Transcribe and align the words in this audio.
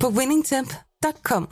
på 0.00 0.08
winningtemp.com. 0.08 1.48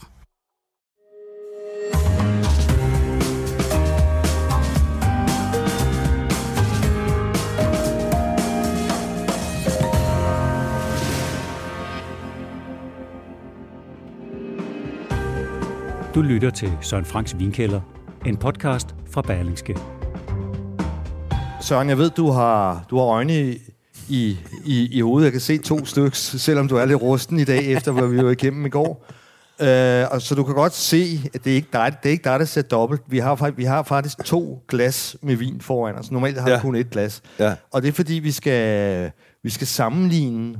Du 16.14 16.22
lytter 16.22 16.50
til 16.50 16.72
Søren 16.80 17.04
Franks 17.04 17.38
Vinkælder, 17.38 17.80
en 18.26 18.36
podcast 18.36 18.94
fra 19.10 19.22
Berlingske. 19.22 19.78
Søren, 21.60 21.88
jeg 21.88 21.98
ved, 21.98 22.10
du 22.10 22.30
har, 22.30 22.84
du 22.90 22.96
har 22.96 23.04
øjne 23.04 23.40
i, 23.40 23.58
i, 24.08 24.38
i, 24.64 24.88
i 24.96 25.00
hovedet. 25.00 25.24
Jeg 25.24 25.32
kan 25.32 25.40
se 25.40 25.58
to 25.58 25.84
stykker, 25.84 26.10
selvom 26.14 26.68
du 26.68 26.76
er 26.76 26.84
lidt 26.84 27.02
rusten 27.02 27.38
i 27.40 27.44
dag, 27.44 27.64
efter 27.72 27.92
hvad 27.92 28.08
vi 28.08 28.24
var 28.24 28.30
igennem 28.30 28.66
i 28.66 28.68
går. 28.68 29.06
Uh, 29.60 29.66
og 30.12 30.22
så 30.22 30.34
du 30.36 30.44
kan 30.44 30.54
godt 30.54 30.74
se, 30.74 31.20
at 31.34 31.44
det 31.44 31.50
er 31.50 31.54
ikke 31.54 31.68
dig, 31.72 31.96
det 32.02 32.08
er 32.08 32.12
ikke 32.12 32.24
dig 32.24 32.38
der 32.38 32.44
ser 32.44 32.62
dobbelt. 32.62 33.02
Vi 33.08 33.18
har, 33.18 33.34
faktisk, 33.36 33.58
vi 33.58 33.64
har 33.64 33.82
faktisk 33.82 34.18
to 34.24 34.64
glas 34.68 35.16
med 35.22 35.36
vin 35.36 35.60
foran 35.60 35.94
os. 35.94 36.10
Normalt 36.10 36.38
har 36.38 36.46
vi 36.46 36.50
Ja. 36.52 36.60
kun 36.60 36.74
et 36.76 36.90
glas. 36.90 37.22
Ja. 37.38 37.54
Og 37.72 37.82
det 37.82 37.88
er 37.88 37.92
fordi, 37.92 38.14
vi 38.14 38.30
skal, 38.30 39.10
vi 39.42 39.50
skal 39.50 39.66
sammenligne 39.66 40.54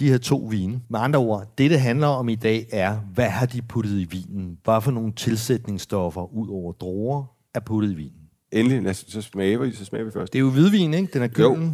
de 0.00 0.08
her 0.08 0.18
to 0.18 0.48
vine. 0.50 0.80
Med 0.90 1.00
andre 1.00 1.18
ord, 1.18 1.52
det 1.58 1.70
det 1.70 1.80
handler 1.80 2.06
om 2.06 2.28
i 2.28 2.34
dag 2.34 2.66
er, 2.72 2.96
hvad 3.14 3.28
har 3.28 3.46
de 3.46 3.62
puttet 3.62 3.92
i 4.00 4.04
vinen? 4.10 4.58
Hvad 4.64 4.80
for 4.80 4.90
nogle 4.90 5.12
tilsætningsstoffer 5.12 6.34
ud 6.34 6.48
over 6.48 6.72
druer 6.72 7.24
er 7.54 7.60
puttet 7.60 7.90
i 7.92 7.94
vinen? 7.94 8.12
Endelig, 8.52 8.82
lad 8.82 8.90
os, 8.90 9.04
så 9.08 9.22
smager 9.22 9.58
vi, 9.58 9.72
så 9.74 9.84
smager 9.84 10.04
vi 10.04 10.10
først. 10.10 10.32
Det 10.32 10.38
er 10.38 10.40
jo 10.40 10.50
hvidvin, 10.50 10.94
ikke? 10.94 11.12
Den 11.12 11.22
er 11.22 11.28
Jo. 11.38 11.70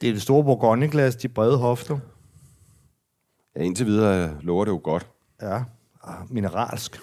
Det 0.00 0.08
er 0.08 0.12
det 0.12 0.22
store 0.22 0.44
bourgogneglas, 0.44 1.16
de 1.16 1.28
brede 1.28 1.58
hofter. 1.58 1.98
Ja, 3.56 3.62
indtil 3.62 3.86
videre 3.86 4.42
lover 4.42 4.64
det 4.64 4.72
jo 4.72 4.80
godt. 4.84 5.10
Ja, 5.42 5.62
ah, 6.04 6.32
mineralsk. 6.32 7.00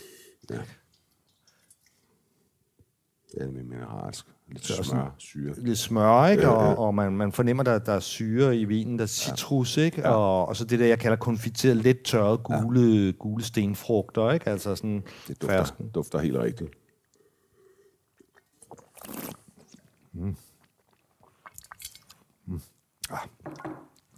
Ja, 3.39 3.47
mineralsk. 3.47 4.25
Lidt 4.47 4.63
Det 4.63 4.71
er 4.73 4.77
også 4.77 4.89
smør, 4.91 5.15
syre. 5.17 5.53
Lidt 5.57 5.77
smør, 5.79 6.27
ikke? 6.27 6.43
Ja, 6.43 6.49
ja. 6.49 6.55
Og, 6.55 6.85
og 6.85 6.95
man, 6.95 7.11
man 7.11 7.31
fornemmer, 7.31 7.63
der, 7.63 7.79
der 7.79 7.93
er 7.93 7.99
syre 7.99 8.57
i 8.57 8.65
vinen, 8.65 8.97
der 8.97 9.03
er 9.03 9.07
citrus, 9.07 9.77
ikke? 9.77 10.05
Og, 10.09 10.45
og 10.47 10.55
så 10.55 10.65
det 10.65 10.79
der, 10.79 10.85
jeg 10.85 10.99
kalder 10.99 11.17
konfiteret, 11.17 11.77
lidt 11.77 12.03
tørret 12.03 12.43
gule, 12.43 13.13
gule 13.13 13.43
stenfrugter, 13.43 14.31
ikke? 14.31 14.49
Altså 14.49 14.75
sådan 14.75 15.03
Det 15.27 15.41
dufter, 15.41 15.57
fersken. 15.57 15.89
dufter 15.89 16.19
helt 16.19 16.37
rigtigt. 16.37 16.71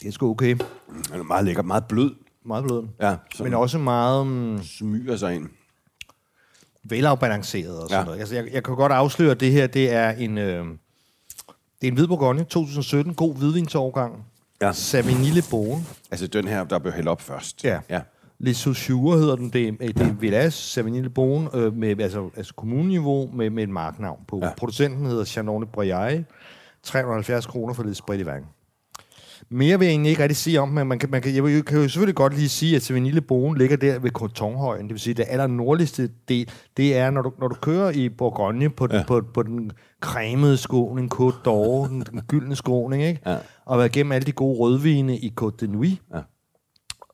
Det 0.01 0.07
er 0.07 0.11
sgu 0.11 0.29
okay. 0.31 0.55
Den 1.11 1.19
er 1.19 1.23
meget 1.23 1.45
lækker, 1.45 1.61
meget 1.63 1.85
blød. 1.85 2.11
Meget 2.45 2.63
blød. 2.63 2.83
Ja, 3.01 3.15
Men 3.39 3.53
også 3.53 3.77
meget 3.77 4.27
mm, 4.27 4.63
smyger 4.63 5.15
sig 5.17 5.35
ind. 5.35 5.49
velafbalanceret 6.83 7.77
og 7.83 7.89
sådan 7.89 7.99
Ja. 8.01 8.05
noget. 8.05 8.19
Altså, 8.19 8.35
jeg, 8.35 8.47
jeg 8.53 8.63
kan 8.63 8.75
godt 8.75 8.91
afsløre, 8.91 9.31
at 9.31 9.39
det 9.39 9.51
her, 9.51 9.67
det 9.67 9.93
er 9.93 10.09
en... 10.09 10.37
Øh, 10.37 10.65
det 11.81 11.87
er 11.87 11.91
en 11.91 11.93
hvid 11.93 12.07
Bourgogne, 12.07 12.43
2017, 12.43 13.13
god 13.13 13.35
hvidvinsårgang. 13.35 14.25
Ja. 14.61 14.71
Savigny 14.71 15.33
Le 15.33 15.41
Bon. 15.51 15.87
Altså 16.11 16.27
den 16.27 16.47
her, 16.47 16.63
der 16.63 16.79
blev 16.79 16.93
hældt 16.93 17.09
op 17.09 17.21
først. 17.21 17.63
Ja. 17.63 17.79
ja. 17.89 18.01
Les 18.39 18.57
Saussure 18.57 19.17
hedder 19.17 19.35
den. 19.35 19.49
Det 19.53 19.67
er, 19.67 19.71
det 19.71 20.01
er 20.01 20.13
Village 20.13 20.51
Savigny 20.51 21.01
Le 21.01 21.09
Bon, 21.09 21.49
øh, 21.53 21.73
med, 21.73 21.99
altså, 22.01 22.29
altså 22.37 22.53
kommuneniveau 22.53 23.29
med, 23.33 23.49
med 23.49 23.63
et 23.63 23.69
marknavn 23.69 24.19
på. 24.27 24.39
Ja. 24.43 24.49
Producenten 24.57 25.05
hedder 25.05 25.25
Chanone 25.25 25.65
Briaille. 25.65 26.25
370 26.83 27.45
kroner 27.45 27.73
for 27.73 28.13
i 28.13 28.25
vang. 28.25 28.45
Mere 29.51 29.79
vil 29.79 29.85
jeg 29.85 29.91
egentlig 29.91 30.09
ikke 30.09 30.23
rigtig 30.23 30.37
sige 30.37 30.61
om, 30.61 30.69
men 30.69 30.87
man 30.87 30.99
kan, 30.99 31.09
man 31.11 31.21
kan, 31.21 31.35
jeg 31.35 31.65
kan 31.65 31.77
jo 31.77 31.87
selvfølgelig 31.87 32.15
godt 32.15 32.33
lige 32.35 32.49
sige, 32.49 32.75
at 32.75 32.81
Savigny 32.81 33.11
Le 33.13 33.21
Bon 33.21 33.57
ligger 33.57 33.77
der 33.77 33.99
ved 33.99 34.11
Cotonhøjen. 34.11 34.81
Det 34.83 34.89
vil 34.93 34.99
sige, 34.99 35.13
det 35.13 35.25
aller 35.29 35.47
nordligste 35.47 36.09
del, 36.27 36.49
det 36.77 36.97
er, 36.97 37.09
når 37.11 37.21
du, 37.21 37.31
når 37.39 37.47
du 37.47 37.55
kører 37.55 37.91
i 37.91 38.09
Bourgogne 38.09 38.69
på, 38.69 38.87
den, 38.87 38.95
Ja. 38.95 39.03
på, 39.07 39.21
på 39.33 39.43
den 39.43 39.71
cremede 40.01 40.57
skåning, 40.57 41.13
Côte 41.13 41.35
d'Or, 41.47 41.87
den, 41.87 42.01
den 42.11 42.21
gyldne 42.27 42.55
skåning, 42.55 43.03
ikke? 43.03 43.21
Ja. 43.25 43.37
og 43.65 43.77
været 43.77 43.95
igennem 43.95 44.11
alle 44.11 44.25
de 44.25 44.31
gode 44.31 44.59
rødvine 44.59 45.17
i 45.17 45.33
Côte 45.41 45.55
de 45.59 45.67
Nuit. 45.67 46.01
Ja. 46.13 46.19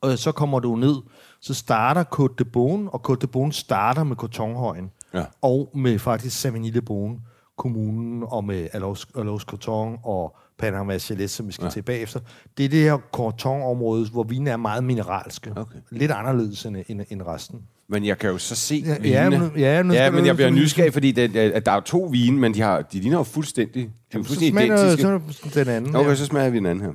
Og 0.02 0.17
så 0.17 0.31
kommer 0.31 0.59
du 0.59 0.75
ned, 0.75 0.96
så 1.41 1.53
starter 1.53 2.03
Côte 2.19 2.35
de 2.40 2.46
Beaune, 2.46 2.90
og 2.94 3.12
Côte 3.12 3.16
de 3.22 3.28
Beaune 3.28 3.53
starter 3.53 4.03
med 4.03 4.16
Cotonhøjen, 4.16 4.91
Ja. 5.13 5.23
og 5.41 5.72
med 5.75 6.00
faktisk 6.00 6.44
de 6.73 6.81
Beaune, 6.81 7.16
kommunen, 7.57 8.23
og 8.28 8.44
med 8.44 8.67
Alos, 8.73 9.07
Alos 9.17 9.41
Coton 9.41 9.97
og 10.03 10.35
Panama 10.58 10.98
Chalet, 11.00 11.30
som 11.30 11.48
vi 11.48 11.52
skal 11.52 11.64
ja. 11.66 11.70
til 11.72 11.82
bagefter. 11.82 12.20
Det 12.58 12.66
er 12.66 12.70
det 12.70 12.82
her 12.84 12.98
Coton-område, 13.12 14.10
hvor 14.10 14.24
vinen 14.24 14.48
er 14.48 14.58
meget 14.58 14.84
mineralske. 14.84 15.54
Okay. 15.56 15.80
Lidt 15.92 16.12
anderledes 16.12 16.66
end, 16.66 16.78
end, 16.88 17.02
end 17.10 17.22
resten. 17.22 17.62
Men 17.88 18.06
jeg 18.06 18.18
kan 18.18 18.30
jo 18.30 18.38
så 18.38 18.56
se 18.56 18.76
Ja, 18.86 18.98
vinene. 19.00 19.10
ja, 19.10 19.30
men- 19.30 19.52
ja, 19.60 19.84
nu 19.84 19.94
ja 19.94 20.12
men 20.12 20.26
jeg 20.26 20.36
bliver 20.36 20.50
nysgerrig, 20.50 20.94
fordi 20.94 21.12
det, 21.12 21.36
at 21.36 21.66
der 21.66 21.72
er 21.72 21.80
to 21.80 22.04
vine, 22.12 22.38
men 22.40 22.54
de, 22.54 22.62
har, 22.62 22.82
de 22.82 23.00
ligner 23.00 23.18
jo 23.18 23.24
fuldstændig, 23.24 23.76
de 23.76 24.18
er 24.20 24.24
Så 24.24 24.28
fuldstændig 24.28 24.50
smager 24.52 24.78
identiske. 24.78 25.50
så 25.50 25.60
den 25.64 25.68
anden. 25.68 25.96
Okay, 25.96 26.08
her. 26.10 26.16
så 26.16 26.26
smager 26.26 26.50
vi 26.50 26.58
den 26.58 26.66
anden 26.66 26.86
her. 26.86 26.92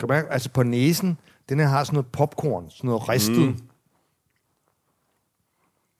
Kan 0.00 0.08
mærke, 0.08 0.32
altså 0.32 0.50
på 0.50 0.62
næsen, 0.62 1.18
den 1.48 1.58
her 1.60 1.66
har 1.66 1.84
sådan 1.84 1.94
noget 1.94 2.06
popcorn, 2.12 2.70
sådan 2.70 2.88
noget 2.88 3.08
ristet. 3.08 3.38
Mm. 3.38 3.58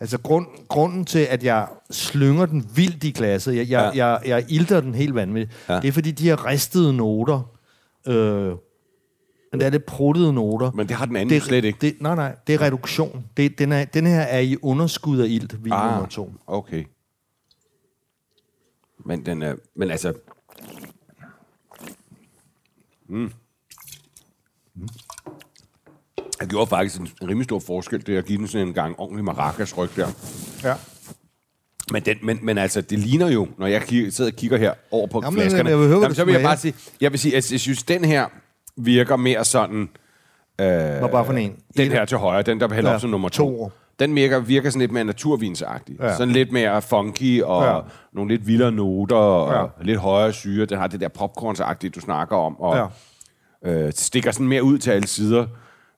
Altså 0.00 0.18
grund, 0.20 0.46
grunden 0.68 1.04
til, 1.04 1.18
at 1.18 1.44
jeg 1.44 1.68
slynger 1.90 2.46
den 2.46 2.70
vildt 2.76 3.04
i 3.04 3.10
glasset, 3.10 3.56
jeg, 3.56 3.68
jeg, 3.70 3.92
Ja. 3.94 4.08
jeg, 4.08 4.20
jeg 4.26 4.44
ilter 4.48 4.80
den 4.80 4.94
helt 4.94 5.14
vanvittigt, 5.14 5.68
Ja. 5.68 5.80
det 5.80 5.88
er 5.88 5.92
fordi, 5.92 6.10
de 6.10 6.24
her 6.24 6.46
ristede 6.46 6.92
noter, 6.96 7.56
øh, 8.08 8.48
men 9.52 9.60
det 9.60 9.66
er 9.66 9.70
lidt 9.70 9.86
pruttede 9.86 10.32
noter. 10.32 10.70
Men 10.70 10.88
det 10.88 10.96
har 10.96 11.06
den 11.06 11.16
anden 11.16 11.34
det, 11.34 11.42
slet 11.42 11.64
ikke. 11.64 11.78
Det, 11.80 11.96
nej, 12.00 12.14
nej, 12.14 12.36
det 12.46 12.54
er 12.54 12.60
reduktion. 12.60 13.24
Det, 13.36 13.58
den, 13.58 13.72
er, 13.72 13.84
den 13.84 14.06
her 14.06 14.20
er 14.20 14.38
i 14.40 14.56
underskud 14.62 15.18
af 15.20 15.26
ilt, 15.28 15.64
vin 15.64 15.72
ah. 15.72 15.90
nummer 15.92 16.08
to. 16.08 16.32
okay. 16.46 16.84
Men 19.04 19.26
den 19.26 19.42
er, 19.42 19.54
men 19.76 19.90
altså, 19.90 20.14
mm. 23.08 23.30
Jeg 26.40 26.48
gjorde 26.48 26.66
faktisk 26.66 27.00
en, 27.00 27.08
rimelig 27.22 27.44
stor 27.44 27.58
forskel, 27.66 28.06
det 28.06 28.16
at 28.16 28.24
give 28.24 28.38
den 28.38 28.48
sådan 28.48 28.66
en 28.68 28.74
gang 28.74 28.94
ordentlig 29.00 29.24
maracas 29.24 29.78
ryg 29.78 29.88
der. 29.96 30.08
Ja. 30.64 30.74
Men, 31.92 32.02
den, 32.02 32.16
men, 32.22 32.38
men 32.42 32.58
altså, 32.58 32.80
det 32.80 32.98
ligner 32.98 33.28
jo, 33.30 33.48
når 33.58 33.66
jeg 33.66 33.82
kigger, 33.82 34.10
sidder 34.10 34.30
og 34.30 34.36
kigger 34.36 34.56
her 34.58 34.72
over 34.90 35.06
på 35.06 35.20
Jamen, 35.24 35.40
flaskerne. 35.40 35.68
jeg 35.70 35.78
høre, 35.78 35.88
hvad 35.88 35.98
Jamen, 35.98 36.14
så 36.14 36.24
vil 36.24 36.32
jeg 36.34 36.42
bare 36.42 36.56
sige, 36.56 36.74
jeg 37.00 37.12
vil 37.12 37.18
sige, 37.20 37.36
at 37.36 37.52
jeg 37.52 37.60
synes, 37.60 37.82
den 37.82 38.04
her 38.04 38.26
virker 38.76 39.16
mere 39.16 39.44
sådan... 39.44 39.88
Øh, 40.60 40.98
Hvor 40.98 41.08
bare 41.08 41.24
for 41.26 41.32
en? 41.32 41.56
Den 41.76 41.86
En- 41.86 41.92
her 41.92 42.04
til 42.04 42.18
højre, 42.18 42.42
den 42.42 42.60
der 42.60 42.74
hælder 42.74 42.90
Ja, 42.90 42.94
op 42.94 43.00
som 43.00 43.10
nummer 43.10 43.28
to. 43.28 43.44
toer. 43.56 43.68
Den 43.98 44.14
virker, 44.14 44.40
virker 44.40 44.70
sådan 44.70 44.80
lidt 44.80 44.92
mere 44.92 45.04
naturvinsagtig. 45.04 45.96
Ja. 46.00 46.16
Sådan 46.16 46.32
lidt 46.34 46.52
mere 46.52 46.82
funky 46.82 47.42
og 47.42 47.64
ja. 47.64 47.80
Nogle 48.12 48.30
lidt 48.36 48.46
vildere 48.46 48.72
noter 48.72 49.16
og. 49.16 49.70
Ja. 49.78 49.84
lidt 49.84 49.98
højere 49.98 50.32
syre. 50.32 50.66
Den 50.66 50.78
har 50.78 50.86
det 50.86 51.00
der 51.00 51.08
popcornsagtige, 51.08 51.90
du 51.90 52.00
snakker 52.00 52.36
om. 52.36 52.60
Og 52.60 52.88
Ja. 53.64 53.70
øh, 53.72 53.92
stikker 53.92 54.30
sådan 54.30 54.48
mere 54.48 54.62
ud 54.62 54.78
til 54.78 54.90
alle 54.90 55.06
sider. 55.08 55.46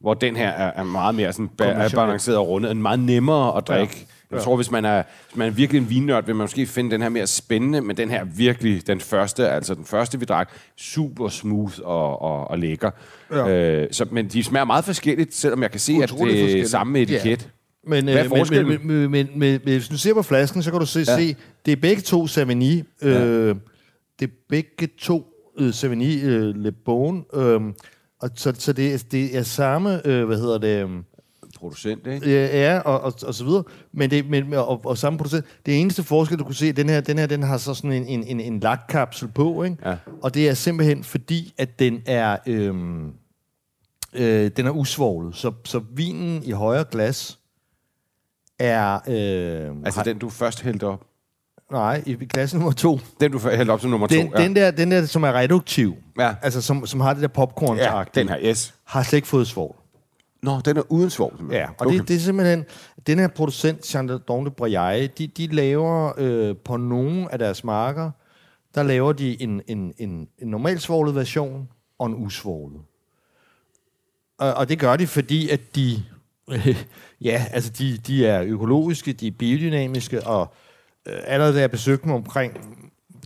Hvor 0.00 0.14
den 0.14 0.36
her 0.36 0.48
er, 0.48 0.72
er 0.76 0.84
meget 0.84 1.14
mere 1.14 1.32
sådan 1.32 1.50
ba- 1.62 1.64
er 1.64 1.88
balanceret 1.94 2.38
og 2.38 2.48
rundet. 2.48 2.70
En 2.70 2.82
meget 2.82 3.00
nemmere 3.00 3.56
at 3.56 3.68
drikke. 3.68 3.94
Ja. 3.96 4.04
Ja. 4.30 4.36
Jeg 4.36 4.44
tror, 4.44 4.56
hvis 4.56 4.70
man, 4.70 4.84
er, 4.84 5.02
hvis 5.28 5.36
man 5.36 5.48
er 5.48 5.52
virkelig 5.52 5.82
en 5.82 5.90
vinnørd, 5.90 6.26
vil 6.26 6.34
man 6.34 6.44
måske 6.44 6.66
finde 6.66 6.90
den 6.90 7.02
her 7.02 7.08
mere 7.08 7.26
spændende, 7.26 7.80
men 7.80 7.96
den 7.96 8.10
her 8.10 8.24
virkelig, 8.24 8.86
den 8.86 9.00
første, 9.00 9.48
altså 9.48 9.74
den 9.74 9.84
første, 9.84 10.18
vi 10.18 10.24
drak, 10.24 10.50
super 10.76 11.28
smooth 11.28 11.78
og, 11.84 12.22
og, 12.22 12.50
og 12.50 12.58
lækker. 12.58 12.90
Ja. 13.32 13.48
Øh, 13.48 13.88
så, 13.90 14.06
men 14.10 14.28
de 14.28 14.44
smager 14.44 14.64
meget 14.64 14.84
forskelligt, 14.84 15.34
selvom 15.34 15.62
jeg 15.62 15.70
kan 15.70 15.80
se, 15.80 15.92
at 16.02 16.12
Utroligt 16.12 16.36
det 16.36 16.60
er 16.60 16.66
samme 16.66 16.98
etiket. 17.00 17.50
Men, 17.86 18.04
Hvad 18.04 18.14
er 18.14 18.24
øh, 18.24 18.50
men, 18.50 18.66
men, 18.66 18.86
men, 18.86 19.10
men, 19.10 19.10
men, 19.10 19.28
men 19.38 19.60
hvis 19.62 19.88
du 19.88 19.98
ser 19.98 20.14
på 20.14 20.22
flasken, 20.22 20.62
så 20.62 20.70
kan 20.70 20.80
du 20.80 20.86
se, 20.86 20.98
ja. 20.98 21.16
se 21.18 21.36
det 21.66 21.72
er 21.72 21.76
begge 21.76 22.02
to 22.02 22.26
Savigny. 22.26 22.84
Øh, 23.02 23.56
det 24.20 24.28
er 24.28 24.32
begge 24.48 24.88
to 24.98 25.26
øh, 25.58 25.72
Savigny 25.74 26.24
øh, 26.24 26.56
Le 26.56 26.72
Bon. 26.72 27.24
Øh, 27.34 27.60
og 28.20 28.30
så, 28.34 28.54
så 28.58 28.72
det, 28.72 28.94
er- 28.94 29.04
det 29.10 29.36
er 29.38 29.42
samme, 29.42 30.06
øh, 30.06 30.26
hvad 30.26 30.36
hedder 30.38 30.58
det, 30.58 30.84
øh, 30.84 30.90
Producent, 31.58 32.06
ikke? 32.06 32.30
ja, 32.46 32.78
og, 32.78 33.00
og, 33.00 33.12
og 33.26 33.34
så 33.34 33.44
videre. 33.44 33.64
Men 33.92 34.10
det, 34.10 34.30
men, 34.30 34.52
og, 34.54 34.84
og 34.84 34.98
samme 34.98 35.18
producent. 35.18 35.44
Det 35.66 35.80
eneste 35.80 36.02
forskel, 36.02 36.38
du 36.38 36.44
kunne 36.44 36.54
se, 36.54 36.72
den 36.72 36.88
her, 36.88 37.00
den 37.00 37.18
her, 37.18 37.26
den 37.26 37.42
har 37.42 37.56
så 37.56 37.74
sådan 37.74 37.92
en, 37.92 38.06
en, 38.06 38.24
en, 38.24 38.40
en 38.40 38.60
lakkapsel 38.60 39.28
på, 39.28 39.62
ikke? 39.62 39.76
Ja. 39.84 39.96
Og 40.22 40.34
det 40.34 40.48
er 40.48 40.54
simpelthen 40.54 41.04
fordi, 41.04 41.54
at 41.58 41.78
den 41.78 42.02
er, 42.06 42.36
øhm, 42.46 43.12
øh, 44.14 44.50
den 44.56 44.66
er 44.66 44.70
usvoglet, 44.70 45.36
så, 45.36 45.52
så 45.64 45.80
vinen 45.94 46.42
i 46.42 46.50
højre 46.50 46.84
glas 46.90 47.38
er... 48.58 48.94
Øh, 48.94 49.76
Altså 49.84 50.00
har, 50.00 50.04
den, 50.04 50.18
du 50.18 50.28
først 50.28 50.62
hældte 50.62 50.84
op. 50.86 51.04
Nej, 51.72 52.02
i, 52.06 52.14
glas 52.14 52.54
nummer 52.54 52.72
to. 52.72 53.00
Den, 53.20 53.32
du 53.32 53.38
hældte 53.38 53.72
op 53.72 53.80
som 53.80 53.90
nummer 53.90 54.06
Den, 54.06 54.30
to. 54.30 54.38
Ja. 54.38 54.44
den, 54.44 54.56
der, 54.56 54.70
den 54.70 54.90
der, 54.90 55.06
som 55.06 55.22
er 55.22 55.32
reduktiv, 55.32 55.96
Ja. 56.18 56.34
altså 56.42 56.62
som, 56.62 56.86
som 56.86 57.00
har 57.00 57.12
det 57.12 57.22
der 57.22 57.28
popcorn 57.28 57.76
ja, 57.76 58.02
den 58.14 58.28
her, 58.28 58.38
yes. 58.44 58.74
har 58.84 59.02
slet 59.02 59.16
ikke 59.16 59.28
fået 59.28 59.46
svovl. 59.48 59.76
Nå, 60.42 60.60
den 60.64 60.76
er 60.76 60.82
uden 60.88 61.10
svovl. 61.10 61.52
Ja, 61.52 61.68
og 61.68 61.86
okay. 61.86 61.98
det, 61.98 62.08
det 62.08 62.16
er 62.16 62.20
simpelthen... 62.20 62.64
Den 63.06 63.18
her 63.18 63.28
producent, 63.28 63.86
Chandon 63.86 64.46
de 64.46 64.50
Braille, 64.50 65.06
de, 65.18 65.26
de 65.26 65.46
laver 65.46 66.12
øh, 66.18 66.56
på 66.56 66.76
nogle 66.76 67.32
af 67.32 67.38
deres 67.38 67.64
marker, 67.64 68.10
der 68.74 68.82
laver 68.82 69.12
de 69.12 69.42
en, 69.42 69.62
en, 69.66 69.92
en, 69.98 70.28
en 70.38 70.48
normal 70.48 70.80
svoglet 70.80 71.14
version 71.14 71.68
og 71.98 72.06
en 72.06 72.14
usvoglet. 72.14 72.80
Og, 74.38 74.54
og 74.54 74.68
det 74.68 74.78
gør 74.78 74.96
de, 74.96 75.06
fordi 75.06 75.48
at 75.48 75.60
de... 75.74 76.02
Øh, 76.50 76.84
ja, 77.20 77.44
altså 77.50 77.70
de, 77.70 77.96
de 77.96 78.26
er 78.26 78.42
økologiske, 78.42 79.12
de 79.12 79.26
er 79.26 79.32
biodynamiske, 79.38 80.26
og 80.26 80.54
allerede 81.08 81.54
da 81.54 81.60
jeg 81.60 81.70
besøgte 81.70 82.04
dem 82.04 82.12
omkring, 82.12 82.52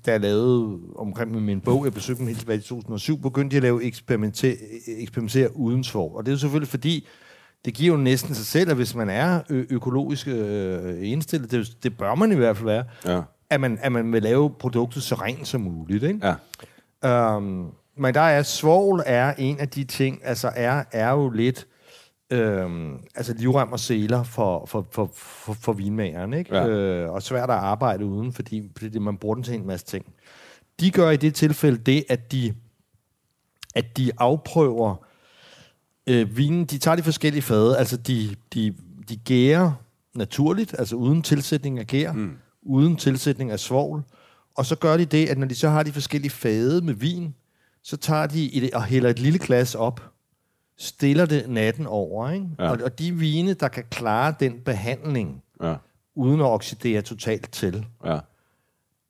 da 0.06 0.10
jeg 0.10 0.20
lavede 0.20 0.78
omkring 0.96 1.32
med 1.32 1.40
min 1.40 1.60
bog, 1.60 1.84
jeg 1.84 1.94
besøgte 1.94 2.18
dem 2.18 2.26
helt 2.26 2.38
tilbage 2.38 2.58
i 2.58 2.62
2007, 2.62 3.18
begyndte 3.18 3.54
de 3.54 3.56
at 3.56 3.62
lave 3.62 3.84
eksperimentere, 3.84 4.56
eksperimentere 4.86 5.56
uden 5.56 5.84
svog. 5.84 6.16
Og 6.16 6.24
det 6.26 6.30
er 6.30 6.34
jo 6.34 6.38
selvfølgelig 6.38 6.68
fordi, 6.68 7.06
det 7.64 7.74
giver 7.74 7.94
jo 7.96 8.02
næsten 8.02 8.34
sig 8.34 8.46
selv, 8.46 8.70
at 8.70 8.76
hvis 8.76 8.94
man 8.94 9.10
er 9.10 9.40
ø- 9.50 9.64
økologisk 9.70 10.28
øh, 10.28 10.94
indstillet, 11.10 11.50
det, 11.50 11.76
det 11.82 11.96
bør 11.98 12.14
man 12.14 12.32
i 12.32 12.34
hvert 12.34 12.56
fald 12.56 12.66
være, 12.68 12.84
Ja. 13.06 13.20
at, 13.50 13.60
man, 13.60 13.78
at 13.82 13.92
man 13.92 14.12
vil 14.12 14.22
lave 14.22 14.50
produktet 14.50 15.02
så 15.02 15.14
rent 15.14 15.48
som 15.48 15.60
muligt. 15.60 16.02
Ikke? 16.04 16.34
Ja. 17.02 17.36
Um, 17.36 17.66
men 17.96 18.14
der 18.14 18.20
er 18.20 18.42
svovl 18.42 19.02
er 19.06 19.34
en 19.38 19.58
af 19.60 19.68
de 19.68 19.84
ting, 19.84 20.20
altså 20.24 20.50
er, 20.56 20.84
er 20.92 21.10
jo 21.10 21.30
lidt 21.30 21.66
øhm, 22.32 22.98
altså 23.14 23.34
livrem 23.34 23.72
og 23.72 23.80
seler 23.80 24.22
for, 24.22 24.66
for, 24.66 24.86
for, 24.90 25.10
for, 25.14 25.52
for 25.52 25.72
vinmageren, 25.72 26.32
ikke? 26.32 26.56
Ja. 26.56 26.68
Øh, 26.68 27.12
og 27.12 27.22
svært 27.22 27.50
at 27.50 27.56
arbejde 27.56 28.04
uden, 28.04 28.32
fordi, 28.32 28.70
fordi 28.78 28.98
man 28.98 29.16
bruger 29.16 29.34
den 29.34 29.44
til 29.44 29.54
en 29.54 29.66
masse 29.66 29.86
ting. 29.86 30.04
De 30.80 30.90
gør 30.90 31.10
i 31.10 31.16
det 31.16 31.34
tilfælde 31.34 31.78
det, 31.78 32.04
at 32.08 32.32
de, 32.32 32.54
at 33.74 33.96
de 33.96 34.10
afprøver 34.18 34.96
øh, 36.06 36.36
vinen, 36.36 36.64
de 36.64 36.78
tager 36.78 36.96
de 36.96 37.02
forskellige 37.02 37.42
fade, 37.42 37.78
altså 37.78 37.96
de, 37.96 38.36
de, 38.54 38.74
de 39.08 39.16
gærer 39.16 39.72
naturligt, 40.14 40.74
altså 40.78 40.96
uden 40.96 41.22
tilsætning 41.22 41.78
af 41.78 41.86
gær, 41.86 42.12
mm. 42.12 42.36
uden 42.62 42.96
tilsætning 42.96 43.50
af 43.50 43.60
svovl, 43.60 44.02
og 44.54 44.66
så 44.66 44.76
gør 44.76 44.96
de 44.96 45.04
det, 45.04 45.28
at 45.28 45.38
når 45.38 45.46
de 45.46 45.54
så 45.54 45.68
har 45.68 45.82
de 45.82 45.92
forskellige 45.92 46.30
fade 46.30 46.84
med 46.84 46.94
vin, 46.94 47.34
så 47.82 47.96
tager 47.96 48.26
de 48.26 48.54
et, 48.54 48.74
og 48.74 48.84
hælder 48.84 49.10
et 49.10 49.18
lille 49.18 49.38
glas 49.38 49.74
op, 49.74 50.11
stiller 50.82 51.26
det 51.26 51.48
natten 51.48 51.86
over, 51.86 52.30
ikke? 52.30 52.46
Ja. 52.58 52.70
Og, 52.70 52.78
og 52.84 52.98
de 52.98 53.12
vine, 53.14 53.54
der 53.54 53.68
kan 53.68 53.84
klare 53.90 54.34
den 54.40 54.60
behandling, 54.64 55.42
Ja. 55.62 55.74
uden 56.14 56.40
at 56.40 56.46
oxidere 56.46 57.02
totalt 57.02 57.52
til, 57.52 57.86
Ja. 58.04 58.18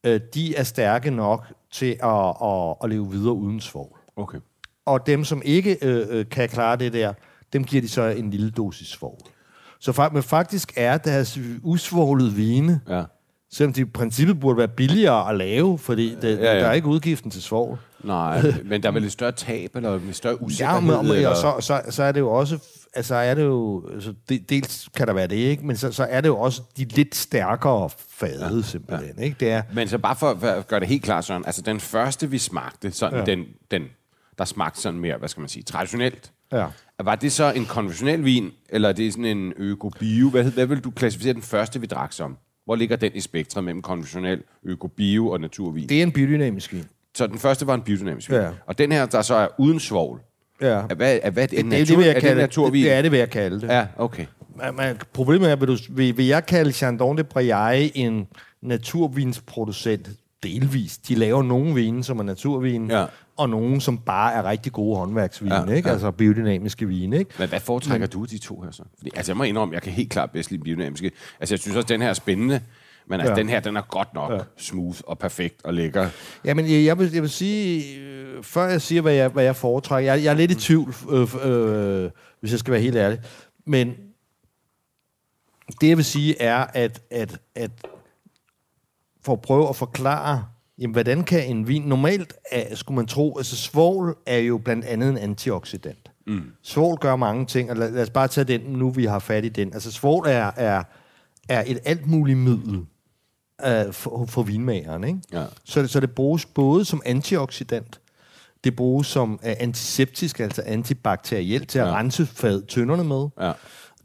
øh, 0.07 0.21
de 0.35 0.57
er 0.57 0.63
stærke 0.63 1.11
nok 1.11 1.45
til 1.71 1.97
at, 2.03 2.35
at, 2.45 2.75
at 2.85 2.91
leve 2.91 3.11
videre 3.11 3.33
uden 3.35 3.61
svovl. 3.61 3.99
Okay. 4.17 4.39
Og 4.87 5.07
dem, 5.07 5.25
som 5.25 5.43
ikke 5.45 5.79
øh, 5.83 6.07
øh, 6.11 6.29
kan 6.29 6.49
klare 6.49 6.77
det 6.77 6.93
der, 6.93 7.13
dem 7.53 7.65
giver 7.65 7.83
de 7.83 7.89
så 7.89 8.03
en 8.03 8.31
lille 8.31 8.51
dosis 8.51 8.89
svovl. 8.89 9.19
Så 9.81 10.09
men 10.13 10.23
faktisk 10.23 10.73
er 10.77 10.99
deres 10.99 11.39
usvoglede 11.63 12.33
vine, 12.33 12.81
Ja. 12.89 13.03
selvom 13.51 13.73
de 13.73 13.81
i 13.81 13.85
princippet 13.85 14.41
burde 14.41 14.57
være 14.59 14.69
billigere 14.69 15.29
at 15.31 15.37
lave, 15.37 15.79
fordi 15.79 16.15
det, 16.23 16.39
ja. 16.39 16.45
ja. 16.55 16.61
der 16.61 16.67
er 16.67 16.73
ikke 16.73 16.89
udgiften 16.89 17.31
til 17.31 17.43
svovl. 17.43 17.79
Nej, 18.05 18.43
men 18.65 18.83
der 18.83 18.89
er 18.89 18.93
vel 18.93 19.05
et 19.05 19.13
større 19.13 19.33
tab, 19.33 19.77
eller 19.77 19.95
en 19.95 20.13
større 20.13 20.37
Ja, 20.41 20.45
usikkerhed? 20.45 20.81
men, 20.81 21.09
men, 21.09 21.27
og 21.27 21.37
så, 21.37 21.57
så, 21.61 21.83
så 21.91 22.03
er 22.03 22.13
det 22.13 22.21
jo 22.21 22.31
også, 22.31 22.59
altså 22.95 23.15
er 23.15 23.35
det 23.35 23.43
jo, 23.45 23.89
altså 23.95 24.15
de, 24.29 24.39
dels 24.39 24.89
kan 24.97 25.07
der 25.07 25.13
være 25.13 25.27
det, 25.27 25.37
ikke? 25.37 25.67
men 25.67 25.77
så, 25.77 25.93
så 25.93 26.05
er 26.11 26.21
det 26.21 26.29
jo 26.29 26.39
også 26.39 26.63
de 26.77 26.85
lidt 26.85 27.15
stærkere 27.15 27.91
fade, 28.09 28.55
ja. 28.57 28.63
simpelthen. 28.63 29.19
Ikke? 29.19 29.37
Det 29.41 29.51
er, 29.51 29.63
Men 29.75 29.89
så 29.89 29.99
bare 29.99 30.17
for, 30.17 30.37
for 30.41 30.47
at 30.47 30.69
gøre 30.69 30.81
det 30.81 30.89
helt 30.89 31.03
klart, 31.03 31.25
Søren. 31.25 31.47
Altså, 31.47 31.63
den 31.63 31.81
første, 31.81 32.31
vi 32.31 32.39
smagte, 32.39 32.91
sådan 32.91 33.15
Ja. 33.15 33.19
ja. 33.19 33.37
den, 33.37 33.45
den, 33.71 33.83
der 34.39 34.45
smagte 34.45 34.81
sådan 34.81 35.01
mere, 35.01 35.17
hvad 35.19 35.29
skal 35.29 35.41
man 35.41 35.49
sige, 35.49 35.63
traditionelt. 35.63 36.33
Ja. 36.53 36.67
Var 37.03 37.15
det 37.15 37.33
så 37.33 37.53
en 37.53 37.65
konventionel 37.67 38.25
vin, 38.25 38.51
eller 38.69 38.89
er 38.89 38.93
det 38.93 39.13
sådan 39.13 39.25
en 39.25 39.53
øko-bio? 39.57 40.29
Hvad, 40.31 40.45
hvad 40.45 40.67
vil 40.67 40.81
du 40.81 40.91
klassificere 40.91 41.35
den 41.35 41.43
første, 41.43 41.81
vi 41.81 41.87
drak 41.87 42.13
som? 42.13 42.37
Hvor 42.65 42.77
ligger 42.77 42.97
den 42.97 43.13
i 43.15 43.21
spektret 43.21 43.65
mellem 43.65 43.83
konventionel, 43.83 44.43
øko-bio 44.65 45.29
og 45.29 45.41
naturvin? 45.41 45.83
Det. 45.83 45.89
det 45.91 45.99
er 45.99 46.03
en 46.03 46.13
biodynamisk 46.13 46.73
vin. 46.73 46.85
Så 47.15 47.27
den 47.27 47.39
første 47.39 47.67
var 47.67 47.75
en 47.75 47.83
biodynamisk 47.83 48.31
vin. 48.31 48.39
Ja. 48.39 48.49
Og 48.67 48.79
den 48.79 48.93
her, 48.93 49.07
der 49.07 49.23
så 49.23 49.35
er 49.35 49.49
uden 49.59 49.81
svovl, 49.81 50.21
Ja. 50.61 50.67
er, 50.69 50.95
hvad, 50.95 51.19
er, 51.23 51.31
hvad, 51.31 51.43
er, 51.43 51.47
Det, 51.47 51.59
en 51.61 51.71
det, 51.71 51.79
natur, 51.79 51.97
det, 51.97 52.07
jeg 52.07 52.17
er 52.17 52.21
det 52.21 52.31
en 52.31 52.37
naturvin? 52.37 52.85
det 52.85 52.93
er 52.93 53.03
det, 53.03 53.11
vil 53.11 53.19
jeg 53.19 53.31
kalde 53.31 53.61
det. 53.61 53.69
Ja, 53.69 53.87
okay. 53.99 54.27
Men, 54.57 54.77
men 54.77 54.97
problemet 55.13 55.51
er, 55.51 55.57
vil, 55.57 55.69
du, 55.69 55.77
vil, 55.91 56.17
vil 56.17 56.27
jeg 56.27 56.47
kalde 56.47 56.73
Chandon 56.73 57.19
de 57.19 57.25
Braille 57.25 57.97
en 57.97 58.27
naturvinsproducent 58.63 60.09
delvis. 60.43 60.99
De 60.99 61.15
laver 61.15 61.43
nogle 61.43 61.75
vine, 61.75 62.05
som 62.05 62.19
er 62.19 62.23
naturvin, 62.23 62.91
Ja. 62.91 63.05
og 63.37 63.49
nogle, 63.51 63.81
som 63.81 63.99
bare 63.99 64.33
er 64.35 64.45
rigtig 64.45 64.73
gode 64.73 64.97
håndværksvine, 64.97 65.55
Ja, 65.55 65.75
ikke? 65.75 65.89
ja. 65.89 65.93
altså 65.93 66.11
biodynamiske 66.11 66.89
vine. 66.89 67.19
Ikke? 67.19 67.31
Men 67.39 67.49
hvad 67.49 67.61
foretrækker 67.61 68.07
du 68.07 68.23
af 68.23 68.29
de 68.29 68.39
to 68.39 68.61
her 68.61 68.71
så? 68.71 68.83
Fordi, 68.99 69.11
altså, 69.17 69.33
jeg 69.33 69.37
må 69.37 69.45
indrømme, 69.45 69.75
jeg 69.75 69.83
kan 69.83 69.93
helt 69.93 70.11
klart 70.11 70.31
bedst 70.31 70.51
lide 70.51 70.63
biodynamiske. 70.63 71.11
Altså, 71.41 71.55
jeg 71.55 71.59
synes 71.61 71.77
også, 71.77 71.85
at 71.85 71.89
den 71.89 72.03
her 72.03 72.09
er 72.09 72.15
spændende. 72.15 72.61
Men 73.07 73.21
altså, 73.21 73.33
Ja. 73.33 73.37
ja. 73.37 73.43
den 73.43 73.49
her, 73.49 73.61
den 73.61 73.77
er 73.77 73.83
godt 73.83 74.15
nok 74.15 74.31
Ja. 74.31 74.37
ja. 74.37 74.43
smooth 74.57 75.01
og 75.07 75.19
perfekt 75.19 75.61
og 75.65 75.75
lækker. 75.75 76.09
Jamen, 76.45 76.71
jeg, 76.71 76.85
jeg, 76.85 76.99
vil, 76.99 77.13
jeg 77.13 77.23
vil 77.23 77.31
sige, 77.31 77.97
øh, 78.01 78.43
før 78.43 78.65
jeg 78.69 78.83
siger, 78.83 79.03
hvad 79.03 79.13
jeg, 79.13 79.29
hvad 79.29 79.45
jeg 79.45 79.57
foretrækker, 79.57 80.13
jeg, 80.13 80.25
jeg 80.25 80.31
er 80.31 80.35
lidt 80.35 80.51
i 80.51 80.55
tvivl, 80.55 80.95
øh, 81.11 81.29
øh, 81.45 82.11
hvis 82.41 82.51
jeg 82.51 82.59
skal 82.59 82.73
være 82.73 82.81
helt 82.81 82.97
ærlig. 82.97 83.19
Men 83.67 83.95
det, 85.81 85.89
jeg 85.89 85.97
vil 85.97 86.05
sige, 86.05 86.43
er, 86.43 86.67
at, 86.75 87.03
at, 87.11 87.39
at 87.55 87.71
for 89.25 89.33
at 89.33 89.41
prøve 89.41 89.69
at 89.69 89.77
forklare, 89.77 90.45
jamen, 90.79 90.93
hvordan 90.93 91.25
kan 91.25 91.47
en 91.51 91.69
vin... 91.69 91.83
Normalt 91.83 92.35
er, 92.51 92.75
skulle 92.75 92.97
man 92.97 93.07
tro, 93.07 93.39
altså 93.39 93.57
svovl 93.57 94.17
er 94.27 94.39
jo 94.39 94.59
blandt 94.59 94.85
andet 94.85 95.09
en 95.11 95.19
antioxidant. 95.19 96.11
Mm. 96.27 96.43
Svovl 96.63 96.99
gør 96.99 97.17
mange 97.17 97.47
ting, 97.47 97.71
og 97.71 97.77
lad, 97.77 97.91
lad 97.93 98.03
os 98.03 98.11
bare 98.11 98.29
tage 98.29 98.45
den, 98.45 98.61
nu 98.61 98.91
vi 98.91 99.05
har 99.05 99.19
fat 99.19 99.45
i 99.45 99.49
den. 99.49 99.75
Altså 99.75 99.93
svovl 99.93 100.27
er, 100.29 100.51
er, 100.57 100.83
er 101.49 101.65
et 101.67 101.79
alt 101.85 102.07
muligt 102.07 102.39
middel 102.39 102.87
øh, 103.67 103.93
for, 103.93 104.27
for 104.27 104.43
vinmageren, 104.43 105.05
ikke? 105.05 105.19
Ja. 105.33 105.45
Så, 105.65 105.87
så 105.87 106.01
det 106.01 106.11
bruges 106.11 106.47
både 106.47 106.85
som 106.85 107.03
antioxidant, 107.05 108.01
det 108.65 108.77
bruges 108.77 109.07
som 109.07 109.33
uh, 109.33 109.51
antiseptisk, 109.59 110.41
altså 110.41 110.63
antibakterielt, 110.67 111.69
til 111.69 111.79
at 111.79 111.87
Ja. 111.87 111.93
rense 111.95 112.27
fad, 112.27 112.63
tønderne 112.63 113.05
med. 113.05 113.29
Ja. 113.41 113.53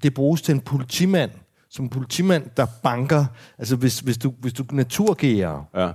Det 0.04 0.14
bruges 0.14 0.42
til 0.42 0.56
en 0.56 0.62
politimand, 0.62 1.32
som 1.70 1.86
en 1.86 1.90
politimand, 1.90 2.50
der 2.58 2.66
banker. 2.84 3.26
Altså, 3.58 3.76
hvis, 3.76 4.00
hvis 4.00 4.18
du, 4.18 4.34
hvis 4.40 4.54
du 4.54 4.64
naturgerer, 4.72 5.64
Ja. 5.76 5.92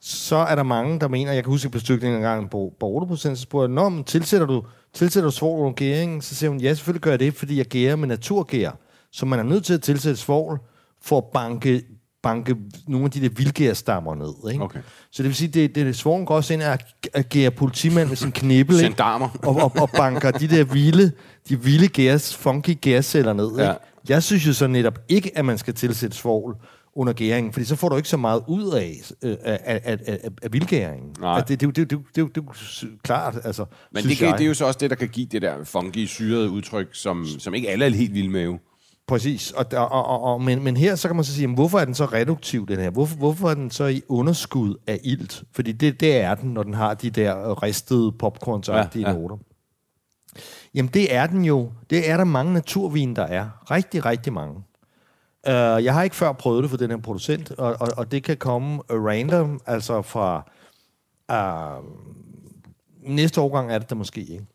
så 0.00 0.36
er 0.36 0.54
der 0.54 0.62
mange, 0.62 1.00
der 1.00 1.08
mener, 1.08 1.32
jeg 1.32 1.44
kan 1.44 1.50
huske 1.50 1.70
på 1.70 1.78
stykningen 1.78 2.16
en 2.16 2.22
gang 2.22 2.50
på, 2.50 2.72
på 2.80 3.06
8%, 3.10 3.16
så 3.16 3.34
spurgte 3.36 3.82
jeg, 3.82 3.92
men 3.92 4.04
tilsætter 4.04 4.46
du, 4.46 4.64
tilsætter 4.92 5.28
du 5.30 5.34
svovl 5.36 5.60
under 5.60 5.72
gæringen? 5.72 6.22
Så 6.22 6.34
siger 6.34 6.50
hun, 6.50 6.60
ja, 6.60 6.74
selvfølgelig 6.74 7.02
gør 7.02 7.10
jeg 7.10 7.20
det, 7.20 7.34
fordi 7.34 7.58
jeg 7.58 7.66
gærer 7.66 7.96
med 7.96 8.08
naturgær. 8.08 8.70
Så 9.12 9.26
man 9.26 9.38
er 9.38 9.42
nødt 9.42 9.64
til 9.64 9.74
at 9.74 9.82
tilsætte 9.82 10.20
svovl 10.20 10.60
for 11.02 11.18
at 11.18 11.24
banke, 11.24 11.82
banke 12.22 12.56
nogle 12.88 13.04
af 13.04 13.10
de 13.10 13.20
der 13.20 13.28
vildgærstammer 13.28 14.14
ned. 14.14 14.52
Ikke? 14.52 14.64
Okay. 14.64 14.80
Så 15.10 15.22
det 15.22 15.28
vil 15.28 15.36
sige, 15.36 15.48
det, 15.48 15.74
det 15.74 15.96
svovlen 15.96 16.26
går 16.26 16.36
også 16.36 16.54
ind 16.54 16.62
og 16.62 16.78
agerer 17.14 17.50
politimand 17.50 18.08
med 18.08 18.16
sin 18.16 18.32
knibbel, 18.32 18.84
ikke? 18.84 19.04
Og, 19.04 19.56
og, 19.56 19.72
og 19.80 19.90
banker 19.90 20.30
de 20.30 20.48
der 20.48 20.64
vilde, 20.64 21.12
de 21.48 21.62
vilde 21.62 21.88
gærs, 21.88 22.36
funky 22.36 22.80
gærceller 22.80 23.32
ned. 23.32 23.50
Ikke? 23.50 23.64
Ja. 23.64 23.74
Jeg 24.08 24.22
synes 24.22 24.46
jo 24.46 24.52
så 24.52 24.66
netop 24.66 24.98
ikke, 25.08 25.38
at 25.38 25.44
man 25.44 25.58
skal 25.58 25.74
tilsætte 25.74 26.16
svovl 26.16 26.56
under 26.94 27.12
gæringen, 27.12 27.52
fordi 27.52 27.66
så 27.66 27.76
får 27.76 27.88
du 27.88 27.96
ikke 27.96 28.08
så 28.08 28.16
meget 28.16 28.42
ud 28.48 28.72
af, 28.72 29.00
øh, 29.22 29.36
af, 29.42 29.60
af, 29.64 29.80
af, 29.84 29.98
af, 30.06 30.30
af 30.42 30.52
vildgæringen. 30.52 31.16
Nej. 31.20 31.36
Altså, 31.36 31.56
det, 31.56 31.60
det, 31.60 31.76
det, 31.76 31.90
det, 31.90 31.98
det, 32.16 32.34
det, 32.34 32.34
det, 32.34 32.42
er 32.82 32.86
klart, 33.02 33.38
altså, 33.44 33.64
Men 33.92 34.04
det, 34.04 34.16
kan, 34.16 34.28
jeg. 34.28 34.38
det 34.38 34.44
er 34.44 34.48
jo 34.48 34.54
så 34.54 34.66
også 34.66 34.78
det, 34.78 34.90
der 34.90 34.96
kan 34.96 35.08
give 35.08 35.26
det 35.26 35.42
der 35.42 35.64
funky, 35.64 36.06
syrede 36.06 36.50
udtryk, 36.50 36.88
som, 36.92 37.26
som 37.38 37.54
ikke 37.54 37.70
alle 37.70 37.84
er 37.84 37.90
helt 37.90 38.14
vilde 38.14 38.30
med 38.30 38.44
jo. 38.44 38.58
Præcis, 39.06 39.50
og, 39.50 39.66
og, 39.72 39.92
og, 39.92 40.22
og, 40.22 40.42
men, 40.42 40.64
men 40.64 40.76
her 40.76 40.94
så 40.94 41.08
kan 41.08 41.16
man 41.16 41.24
så 41.24 41.32
sige, 41.32 41.42
jamen, 41.42 41.54
hvorfor 41.54 41.78
er 41.78 41.84
den 41.84 41.94
så 41.94 42.04
reduktiv, 42.04 42.66
den 42.66 42.78
her? 42.78 42.90
Hvorfor, 42.90 43.16
hvorfor 43.16 43.50
er 43.50 43.54
den 43.54 43.70
så 43.70 43.84
i 43.84 44.02
underskud 44.08 44.74
af 44.86 45.00
ilt? 45.04 45.44
Fordi 45.52 45.72
det, 45.72 46.00
det 46.00 46.16
er 46.16 46.34
den, 46.34 46.50
når 46.50 46.62
den 46.62 46.74
har 46.74 46.94
de 46.94 47.10
der 47.10 47.62
ristede 47.62 48.12
popcornsagtige 48.12 49.02
Ja, 49.08 49.12
ja, 49.12 49.18
noter. 49.18 49.36
Jamen 50.74 50.90
det 50.94 51.14
er 51.14 51.26
den 51.26 51.44
jo. 51.44 51.72
Det 51.90 52.10
er 52.10 52.16
der 52.16 52.24
mange 52.24 52.52
naturvin, 52.52 53.16
der 53.16 53.22
er. 53.22 53.48
Rigtig, 53.70 54.04
rigtig 54.04 54.32
mange. 54.32 54.54
Uh, 55.48 55.84
jeg 55.84 55.94
har 55.94 56.02
ikke 56.02 56.16
før 56.16 56.32
prøvet 56.32 56.62
det 56.62 56.70
for 56.70 56.76
den 56.76 56.90
her 56.90 56.96
producent, 56.96 57.50
og, 57.50 57.76
og, 57.80 57.88
og 57.96 58.12
det 58.12 58.22
kan 58.22 58.36
komme 58.36 58.82
random, 58.90 59.60
altså 59.66 60.02
fra 60.02 60.50
uh, 61.32 61.84
næste 63.02 63.40
årgang 63.40 63.72
er 63.72 63.78
det 63.78 63.90
der 63.90 63.96
måske 63.96 64.20
ikke. 64.20 64.46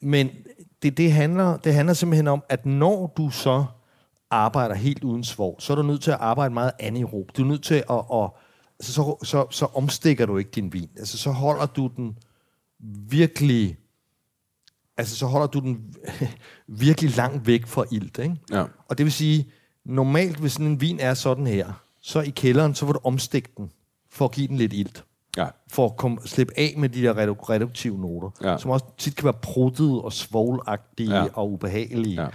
Men 0.00 0.30
det, 0.90 0.96
det, 0.96 1.12
handler, 1.12 1.56
det 1.56 1.74
handler 1.74 1.94
simpelthen 1.94 2.26
om, 2.26 2.42
at 2.48 2.66
når 2.66 3.12
du 3.16 3.30
så 3.30 3.64
arbejder 4.30 4.74
helt 4.74 5.04
uden 5.04 5.24
svov, 5.24 5.60
så 5.60 5.72
er 5.72 5.76
du 5.76 5.82
nødt 5.82 6.02
til 6.02 6.10
at 6.10 6.16
arbejde 6.20 6.54
meget 6.54 6.72
anaerob. 6.80 7.36
Du 7.36 7.42
er 7.42 7.46
nødt 7.46 7.62
til 7.62 7.74
at... 7.74 8.04
at 8.14 8.30
altså 8.78 8.92
så, 8.92 9.16
så, 9.22 9.46
så 9.50 9.66
omstikker 9.66 10.26
du 10.26 10.36
ikke 10.36 10.50
din 10.50 10.72
vin. 10.72 10.90
Altså, 10.98 11.18
så 11.18 11.30
holder 11.30 11.66
du 11.66 11.90
den 11.96 12.18
virkelig 13.08 13.78
altså 14.96 15.16
så 15.16 15.26
holder 15.26 15.46
du 15.46 15.58
den 15.58 15.94
virkelig 16.66 17.16
langt 17.16 17.46
væk 17.46 17.66
fra 17.66 17.84
ilt, 17.92 18.18
ikke? 18.18 18.36
Ja. 18.52 18.64
Og 18.88 18.98
det 18.98 19.06
vil 19.06 19.12
sige, 19.12 19.50
normalt 19.84 20.36
hvis 20.36 20.52
sådan 20.52 20.66
en 20.66 20.80
vin 20.80 21.00
er 21.00 21.14
sådan 21.14 21.46
her, 21.46 21.72
så 22.00 22.20
i 22.20 22.30
kælderen, 22.30 22.74
så 22.74 22.86
vil 22.86 22.94
du 22.94 23.00
omstikke 23.04 23.48
den, 23.56 23.70
for 24.10 24.24
at 24.24 24.32
give 24.32 24.48
den 24.48 24.56
lidt 24.56 24.72
ilt. 24.72 25.04
Ja. 25.36 25.46
For 25.72 25.84
at 25.86 25.96
komme, 25.96 26.18
slippe 26.24 26.52
af 26.56 26.74
med 26.76 26.88
de 26.88 27.02
der 27.02 27.14
redu- 27.14 27.50
reduktive 27.50 27.98
noter, 28.00 28.30
Ja. 28.44 28.58
som 28.58 28.70
også 28.70 28.84
tit 28.98 29.16
kan 29.16 29.24
være 29.24 29.34
pruttede 29.42 30.02
og 30.02 30.12
svoglagtige 30.12 31.16
Ja. 31.16 31.24
og 31.32 31.52
ubehagelige. 31.52 32.22
Ja. 32.22 32.28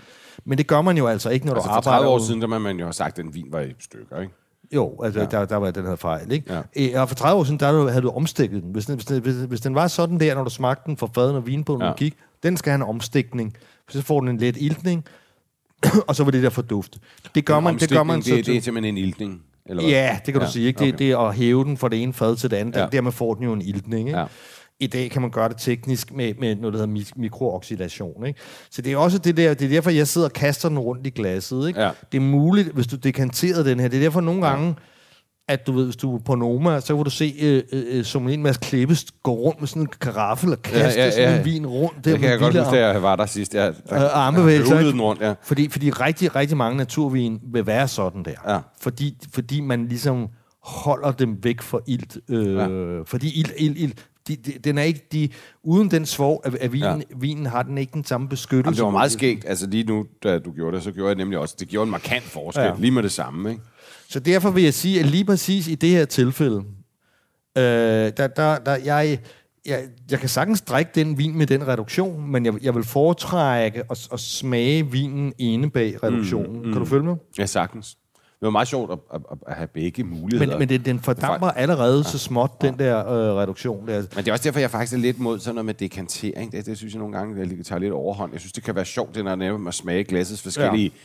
Men 0.46 0.58
det 0.58 0.68
gør 0.68 0.82
man 0.82 0.98
jo 0.98 1.08
altså 1.08 1.30
ikke, 1.30 1.46
når 1.46 1.54
Altså 1.54 1.68
du 1.68 1.72
for 1.72 1.78
arbejder 1.78 1.98
30 1.98 2.10
år 2.14 2.20
siden, 2.20 2.42
der 2.42 2.48
må 2.48 2.60
man 2.60 2.78
jo 2.80 2.86
have 2.86 2.94
sagt, 2.94 3.20
at 3.20 3.26
en 3.26 3.34
vin 3.34 3.48
var 3.52 3.60
i 3.60 3.74
stykker, 3.80 4.20
ikke? 4.22 4.34
Jo, 4.76 5.02
altså, 5.04 5.20
Ja. 5.20 5.26
der, 5.26 5.46
der 5.46 5.56
var 5.56 5.72
den 5.72 5.86
her 5.86 5.96
fejl, 5.96 6.32
ikke? 6.32 6.54
Ja. 6.76 7.02
Og 7.02 7.08
for 7.10 7.16
30 7.16 7.40
år 7.40 7.44
siden, 7.44 7.60
der 7.60 7.90
havde 7.90 8.02
du- 8.02 8.10
omstikket 8.10 8.64
den. 8.64 8.72
Hvis 8.72 8.86
den, 8.86 8.96
hvis, 8.96 9.06
den, 9.06 9.22
hvis, 9.22 9.36
hvis 9.36 9.62
den 9.62 9.76
var 9.76 9.88
sådan 9.88 10.20
der, 10.20 10.36
når 10.36 10.44
du 10.44 10.50
smagte 10.50 10.84
den 10.86 10.98
fra 10.98 11.08
faden 11.16 11.36
og 11.36 11.48
vinbogen, 11.48 11.82
Ja. 11.82 11.94
gik, 11.94 12.16
den 12.44 12.58
skal 12.58 12.72
have 12.72 12.76
en 12.76 12.82
omstikning. 12.90 13.58
Så 13.90 14.02
får 14.02 14.20
den 14.20 14.30
en 14.30 14.38
let 14.38 14.58
iltning, 14.60 15.06
og 16.08 16.16
så 16.16 16.24
vil 16.24 16.34
det 16.34 16.44
der 16.44 16.50
fordufte. 16.50 17.00
Det 17.36 17.46
gør 17.46 17.58
En 17.58 17.64
man, 17.64 17.78
det 17.80 17.90
gør 17.90 18.04
man 18.04 18.16
omstikning, 18.16 18.46
så 18.46 18.52
det, 18.52 18.54
det 18.54 18.58
er 18.58 18.62
simpelthen 18.62 18.98
en 18.98 19.04
iltning, 19.04 19.42
eller 19.72 19.84
hvad? 19.84 19.92
Ja, 19.92 20.20
det 20.26 20.34
kan 20.34 20.42
Ja, 20.42 20.48
du 20.48 20.52
sige. 20.54 20.68
Ikke? 20.68 20.80
Det, 20.80 20.88
okay. 20.94 20.98
det 20.98 21.12
er 21.12 21.18
at 21.18 21.36
hæve 21.36 21.64
den 21.64 21.78
fra 21.78 21.90
det 21.90 22.04
ene 22.04 22.14
fad 22.14 22.36
til 22.36 22.52
det 22.52 22.58
andet. 22.58 22.76
Ja. 22.76 22.82
Ja. 22.82 22.88
Dermed 22.92 23.12
får 23.12 23.34
den 23.34 23.44
jo 23.44 23.54
en 23.54 23.62
iltning. 23.62 24.08
Ikke? 24.08 24.20
Ja. 24.20 24.26
I 24.80 24.88
dag 24.88 25.12
kan 25.12 25.22
man 25.22 25.32
gøre 25.32 25.50
det 25.50 25.58
teknisk 25.60 26.12
med, 26.14 26.34
med 26.40 26.56
noget, 26.56 26.74
der 26.74 26.80
hedder 26.80 26.94
mik- 26.94 27.12
mikrooxidation. 27.18 28.26
Ikke? 28.26 28.40
Så 28.72 28.82
det 28.82 28.94
er 28.94 28.98
også 28.98 29.18
det 29.18 29.38
der, 29.38 29.54
det 29.54 29.66
er 29.66 29.70
derfor, 29.70 29.90
jeg 29.90 30.08
sidder 30.08 30.28
og 30.28 30.34
kaster 30.34 30.70
den 30.70 30.80
rundt 30.80 31.08
i 31.08 31.10
glasset. 31.10 31.68
Ikke? 31.68 31.82
Ja. 31.82 31.90
Det 32.12 32.18
er 32.18 32.22
muligt, 32.22 32.70
hvis 32.70 32.88
du 32.88 32.96
dekanterer 32.96 33.64
den 33.64 33.80
her. 33.80 33.88
Det 33.88 33.98
er 33.98 34.02
derfor 34.04 34.22
nogle 34.22 34.48
gange, 34.48 34.76
at 35.52 35.68
du 35.68 35.72
ved, 35.72 35.84
hvis 35.84 35.96
du 35.96 36.16
er 36.16 36.20
på 36.20 36.36
Noma, 36.36 36.80
så 36.80 36.96
kan 36.96 37.04
du 37.04 37.10
se 37.10 37.36
øh, 37.42 37.64
øh, 37.72 38.04
som 38.06 38.30
en 38.30 38.44
Mads 38.44 38.58
Klippes 38.58 39.06
gå 39.24 39.32
rundt 39.34 39.60
med 39.60 39.68
sådan 39.68 39.82
en 39.82 39.88
karaffel 40.02 40.52
og 40.52 40.62
kaste 40.62 40.80
Ja, 40.80 40.88
ja, 40.90 41.06
ja, 41.06 41.12
sådan 41.12 41.40
en 41.40 41.46
vin 41.46 41.66
rundt. 41.68 42.06
Der 42.06 42.12
Det 42.12 42.20
kan 42.20 42.30
jeg 42.30 42.40
godt 42.40 42.58
huske, 42.58 42.76
da 42.76 42.88
jeg 42.88 43.02
var 43.04 43.16
der 43.16 43.26
sidst. 43.26 43.56
Jeg, 43.56 43.74
der, 43.90 43.96
Øh, 44.06 44.18
armbevægelser, 44.18 44.76
jeg 44.76 44.86
den 44.86 45.02
rundt, 45.02 45.22
ja. 45.22 45.34
fordi, 45.44 45.70
fordi 45.70 45.90
rigtig, 45.90 46.36
rigtig 46.36 46.58
mange 46.58 46.78
naturvin 46.78 47.40
vil 47.54 47.66
være 47.68 47.88
sådan 47.88 48.24
der. 48.26 48.54
Ja. 48.54 48.60
Fordi, 48.82 49.18
fordi 49.34 49.62
man 49.62 49.88
ligesom 49.88 50.28
holder 50.64 51.12
dem 51.12 51.38
væk 51.44 51.62
fra 51.62 51.80
ilt. 51.88 52.18
Øh, 52.30 52.56
Ja. 52.56 52.68
Fordi 53.06 53.40
ilt, 53.40 53.52
ilt, 53.58 53.78
ilt 53.78 54.08
de, 54.28 54.36
de, 54.36 54.52
den 54.64 54.78
er 54.78 54.82
ikke, 54.84 55.08
de, 55.12 55.30
uden 55.64 55.92
den 55.92 56.06
svog 56.06 56.42
af, 56.46 56.52
af 56.62 56.74
vinen, 56.74 56.98
Ja. 57.10 57.16
vinen 57.18 57.46
har 57.46 57.64
den 57.64 57.78
ikke 57.78 57.94
den 57.94 58.04
samme 58.06 58.30
beskyttelse. 58.30 58.68
Jamen, 58.68 58.76
det 58.76 58.84
var 58.84 58.90
meget 59.00 59.12
skægt. 59.12 59.46
Altså 59.48 59.68
lige 59.68 59.84
nu, 59.84 60.06
da 60.24 60.40
du 60.40 60.52
gjorde 60.52 60.76
det, 60.76 60.84
så 60.84 60.92
gjorde 60.92 61.08
jeg 61.08 61.16
nemlig 61.18 61.40
også, 61.40 61.56
det 61.60 61.68
gjorde 61.68 61.84
en 61.86 61.92
markant 61.92 62.24
forskel. 62.24 62.64
Ja. 62.64 62.72
Lige 62.78 62.92
med 62.92 63.04
det 63.04 63.12
samme, 63.12 63.50
ikke? 63.50 63.62
Så 64.12 64.20
derfor 64.20 64.50
vil 64.50 64.64
jeg 64.64 64.74
sige, 64.74 65.00
at 65.00 65.06
lige 65.06 65.26
præcis 65.26 65.68
i 65.68 65.76
det 65.76 65.90
her 65.90 66.06
tilfælde, 66.06 66.58
øh, 67.58 67.64
der, 68.18 68.28
der, 68.28 68.58
der, 68.58 68.76
jeg, 68.86 69.20
jeg, 69.66 69.84
jeg 70.12 70.20
kan 70.20 70.30
sagtens 70.30 70.62
drikke 70.62 70.92
den 70.96 71.18
vin 71.18 71.38
med 71.38 71.48
den 71.48 71.68
reduktion, 71.68 72.32
men 72.32 72.46
jeg, 72.46 72.54
jeg 72.64 72.76
vil 72.76 72.84
foretrække 72.84 73.84
at, 73.92 74.08
at 74.14 74.20
smage 74.20 74.92
vinen 74.92 75.34
inde 75.38 75.70
bag 75.70 76.04
reduktionen. 76.04 76.60
Mm, 76.60 76.66
mm. 76.66 76.72
Kan 76.72 76.80
du 76.80 76.86
følge 76.86 77.04
med? 77.04 77.16
Ja, 77.38 77.46
sagtens. 77.46 77.98
Det 78.14 78.46
var 78.46 78.50
meget 78.50 78.68
sjovt 78.68 78.92
at, 78.92 79.00
at, 79.14 79.38
at 79.48 79.56
have 79.56 79.68
begge 79.68 80.04
muligheder. 80.04 80.52
Men, 80.52 80.60
men 80.60 80.70
det, 80.70 80.86
den 80.86 81.00
fordamper 81.00 81.48
allerede 81.48 81.98
ja. 81.98 82.04
så 82.04 82.18
småt, 82.18 82.62
den 82.62 82.80
der 82.80 83.08
øh, 83.08 83.36
reduktion 83.36 83.88
der. 83.88 83.96
Men 83.96 84.08
det 84.10 84.28
er 84.28 84.32
også 84.32 84.44
derfor, 84.44 84.60
jeg 84.60 84.72
faktisk 84.72 84.94
er 84.94 84.98
lidt 84.98 85.20
mod 85.20 85.40
sådan 85.40 85.56
noget 85.56 85.66
med 85.66 85.74
dekantering. 85.74 86.52
Det, 86.52 86.66
det 86.66 86.78
synes 86.78 86.94
jeg 86.94 87.00
nogle 87.00 87.18
gange, 87.18 87.46
det 87.46 87.66
tager 87.66 87.80
lidt 87.80 87.94
overhånd. 87.94 88.32
Jeg 88.32 88.40
synes, 88.40 88.54
det 88.54 88.64
kan 88.64 88.76
være 88.76 88.86
sjovt, 88.86 89.16
det 89.16 89.26
når 89.26 89.36
man 89.36 89.68
at 89.68 89.74
smage 89.74 90.04
glassets 90.04 90.42
forskellige... 90.42 90.84
Ja. 90.84 91.00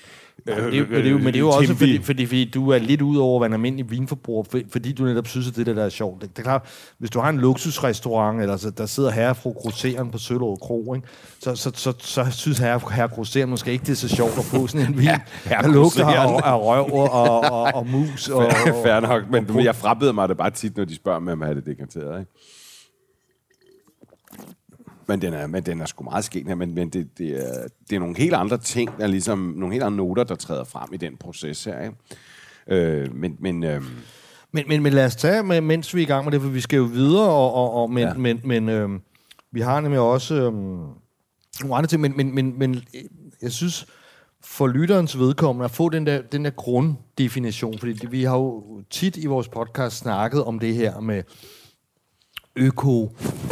Men 0.47 0.55
det, 0.57 0.75
er 0.75 0.79
jo- 0.79 0.87
men 0.91 1.05
det, 1.05 1.13
men 1.15 1.27
det 1.27 1.37
er 1.37 1.39
jo 1.39 1.49
også, 1.51 1.75
fordi, 1.75 2.03
fordi, 2.03 2.27
fordi 2.27 2.51
du 2.51 2.71
er 2.71 2.79
lidt 2.79 3.03
ud 3.03 3.17
over, 3.17 3.39
hvad 3.39 3.49
en 3.49 3.53
almindelig 3.53 3.91
vinforbruger, 3.91 4.45
for- 4.51 4.61
fordi 4.73 4.93
du 4.93 5.05
netop 5.05 5.27
synes, 5.27 5.49
at 5.49 5.57
det 5.57 5.67
der, 5.67 5.75
der 5.75 5.85
er 5.85 5.89
sjovt. 5.89 6.23
Det, 6.23 6.31
det 6.31 6.39
er 6.39 6.43
klart, 6.43 6.63
hvis 6.99 7.11
du 7.11 7.21
har 7.21 7.29
en 7.31 7.39
luksusrestaurant, 7.39 8.41
eller 8.43 8.57
så, 8.57 8.71
der 8.71 8.87
sidder 8.87 9.11
herre 9.11 9.31
og 9.31 9.37
fru 9.37 9.53
Groseren 9.53 10.11
på 10.11 10.19
Sølov 10.19 10.59
Kro, 10.59 10.95
ikke? 10.95 11.07
Så, 11.43 11.55
så, 11.55 11.71
så, 11.75 11.93
så, 11.99 12.27
synes 12.31 12.59
herre 12.59 12.75
og 12.75 12.93
herre 12.93 13.09
Groseren 13.09 13.51
måske 13.51 13.73
ikke, 13.73 13.83
det 13.83 13.91
er 13.93 13.95
så 13.97 14.09
sjovt 14.09 14.39
at 14.39 14.45
få 14.45 14.67
sådan 14.67 14.87
en 14.87 14.99
vin, 15.01 15.05
ja, 15.05 15.19
der 15.63 15.69
lugter 15.69 16.07
af, 16.07 16.41
af 16.53 16.61
røv 16.61 16.93
og, 16.93 17.11
og, 17.11 17.41
og, 17.41 17.63
og 17.75 17.87
mus. 17.87 18.29
Og, 18.37 18.47
og, 18.47 18.53
Fair 18.85 19.01
nok, 19.01 19.23
men 19.31 19.45
du, 19.45 19.59
jeg 19.59 19.75
frabeder 19.75 20.13
mig 20.13 20.29
det 20.29 20.37
bare 20.37 20.51
tit, 20.51 20.77
når 20.77 20.85
de 20.85 20.95
spørger 20.95 21.21
mig, 21.21 21.33
om 21.33 21.41
jeg 21.41 21.47
har 21.47 21.55
det 21.55 21.67
dekanteret, 21.67 22.21
ikke? 22.21 22.33
Men 25.09 25.23
den 25.23 25.35
er, 25.35 25.47
men 25.47 25.63
den 25.63 25.81
er 25.81 25.87
sgu 25.87 26.05
meget 26.05 26.25
skæg 26.25 26.45
her, 26.47 26.55
men, 26.55 26.75
men 26.75 26.89
det, 26.89 27.19
det, 27.19 27.31
er, 27.31 27.67
det 27.91 27.97
er 27.97 28.01
nogle 28.01 28.17
helt 28.17 28.35
andre 28.35 28.59
ting, 28.59 28.91
der 28.99 29.05
er 29.05 29.09
ligesom, 29.09 29.39
nogle 29.57 29.73
helt 29.73 29.85
andre 29.85 29.97
noter, 29.97 30.25
der 30.25 30.35
træder 30.35 30.65
frem 30.65 30.89
i 30.93 30.97
den 30.97 31.17
proces 31.17 31.65
her, 31.65 31.81
ikke? 31.83 31.97
Øh, 32.69 33.15
men, 33.15 33.37
men 33.41 33.65
øh, 33.65 33.83
Men, 34.53 34.65
men, 34.69 34.83
men 34.83 34.93
lad 34.93 35.05
os 35.07 35.17
tage, 35.17 35.61
mens 35.61 35.95
vi 35.95 36.01
er 36.01 36.05
i 36.05 36.07
gang 36.09 36.25
med 36.25 36.33
det, 36.33 36.41
for 36.41 36.49
vi 36.49 36.61
skal 36.61 36.77
jo 36.77 36.83
videre, 36.85 37.29
og, 37.31 37.55
og, 37.55 37.75
og, 37.75 37.91
men, 37.91 38.03
Ja. 38.03 38.15
men, 38.15 38.41
men 38.45 38.69
øh, 38.69 38.89
vi 39.53 39.61
har 39.61 39.81
nemlig 39.81 40.01
også 40.01 40.35
øh, 40.35 40.53
nogle 40.53 41.77
andre 41.77 41.87
ting, 41.87 42.03
men, 42.03 42.17
men, 42.17 42.35
men, 42.35 42.59
men 42.59 42.75
øh, 42.75 43.03
jeg 43.43 43.53
synes, 43.53 43.87
for 44.45 44.67
lytterens 44.67 45.19
vedkommende, 45.19 45.65
at 45.65 45.71
få 45.71 45.89
den 45.89 46.07
der, 46.07 46.23
den 46.23 46.45
der 46.45 46.51
grunddefinition, 46.51 47.79
fordi 47.79 48.07
vi 48.11 48.25
har 48.25 48.37
jo 48.37 48.65
tit 48.91 49.17
i 49.17 49.27
vores 49.27 49.49
podcast 49.49 49.97
snakket 49.97 50.45
om 50.45 50.59
det 50.59 50.75
her 50.75 51.01
med 51.01 51.23
øko 52.57 53.03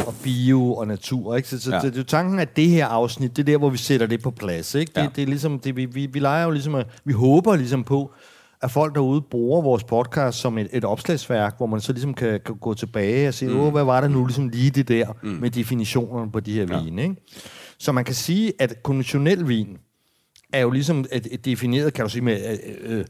og 0.07 0.13
bio 0.23 0.73
og 0.73 0.87
natur. 0.87 1.35
Ikke? 1.35 1.49
Så, 1.49 1.59
så 1.61 1.69
Ja. 1.69 1.75
ja. 1.75 1.81
det, 1.81 1.93
er 1.93 1.97
jo 1.97 2.03
tanken, 2.03 2.39
at 2.39 2.55
det 2.55 2.69
her 2.69 2.85
afsnit, 2.87 3.37
det 3.37 3.41
er 3.41 3.45
der, 3.45 3.57
hvor 3.57 3.69
vi 3.69 3.77
sætter 3.77 4.07
det 4.07 4.23
på 4.23 4.31
plads. 4.31 4.75
Ikke? 4.75 4.91
Det, 4.95 5.01
Ja. 5.01 5.07
det 5.15 5.21
er 5.21 5.25
ligesom, 5.27 5.59
det, 5.59 5.75
vi, 5.75 5.85
vi, 5.85 6.05
vi 6.05 6.19
leger 6.19 6.43
jo 6.43 6.51
ligesom, 6.51 6.75
at, 6.75 6.87
vi 7.05 7.13
håber 7.13 7.55
ligesom 7.55 7.83
på, 7.83 8.13
at 8.61 8.71
folk 8.71 8.95
derude 8.95 9.21
bruger 9.21 9.61
vores 9.61 9.83
podcast 9.83 10.39
som 10.39 10.57
et, 10.57 10.67
et 10.73 10.83
opslagsværk, 10.83 11.57
hvor 11.57 11.65
man 11.65 11.81
så 11.81 11.93
ligesom 11.93 12.13
kan, 12.13 12.39
kan 12.45 12.55
gå 12.55 12.73
tilbage 12.73 13.27
og 13.27 13.33
sige, 13.33 13.51
mm. 13.51 13.59
Åh, 13.59 13.71
hvad 13.71 13.83
var 13.83 14.01
det 14.01 14.11
nu 14.11 14.25
ligesom 14.25 14.49
lige 14.49 14.69
det 14.69 14.87
der 14.87 15.07
mm. 15.23 15.29
med 15.29 15.49
definitionerne 15.49 16.31
på 16.31 16.39
de 16.39 16.53
her 16.53 16.65
ja. 16.69 16.83
vine. 16.83 17.03
Ikke? 17.03 17.15
Så 17.77 17.91
man 17.91 18.05
kan 18.05 18.15
sige, 18.15 18.53
at 18.59 18.83
konventionel 18.83 19.47
vin 19.47 19.77
er 20.53 20.59
jo 20.59 20.69
ligesom 20.71 21.05
et, 21.11 21.27
et 21.31 21.45
defineret, 21.45 21.93
kan 21.93 22.05
du 22.05 22.09
sige, 22.09 22.21
med... 22.21 22.57
Øh, 22.83 22.97
øh, 22.97 23.05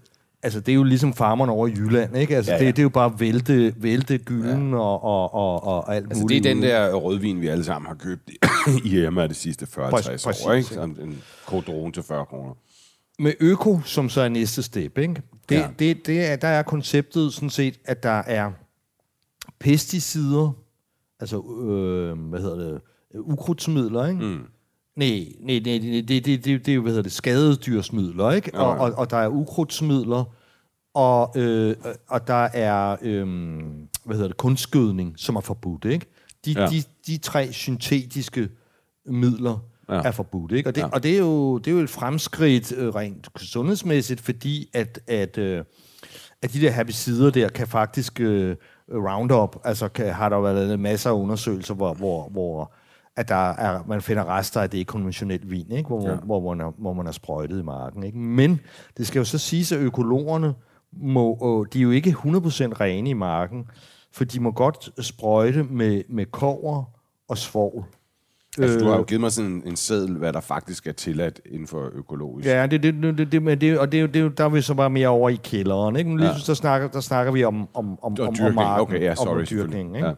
Altså, 0.46 0.60
det 0.60 0.72
er 0.72 0.76
jo 0.76 0.84
ligesom 0.84 1.14
farmerne 1.14 1.52
over 1.52 1.68
i 1.68 1.72
Jylland, 1.72 2.18
ikke? 2.18 2.36
Altså, 2.36 2.52
Ja, 2.52 2.58
ja. 2.58 2.66
Det, 2.66 2.76
det 2.76 2.82
er 2.82 2.84
jo 2.84 2.90
bare 2.90 3.20
vælte, 3.20 3.74
vælte 3.78 4.18
gylden 4.18 4.70
ja. 4.72 4.78
og, 4.78 5.04
og, 5.04 5.34
og, 5.34 5.64
og 5.64 5.96
alt 5.96 6.06
altså, 6.06 6.14
det 6.14 6.22
muligt. 6.22 6.46
er 6.46 6.54
den 6.54 6.64
der 6.64 6.94
rødvin, 6.94 7.42
vi 7.42 7.48
alle 7.48 7.64
sammen 7.64 7.88
har 7.88 7.96
købt 7.96 8.30
i, 8.30 8.38
i 8.90 9.06
Emma 9.06 9.28
de 9.28 9.34
sidste 9.34 9.66
40-60 9.66 9.90
Præcis, 9.90 10.26
år, 10.46 10.54
ikke? 10.54 10.70
Sådan 10.70 10.98
en 11.02 11.22
kodron 11.46 11.92
til 11.92 12.04
40 12.04 12.26
kroner. 12.26 12.54
Med 13.20 13.34
øko, 13.40 13.80
som 13.86 14.10
så 14.10 14.22
er 14.22 14.30
næste 14.30 14.64
step, 14.64 14.98
ikke? 14.98 15.22
Det, 15.50 15.56
ja. 15.56 15.68
det, 15.80 16.08
det 16.08 16.26
er, 16.26 16.36
der 16.36 16.48
er 16.48 16.64
konceptet 16.64 17.34
sådan 17.34 17.50
set, 17.50 17.80
at 17.86 18.04
der 18.04 18.22
er 18.28 18.52
pesticider, 19.60 20.52
altså, 21.20 21.38
øh, 21.38 22.30
hvad 22.30 22.40
hedder 22.40 22.58
det, 22.58 22.82
ukrudtsmidler, 23.20 24.06
ikke? 24.08 24.22
Mm. 24.22 24.44
Nej, 24.96 25.26
nej, 25.40 25.60
nej, 25.66 25.78
det, 25.78 26.08
det, 26.08 26.26
det, 26.26 26.46
det, 26.46 26.66
det 26.66 26.68
er 26.72 26.76
jo, 26.76 26.82
hvad 26.82 26.92
hedder 26.92 27.04
det, 27.04 27.12
skadedyrsmidler, 27.12 28.32
ikke? 28.32 28.52
Ja, 28.54 28.62
Og, 28.64 28.78
og, 28.78 28.92
og 28.98 29.10
der 29.10 29.18
er 29.18 29.28
ukrudtsmidler, 29.28 30.24
og, 30.94 31.34
øh, 31.36 31.76
og 32.08 32.28
der 32.28 32.44
er, 32.54 32.98
øh, 33.02 33.28
hvad 34.06 34.16
hedder 34.16 34.28
det, 34.28 34.38
kunstgødning, 34.38 35.14
som 35.18 35.36
er 35.36 35.42
forbudt, 35.42 35.86
ikke? 35.86 36.06
De, 36.46 36.52
Ja. 36.52 36.68
de, 36.68 36.84
de 37.08 37.18
tre 37.18 37.52
syntetiske 37.54 38.50
midler 39.06 39.60
Ja. 39.90 39.94
er 40.02 40.12
forbudt, 40.12 40.52
ikke? 40.52 40.70
Og 40.70 40.76
det, 40.76 40.82
ja. 40.82 40.88
og 40.88 41.04
det, 41.04 41.14
er, 41.16 41.20
jo, 41.20 41.58
det 41.58 41.68
er 41.68 41.76
jo 41.76 41.82
et 41.82 41.90
fremskridt 41.90 42.72
øh, 42.78 42.96
rent 42.96 43.28
sundhedsmæssigt, 43.38 44.22
fordi 44.22 44.70
at, 44.74 45.00
at, 45.08 45.38
øh, 45.38 45.64
at 46.42 46.54
de 46.54 46.62
der 46.62 46.72
herbicider 46.72 47.30
der 47.32 47.50
kan 47.50 47.68
faktisk 47.68 48.20
øh, 48.20 48.56
Roundup, 48.92 49.56
altså 49.64 49.88
kan, 49.88 50.14
har 50.14 50.30
der 50.30 50.40
været 50.42 50.80
masser 50.80 51.10
af 51.10 51.14
undersøgelser, 51.14 51.74
hvor, 51.74 51.94
hvor, 51.94 52.30
hvor 52.30 52.72
at 53.18 53.30
der 53.30 53.50
er, 53.50 53.84
man 53.88 54.02
finder 54.02 54.38
rester 54.38 54.62
af 54.62 54.70
det 54.70 54.78
i 54.78 54.84
konventionelt 54.84 55.52
vin, 55.52 55.72
ikke? 55.72 55.88
Hvor, 55.88 56.10
Ja. 56.10 56.16
hvor, 56.16 56.40
hvor, 56.40 56.54
man 56.56 56.66
er, 56.68 56.72
hvor 56.78 56.94
man 56.94 57.08
er 57.08 57.12
sprøjtet 57.12 57.60
i 57.60 57.64
marken. 57.64 58.04
Ikke? 58.04 58.18
Men 58.18 58.60
det 58.98 59.08
skal 59.08 59.20
jo 59.20 59.26
så 59.26 59.38
siges, 59.38 59.72
at 59.72 59.80
økologerne 59.80 60.54
må, 61.02 61.32
øh, 61.62 61.74
de 61.74 61.80
er 61.80 61.84
jo 61.84 61.92
ikke 61.92 62.10
100% 62.10 62.14
rene 62.82 63.10
i 63.10 63.14
marken, 63.14 63.66
for 64.14 64.24
de 64.24 64.40
må 64.40 64.52
godt 64.52 65.06
sprøjte 65.06 65.64
med, 65.64 66.02
med 66.10 66.26
kover 66.26 66.84
og 67.30 67.38
svovl. 67.38 67.86
Altså, 68.60 68.80
du 68.80 68.86
har 68.86 68.94
jo 68.94 69.00
Øh, 69.02 69.06
givet 69.08 69.22
mig 69.22 69.32
sådan 69.32 69.52
en, 69.52 69.64
en 69.66 69.76
seddel, 69.76 70.18
hvad 70.18 70.34
der 70.34 70.40
faktisk 70.40 70.88
er 70.88 70.92
tilladt 70.92 71.42
inden 71.52 71.68
for 71.68 71.90
økologisk. 71.94 72.48
Ja, 72.48 72.68
det, 72.68 72.84
det, 72.84 72.94
det, 73.18 73.32
det, 73.32 73.44
men 73.44 73.62
det, 73.62 73.80
og 73.80 73.92
det, 73.92 74.02
er 74.02 74.08
det, 74.08 74.22
er 74.26 74.30
der 74.30 74.46
er 74.46 74.50
vi 74.50 74.62
så 74.62 74.74
bare 74.74 74.90
mere 74.90 75.08
over 75.08 75.30
i 75.30 75.36
kælderen. 75.44 75.96
Ikke? 75.96 76.10
Men 76.10 76.20
lige 76.20 76.30
Ja. 76.30 76.36
der, 76.48 76.54
snakker, 76.54 76.88
der 76.88 77.00
snakker 77.00 77.32
vi 77.32 77.44
om, 77.44 77.56
om, 77.62 77.70
om, 77.74 78.16
om, 78.20 78.36
om 78.42 78.54
marken, 78.54 78.82
Okay, 78.82 79.02
ja, 79.02 79.16
sorry. 79.16 79.40
om 79.40 79.46
dyrkningen. 79.50 79.96
Ikke? 79.96 80.08
Ja. 80.08 80.14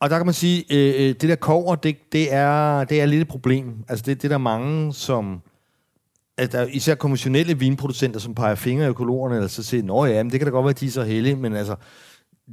Og 0.00 0.10
der 0.10 0.16
kan 0.16 0.26
man 0.26 0.34
sige, 0.34 0.64
øh, 0.70 0.94
øh, 1.08 1.08
det 1.08 1.22
der 1.22 1.36
kover, 1.36 1.74
det, 1.74 1.96
det, 2.12 2.32
er, 2.34 2.84
det 2.84 3.00
er 3.00 3.06
lidt 3.06 3.22
et 3.22 3.28
problem. 3.28 3.74
Altså 3.88 4.04
det, 4.06 4.22
det 4.22 4.24
er 4.24 4.32
der 4.32 4.38
mange, 4.38 4.92
som... 4.92 5.40
At 6.38 6.52
der 6.52 6.58
er 6.58 6.66
især 6.66 6.94
konventionelle 6.94 7.58
vinproducenter, 7.58 8.20
som 8.20 8.34
peger 8.34 8.54
fingre 8.54 8.84
af 8.84 8.88
økologerne, 8.88 9.34
eller 9.34 9.48
så 9.48 9.62
siger, 9.62 9.82
nå 9.82 10.04
ja, 10.04 10.22
men 10.22 10.30
det 10.32 10.40
kan 10.40 10.46
da 10.46 10.50
godt 10.50 10.64
være, 10.64 10.70
at 10.70 10.80
de 10.80 10.86
er 10.86 10.90
så 10.90 11.02
heldige, 11.02 11.36
men 11.36 11.54
altså, 11.54 11.76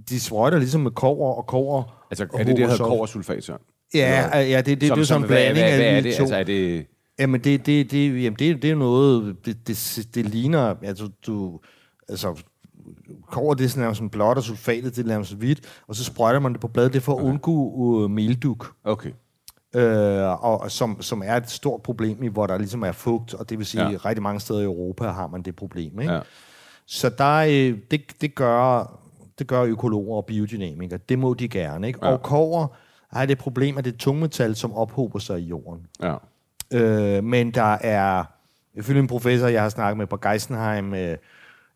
de 0.10 0.20
sprøjter 0.20 0.58
ligesom 0.58 0.82
med 0.82 0.92
kover 0.92 1.34
og 1.34 1.46
kover. 1.48 2.06
Altså, 2.12 2.24
er 2.34 2.38
det 2.38 2.48
det, 2.48 2.58
der 2.58 2.68
hedder 2.70 2.86
koversulfat, 2.86 3.44
så? 3.44 3.58
Ja, 3.94 4.40
ja, 4.40 4.58
det, 4.58 4.66
det, 4.66 4.82
det, 4.82 4.88
Som- 4.88 4.96
det 4.96 4.98
er 4.98 5.02
jo 5.02 5.06
sådan 5.06 5.22
en 5.22 5.28
blanding 5.28 5.68
hvad, 5.68 5.78
hvad, 5.78 5.86
af 5.86 5.94
hvad 5.94 6.04
de 6.04 6.08
det? 6.10 6.18
to. 6.18 6.24
Altså, 6.24 6.36
er 6.36 6.44
det... 6.44 6.86
Jamen, 7.20 7.42
det, 7.42 7.66
det, 7.66 7.92
det, 7.92 8.24
jamen 8.24 8.40
det, 8.40 8.62
det 8.62 8.72
er 8.72 8.76
noget, 8.76 9.36
det, 9.46 9.68
det, 9.68 10.08
det 10.16 10.26
ligner, 10.26 10.76
altså, 10.84 11.10
du, 11.28 11.60
altså, 12.10 12.44
kover, 13.34 13.54
det 13.54 13.66
er 13.66 13.70
sådan 13.70 13.96
sådan 13.96 14.10
blåt, 14.10 14.38
og 14.38 14.44
sulfatet, 14.44 14.96
det 14.96 15.04
er 15.04 15.08
nærmest 15.08 15.34
hvidt, 15.34 15.62
og 15.88 15.96
så 15.96 16.04
sprøjter 16.04 16.40
man 16.40 16.52
det 16.54 16.62
på 16.62 16.68
bladet, 16.68 16.94
det 16.94 17.00
er 17.00 17.04
for 17.04 17.18
at 17.18 17.24
undgå 17.24 17.52
uh, 17.52 18.12
melduk. 18.12 18.74
Okay. 18.84 19.12
øh, 19.76 20.44
og 20.44 20.72
som, 20.72 21.02
som 21.02 21.22
er 21.26 21.36
et 21.36 21.50
stort 21.50 21.82
problem 21.82 22.24
i, 22.24 22.28
hvor 22.28 22.48
der 22.48 22.58
ligesom 22.58 22.84
er 22.84 22.92
fugt, 22.92 23.34
og 23.34 23.50
det 23.50 23.58
vil 23.58 23.66
sige, 23.66 23.90
Ja. 23.90 23.98
rigtig 24.06 24.24
mange 24.24 24.40
steder 24.40 24.60
i 24.60 24.64
Europa 24.64 25.08
har 25.08 25.28
man 25.28 25.42
det 25.42 25.56
problem. 25.56 26.00
Ikke? 26.02 26.14
Ja. 26.14 26.20
Så 26.86 27.10
der, 27.10 27.36
øh, 27.38 27.78
det, 27.92 28.02
det, 28.22 28.36
gør, 28.36 28.92
det 29.40 29.48
gør 29.48 29.64
økologer 29.64 30.16
og 30.18 30.26
biodynamikere. 30.26 31.00
Det 31.10 31.20
må 31.20 31.34
de 31.34 31.48
gerne. 31.48 31.88
Ikke? 31.88 32.00
Ja. 32.02 32.12
Og 32.12 32.22
kover 32.22 32.68
har 33.12 33.26
det 33.26 33.38
problem, 33.38 33.78
at 33.78 33.86
det 33.86 33.94
er 33.94 33.98
tungmetal, 33.98 34.56
som 34.56 34.74
ophober 34.74 35.20
sig 35.20 35.40
i 35.40 35.44
jorden. 35.44 35.86
Ja. 36.02 36.16
Øh, 36.74 37.24
men 37.24 37.52
der 37.52 37.74
er, 37.82 38.24
ifølge 38.74 39.00
en 39.00 39.08
professor, 39.08 39.48
jeg 39.48 39.62
har 39.62 39.70
snakket 39.70 39.98
med 39.98 40.08
på 40.08 40.18
Geisenheim, 40.18 40.94
øh, 40.94 41.18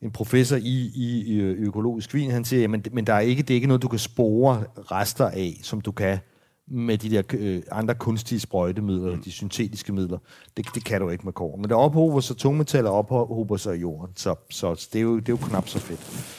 en 0.01 0.12
professor 0.12 0.56
i, 0.58 0.92
i, 0.96 1.24
i 1.25 1.39
økologisk 1.39 2.13
vin, 2.13 2.32
han 2.32 2.46
siger, 2.46 2.68
men, 2.68 2.86
men 2.92 3.08
der 3.08 3.13
er 3.13 3.20
ikke, 3.20 3.42
det 3.42 3.50
er 3.50 3.56
ikke 3.56 3.68
noget, 3.68 3.82
du 3.82 3.88
kan 3.88 4.00
spore 4.00 4.63
rester 4.75 5.25
af, 5.25 5.60
som 5.63 5.82
du 5.82 5.92
kan 5.92 6.20
med 6.68 6.98
de 6.98 7.10
der 7.10 7.24
øh, 7.34 7.62
andre 7.72 7.96
kunstige 7.96 8.39
sprøjtemidler, 8.39 9.16
mm. 9.16 9.22
de 9.22 9.32
syntetiske 9.32 9.94
midler. 9.94 10.18
Det, 10.58 10.66
det 10.75 10.84
kan 10.84 11.01
du 11.01 11.10
ikke 11.10 11.24
med 11.24 11.34
kår. 11.34 11.56
Men 11.56 11.63
det 11.63 11.72
ophober 11.72 12.20
sig, 12.20 12.38
tungmetaller 12.38 12.89
ophober 12.89 13.58
sig 13.58 13.77
i 13.77 13.80
jorden, 13.80 14.16
så, 14.16 14.36
så 14.50 14.88
det, 14.94 15.00
er 15.00 15.04
jo, 15.04 15.20
det 15.20 15.30
er 15.30 15.34
jo 15.34 15.48
knap 15.48 15.68
så 15.68 15.80
fedt. 15.80 16.36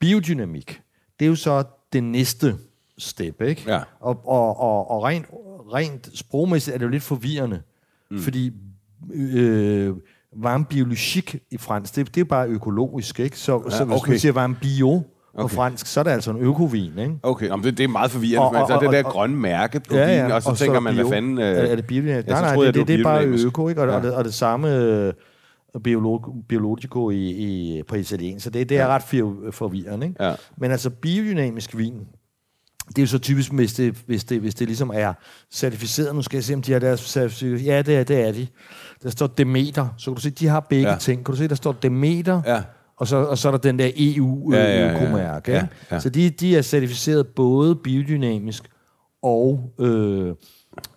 Biodynamik, 0.00 0.80
det 1.18 1.24
er 1.24 1.28
jo 1.28 1.34
så 1.34 1.64
det 1.92 2.04
næste 2.04 2.56
step, 2.98 3.42
ikke? 3.42 3.64
Ja. 3.66 3.80
Og, 4.00 4.28
og, 4.28 4.60
og, 4.60 4.90
og 4.90 5.02
rent, 5.02 5.26
rent 5.72 6.18
sprogmæssigt 6.18 6.74
er 6.74 6.78
det 6.78 6.84
jo 6.84 6.90
lidt 6.90 7.02
forvirrende, 7.02 7.62
mm. 8.10 8.18
fordi 8.18 8.52
øh, 9.12 9.96
varme 10.36 10.64
biologik 10.64 11.36
i 11.50 11.58
fransk, 11.58 11.96
det, 11.96 12.14
det 12.14 12.20
er 12.20 12.24
bare 12.24 12.48
økologisk, 12.48 13.20
ikke? 13.20 13.38
Så, 13.38 13.62
ja, 13.64 13.70
så 13.76 13.84
hvis 13.84 13.96
okay. 13.96 14.10
man 14.10 14.18
siger 14.18 14.32
varme 14.32 14.56
bio 14.60 14.98
på 14.98 15.44
Okay. 15.44 15.54
fransk, 15.56 15.86
så 15.86 16.00
er 16.00 16.04
det 16.04 16.10
altså 16.10 16.30
en 16.30 16.36
økovin, 16.36 16.98
ikke? 16.98 17.14
Okay, 17.22 17.46
Jamen, 17.48 17.64
det, 17.64 17.78
det 17.78 17.84
er 17.84 17.88
meget 17.88 18.10
forvirrende, 18.10 18.38
Og- 18.40 18.46
og, 18.46 18.52
man 18.52 18.62
og- 18.62 18.68
så 18.68 18.78
det 18.80 18.86
og- 18.88 18.92
der 18.94 19.04
og- 19.04 19.12
grønne 19.12 19.36
mærke 19.36 19.80
på 19.80 19.96
Ja, 19.96 20.00
ja, 20.00 20.08
ja, 20.08 20.16
vinen, 20.22 20.32
og 20.32 20.42
så 20.42 20.50
og 20.50 20.56
så 20.56 20.64
tænker 20.64 20.80
man, 20.80 20.94
bio. 20.94 21.02
hvad 21.02 21.16
fanden... 21.16 21.38
Øh, 21.38 21.44
Er, 21.44 21.50
er 21.50 21.76
det 21.76 21.86
biodynamisk? 21.86 22.28
Ja, 22.28 22.34
så 22.36 22.40
nej, 22.42 22.54
nej, 22.54 22.56
det, 22.56 22.66
jeg, 22.66 22.74
det, 22.74 22.88
det 22.88 23.00
er 23.00 23.04
bare 23.04 23.24
øko, 23.24 23.68
ikke? 23.68 23.80
Og, 23.82 23.86
Ja. 23.86 23.92
ja. 23.92 23.98
og, 23.98 24.04
det, 24.04 24.14
og 24.14 24.24
det 24.24 24.34
samme 24.34 24.76
øh, 24.76 25.12
biolog, 25.84 26.34
biologico 26.48 27.10
i, 27.10 27.16
i, 27.30 27.82
på 27.88 27.94
italien, 27.94 28.40
så 28.40 28.50
det, 28.50 28.68
det 28.68 28.78
er 28.78 28.86
ret 28.86 29.02
for, 29.02 29.36
forvirrende, 29.50 30.06
ikke? 30.06 30.24
Ja. 30.24 30.34
Men 30.56 30.70
altså 30.70 30.90
biodynamisk 30.90 31.76
vin, 31.76 31.94
det 32.88 32.98
er 32.98 33.02
jo 33.02 33.06
så 33.06 33.18
typisk, 33.18 33.52
hvis 33.52 33.72
det, 33.72 33.94
hvis 34.06 34.24
det, 34.24 34.40
hvis 34.40 34.54
det 34.54 34.66
ligesom 34.66 34.90
er 34.94 35.12
certificeret. 35.52 36.14
Nu 36.14 36.22
skal 36.22 36.36
jeg 36.36 36.44
se, 36.44 36.54
om 36.54 36.62
de 36.62 36.72
har 36.72 36.78
deres 36.78 37.00
certificering. 37.00 37.60
Ja, 37.60 37.82
det 37.82 37.96
er, 37.96 38.04
det 38.04 38.28
er 38.28 38.32
de. 38.32 38.46
Der 39.02 39.10
står 39.10 39.26
Demeter. 39.26 39.88
Så 39.98 40.10
kan 40.10 40.14
du 40.14 40.20
se, 40.20 40.30
de 40.30 40.46
har 40.46 40.60
begge 40.60 40.90
Ja. 40.90 40.96
ting. 40.98 41.24
Kan 41.24 41.32
du 41.32 41.38
se, 41.38 41.48
der 41.48 41.54
står 41.54 41.72
Demeter, 41.72 42.42
Ja. 42.46 42.62
og, 42.96 43.06
så, 43.08 43.16
og 43.16 43.38
så 43.38 43.48
er 43.48 43.52
der 43.52 43.58
den 43.58 43.78
der 43.78 43.84
Ja, 43.86 43.90
ja, 43.90 44.62
ja, 44.62 44.86
ja. 44.86 44.92
EU-økomærke. 44.92 45.52
Ja, 45.52 45.66
ja. 45.90 46.00
Så 46.00 46.08
de, 46.10 46.30
de 46.30 46.56
er 46.56 46.62
certificeret 46.62 47.26
både 47.26 47.76
biodynamisk 47.76 48.70
og, 49.22 49.72
øh, 49.78 50.34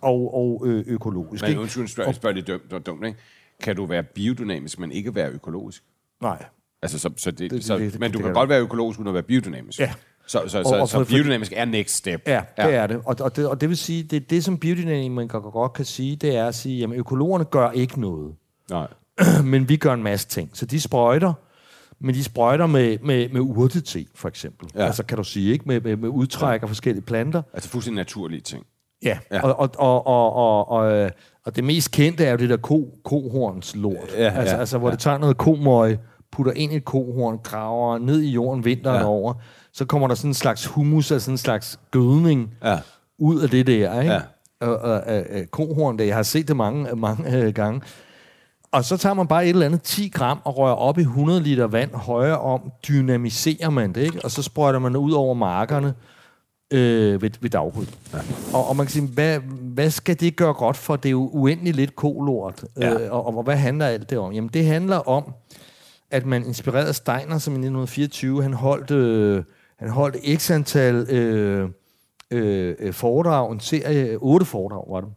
og, 0.00 0.34
og 0.34 0.62
øh, 0.66 0.84
økologisk. 0.86 1.44
Men 1.48 1.58
undskyld, 1.58 1.88
spørg, 1.88 2.14
spørg 2.14 2.34
lidt 2.34 2.46
dumt, 2.70 2.86
dumt, 2.86 3.06
ikke? 3.06 3.18
Kan 3.62 3.76
du 3.76 3.86
være 3.86 4.02
biodynamisk, 4.02 4.78
men 4.78 4.92
ikke 4.92 5.14
være 5.14 5.30
økologisk? 5.30 5.82
Nej. 6.22 6.44
Altså, 6.82 6.98
så, 6.98 7.10
så 7.16 7.30
det, 7.30 7.38
Det- 7.38 7.50
det, 7.50 7.64
så, 7.64 7.78
det- 7.78 7.92
det- 7.92 8.00
men 8.00 8.10
du 8.12 8.18
det 8.18 8.24
kan 8.24 8.28
kan 8.28 8.34
godt 8.34 8.48
være 8.48 8.60
økologisk, 8.60 8.98
uden 8.98 9.08
at 9.08 9.14
være 9.14 9.22
biodynamisk. 9.22 9.78
Ja. 9.80 9.92
Så, 10.32 10.42
så, 10.46 10.58
Og- 10.58 10.64
så, 10.66 10.76
og 10.80 10.88
så 10.88 10.96
for- 10.98 11.04
biodynamisk 11.04 11.52
er 11.56 11.64
next 11.64 11.94
step. 11.96 12.22
Ja, 12.26 12.40
det 12.56 12.74
er 12.74 12.86
det. 12.86 12.96
Og, 13.04 13.16
og 13.20 13.36
det. 13.36 13.48
og 13.48 13.60
det 13.60 13.68
vil 13.68 13.76
sige, 13.76 14.02
det, 14.02 14.30
det 14.30 14.44
som 14.44 14.58
biodynamikere 14.58 15.40
godt 15.40 15.72
kan 15.72 15.84
sige, 15.84 16.16
det 16.16 16.36
er 16.36 16.46
at 16.46 16.54
sige, 16.54 16.78
jamen 16.78 16.98
økologerne 16.98 17.44
gør 17.44 17.70
ikke 17.70 18.00
noget. 18.00 18.34
Nej. 18.70 18.86
men 19.44 19.68
vi 19.68 19.76
gør 19.76 19.92
en 19.94 20.02
masse 20.02 20.28
ting. 20.28 20.50
Så 20.52 20.66
de 20.66 20.80
sprøjter, 20.80 21.32
men 22.00 22.14
de 22.14 22.24
sprøjter 22.24 22.66
med, 22.66 22.98
med, 23.02 23.28
med 23.28 23.40
urtete, 23.40 24.06
for 24.14 24.28
eksempel. 24.28 24.68
Ja. 24.74 24.80
Ja. 24.80 24.86
Altså 24.86 25.04
kan 25.04 25.16
du 25.16 25.24
sige, 25.24 25.52
ikke? 25.52 25.64
Med, 25.66 25.80
med, 25.80 25.96
med 25.96 26.08
udtræk 26.08 26.62
af 26.62 26.68
forskellige 26.68 27.04
planter. 27.04 27.42
Altså 27.54 27.68
fuldstændig 27.70 27.96
naturlige 28.00 28.40
ting. 28.40 28.66
Ja. 29.02 29.18
Ja. 29.30 29.36
ja. 29.36 29.42
Og, 29.42 29.58
og, 29.58 29.70
og, 29.78 30.06
og, 30.06 30.32
og, 30.34 30.68
og, 30.70 30.92
øh, 30.92 31.10
og 31.44 31.56
det 31.56 31.64
mest 31.64 31.90
kendte 31.90 32.24
er 32.24 32.30
jo 32.30 32.36
det 32.36 32.48
der 32.50 32.56
ko, 32.56 32.88
kohorns 33.04 33.76
lort. 33.76 33.94
Ja, 34.18 34.28
altså, 34.38 34.54
ja, 34.54 34.60
altså 34.60 34.78
hvor 34.78 34.88
ja. 34.88 34.92
det 34.92 35.00
tager 35.00 35.18
noget 35.18 35.36
komøg, 35.36 35.98
putter 36.32 36.52
ind 36.52 36.72
i 36.72 36.76
et 36.76 36.84
kohorn, 36.84 37.38
graver 37.42 37.98
ned 37.98 38.20
i 38.20 38.30
jorden 38.30 38.64
vinteren 38.64 38.96
Ja. 38.96 39.00
ja. 39.02 39.06
over, 39.08 39.34
så 39.72 39.84
kommer 39.84 40.08
der 40.08 40.14
sådan 40.14 40.30
en 40.30 40.34
slags 40.34 40.66
humus, 40.66 41.10
altså 41.10 41.24
sådan 41.24 41.34
en 41.34 41.38
slags 41.38 41.78
gødning 41.90 42.54
Ja. 42.64 42.78
ud 43.18 43.40
af 43.40 43.48
det 43.50 43.66
der, 43.66 44.00
ikke? 44.00 44.12
Ja. 44.12 44.20
Og, 44.60 44.76
og, 44.76 44.90
og, 45.00 45.24
og 45.34 45.50
kohorn 45.50 45.98
der, 45.98 46.04
jeg 46.04 46.16
har 46.16 46.22
set 46.22 46.48
det 46.48 46.56
mange, 46.56 46.96
mange 46.96 47.36
øh, 47.36 47.54
gange. 47.54 47.80
Og 48.72 48.84
så 48.84 48.96
tager 48.96 49.14
man 49.14 49.26
bare 49.26 49.44
et 49.44 49.48
eller 49.50 49.66
andet 49.66 49.82
10 49.82 50.08
gram 50.08 50.38
og 50.44 50.58
rører 50.58 50.74
op 50.74 50.98
i 50.98 51.00
100 51.02 51.40
liter 51.42 51.66
vand 51.66 51.94
højere 51.94 52.38
om, 52.38 52.72
dynamiserer 52.88 53.70
man 53.70 53.92
det, 53.92 54.00
ikke? 54.02 54.24
Og 54.24 54.30
så 54.30 54.42
sprøjter 54.42 54.78
man 54.78 54.92
det 54.92 54.98
ud 54.98 55.12
over 55.12 55.34
markerne 55.34 55.94
øh, 56.72 57.22
ved, 57.22 57.30
ved 57.40 57.50
daggry. 57.50 57.82
Ja. 58.12 58.18
Og, 58.54 58.68
og 58.68 58.76
man 58.76 58.86
kan 58.86 58.92
sige, 58.92 59.06
hvad, 59.06 59.38
hvad 59.74 59.90
skal 59.90 60.20
det 60.20 60.36
gøre 60.36 60.52
godt 60.54 60.76
for? 60.76 60.96
Det 60.96 61.08
er 61.08 61.10
jo 61.10 61.28
uendeligt 61.32 61.76
lidt 61.76 61.96
kolort. 61.96 62.64
Ja. 62.80 63.00
Øh, 63.00 63.12
og, 63.12 63.36
og 63.36 63.42
hvad 63.42 63.56
handler 63.56 63.86
alt 63.86 64.10
det 64.10 64.18
om? 64.18 64.32
Jamen, 64.32 64.50
det 64.54 64.66
handler 64.66 65.08
om, 65.08 65.32
at 66.10 66.26
man 66.26 66.46
inspirerede 66.46 66.92
Steiner, 66.92 67.38
som 67.38 67.52
i 67.52 67.56
1924, 67.56 68.42
han 68.42 68.52
holdt, 68.54 68.90
øh, 68.90 69.44
han 69.82 69.90
holdt 69.90 70.40
x 70.40 70.50
antal 70.50 70.94
øh, 71.10 71.70
øh, 72.30 72.74
øh, 72.78 72.92
foredrag, 72.92 73.52
en 73.52 73.60
serie, 73.60 74.16
otte 74.16 74.46
foredrag 74.46 74.84
var 74.88 75.00
det, 75.00 75.12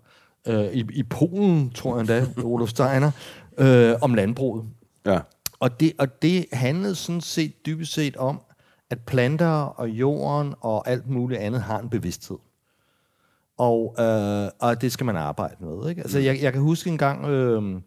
øh, 0.47 0.73
i, 0.73 0.85
i 0.93 1.03
Polen, 1.03 1.69
tror 1.69 1.93
jeg 1.95 1.99
endda, 1.99 2.25
Olof 2.43 2.69
Steiner, 2.69 3.11
øh, 3.57 3.95
om 4.01 4.13
landbruget. 4.13 4.65
Ja. 5.05 5.19
Og 5.59 5.79
det, 5.79 5.93
og 5.97 6.21
det 6.21 6.45
handlede 6.53 6.95
sådan 6.95 7.21
set 7.21 7.65
dybest 7.65 7.93
set 7.93 8.17
om, 8.17 8.41
at 8.89 8.99
planter 8.99 9.47
og 9.47 9.89
jorden 9.89 10.53
og 10.61 10.87
alt 10.89 11.09
muligt 11.09 11.39
andet 11.41 11.61
har 11.61 11.79
en 11.79 11.89
bevidsthed. 11.89 12.37
Og, 13.57 13.95
øh, 13.99 14.49
og 14.59 14.81
det 14.81 14.91
skal 14.91 15.05
man 15.05 15.15
arbejde 15.15 15.55
med. 15.59 15.89
Ikke? 15.89 16.01
Altså, 16.01 16.19
jeg, 16.19 16.41
jeg 16.41 16.53
kan 16.53 16.61
huske 16.61 16.89
en 16.89 16.97
gang, 16.97 17.25
øh, 17.25 17.81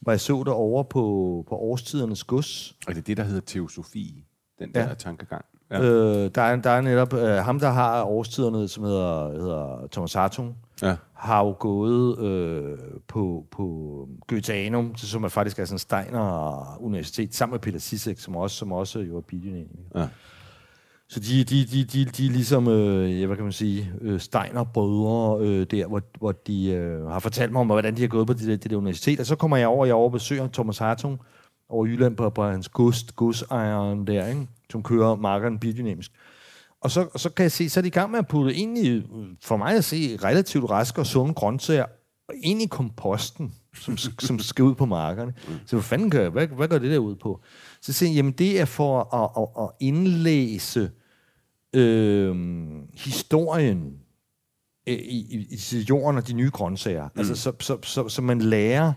hvor 0.00 0.12
jeg 0.12 0.20
så 0.20 0.38
det 0.38 0.48
over 0.52 0.82
på, 0.82 1.44
på 1.48 1.56
årstidernes 1.56 2.24
gods. 2.24 2.76
Og 2.86 2.94
det 2.94 2.98
er 2.98 3.04
det, 3.04 3.16
der 3.16 3.22
hedder 3.22 3.40
teosofi, 3.40 4.24
den 4.58 4.70
Ja. 4.74 4.80
der 4.80 4.94
tankegang. 4.94 5.44
Ja. 5.70 5.80
Øh, 5.82 6.30
der, 6.34 6.42
er, 6.42 6.56
der 6.56 6.70
er 6.70 6.80
netop 6.80 7.14
øh, 7.14 7.28
ham, 7.28 7.60
der 7.60 7.70
har 7.70 8.02
årstiderne, 8.02 8.68
som 8.68 8.84
hedder, 8.84 9.30
hedder 9.30 9.88
Thomas 9.92 10.12
Hartung, 10.12 10.56
ja. 10.82 10.96
har 11.12 11.44
jo 11.44 11.56
gået 11.58 12.18
øh, 12.18 12.78
på, 13.08 13.46
på 13.50 14.08
Goetheanum, 14.26 14.96
som 14.96 15.24
er 15.24 15.28
faktisk 15.28 15.58
er 15.58 15.64
sådan 15.64 15.78
Steiner 15.78 16.76
Universitet, 16.80 17.34
sammen 17.34 17.54
med 17.54 17.60
Peter 17.60 17.78
Sisek, 17.78 18.18
som 18.18 18.36
også, 18.36 18.56
som 18.56 18.72
også 18.72 18.98
jo 18.98 19.16
er 19.16 19.20
biodynamiker. 19.20 19.82
Ja. 19.94 20.06
Så 21.10 21.20
de, 21.20 21.44
de, 21.44 21.64
de, 21.64 21.84
de, 21.84 22.04
de 22.04 22.26
er 22.26 22.30
ligesom, 22.30 22.68
øh, 22.68 23.20
ja, 23.20 23.26
hvad 23.26 23.36
kan 23.36 23.44
man 23.44 23.52
sige, 23.52 23.92
øh, 24.00 24.20
Steiner-brødre 24.20 25.44
øh, 25.46 25.66
der, 25.70 25.86
hvor, 25.86 26.02
hvor 26.18 26.32
de 26.32 26.70
øh, 26.70 27.06
har 27.06 27.18
fortalt 27.18 27.52
mig 27.52 27.60
om, 27.60 27.66
hvordan 27.66 27.96
de 27.96 28.00
har 28.00 28.08
gået 28.08 28.26
på 28.26 28.32
det, 28.32 28.62
det 28.62 28.70
der 28.70 28.76
universitet. 28.76 29.20
Og 29.20 29.26
så 29.26 29.36
kommer 29.36 29.56
jeg 29.56 29.68
over, 29.68 29.86
jeg 29.86 29.92
er 29.92 29.96
over 29.96 30.10
besøger 30.10 30.48
Thomas 30.52 30.78
Hartung 30.78 31.20
over 31.68 31.86
Jylland 31.86 32.16
på, 32.16 32.30
på 32.30 32.44
hans 32.44 32.68
gods, 32.68 33.02
godsejeren 33.12 34.06
der, 34.06 34.26
ikke? 34.26 34.46
Som 34.72 34.82
kører 34.82 35.16
markeren 35.16 35.58
biodynamisk. 35.58 36.12
Og 36.80 36.90
så, 36.90 37.08
så 37.16 37.30
kan 37.30 37.42
jeg 37.42 37.52
se, 37.52 37.68
så 37.68 37.80
er 37.80 37.82
de 37.82 37.88
i 37.88 37.90
gang 37.90 38.10
med 38.10 38.18
at 38.18 38.28
putte 38.28 38.54
egentlig, 38.54 39.04
øh, 39.14 39.26
for 39.42 39.56
mig 39.56 39.74
at 39.74 39.84
se, 39.84 40.18
relativt 40.24 40.70
raske 40.70 41.00
og 41.00 41.06
sunde 41.06 41.34
grøntsager 41.34 41.86
ind 42.42 42.62
i 42.62 42.66
komposten, 42.66 43.54
som, 43.74 43.96
som 43.96 44.38
skal 44.38 44.64
ud 44.64 44.74
på 44.74 44.86
markerne. 44.86 45.34
Så 45.66 45.76
hvad 45.76 45.82
fanden 45.82 46.10
gør 46.10 46.20
jeg? 46.20 46.30
Hvad, 46.30 46.46
hvad 46.46 46.68
går 46.68 46.78
det 46.78 46.90
der 46.90 46.98
ud 46.98 47.14
på? 47.14 47.40
Så 47.80 47.92
siger 47.92 48.10
jeg, 48.10 48.16
jamen 48.16 48.32
det 48.32 48.60
er 48.60 48.64
for 48.64 49.14
at, 49.14 49.30
at, 49.42 49.64
at 49.64 49.70
indlæse 49.80 50.90
øh, 51.74 52.36
historien 52.94 53.98
i, 54.86 54.92
i, 54.92 55.58
i 55.72 55.78
jorden 55.78 56.16
og 56.16 56.28
de 56.28 56.32
nye 56.32 56.50
grøntsager. 56.50 57.04
Mm. 57.04 57.18
Altså, 57.18 57.34
så, 57.34 57.52
så, 57.60 57.78
så, 57.82 58.08
så 58.08 58.22
man 58.22 58.38
lærer, 58.38 58.92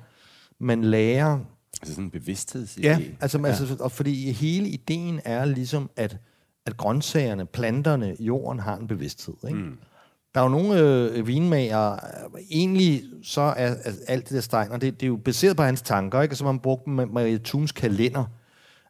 man 0.60 0.84
lærer 0.84 1.40
Altså 1.82 1.94
sådan 1.96 2.04
en 2.04 2.12
bevidsthedsidé. 2.12 2.82
Ja, 2.82 3.00
altså, 3.22 3.40
ja. 3.40 3.46
altså 3.46 3.76
og 3.80 3.92
fordi 3.92 4.32
hele 4.32 4.70
ideen 4.70 5.22
er 5.26 5.46
ligesom, 5.46 5.90
at, 5.96 6.18
at 6.66 6.78
grøntsagerne, 6.78 7.46
planterne, 7.46 8.16
jorden 8.20 8.60
har 8.60 8.78
en 8.78 8.88
bevidsthed. 8.88 9.34
Ikke? 9.48 9.60
Mm. 9.60 9.78
Der 10.34 10.40
er 10.40 10.44
jo 10.44 10.50
nogle 10.50 10.80
øh, 10.80 11.28
vinmager, 11.28 11.98
egentlig 12.52 13.04
så 13.24 13.42
er, 13.42 13.76
er 13.84 13.92
alt 14.08 14.30
det 14.30 14.36
der 14.36 14.42
Steiner, 14.42 14.78
det, 14.78 15.00
det 15.00 15.04
er 15.04 15.08
jo 15.08 15.16
baseret 15.16 15.58
på 15.58 15.64
hans 15.64 15.82
tanker, 15.82 16.22
ikke? 16.22 16.34
Og 16.34 16.38
så 16.38 16.44
har 16.44 16.52
man 16.52 16.60
brugt 16.60 16.88
Ma- 16.88 17.14
Maria 17.14 17.38
Thuns 17.44 17.72
kalender, 17.72 18.26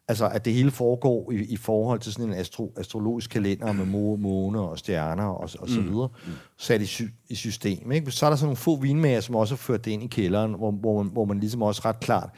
altså 0.08 0.28
at 0.28 0.44
det 0.44 0.52
hele 0.52 0.70
foregår 0.70 1.32
i, 1.32 1.36
i 1.36 1.56
forhold 1.56 2.00
til 2.00 2.12
sådan 2.12 2.28
en 2.28 2.34
astro, 2.34 2.72
astrologisk 2.76 3.30
kalender 3.30 3.72
med 3.72 3.86
må, 3.86 4.16
måne 4.16 4.60
og 4.60 4.78
stjerner 4.78 5.24
og, 5.24 5.50
og 5.58 5.68
så 5.68 5.80
videre, 5.80 6.08
mm. 6.26 6.32
sat 6.58 6.80
i, 6.80 6.86
sy, 6.86 7.02
i 7.28 7.34
system. 7.34 7.92
Ikke? 7.92 8.10
Så 8.10 8.26
er 8.26 8.30
der 8.30 8.36
sådan 8.36 8.46
nogle 8.46 8.56
få 8.56 8.76
vinmager, 8.76 9.20
som 9.20 9.34
også 9.34 9.54
har 9.54 9.58
ført 9.58 9.84
det 9.84 9.90
ind 9.90 10.02
i 10.02 10.06
kælderen, 10.06 10.54
hvor, 10.54 10.70
hvor, 10.70 11.02
man, 11.02 11.12
hvor 11.12 11.24
man 11.24 11.40
ligesom 11.40 11.62
også 11.62 11.82
ret 11.84 12.00
klart 12.00 12.30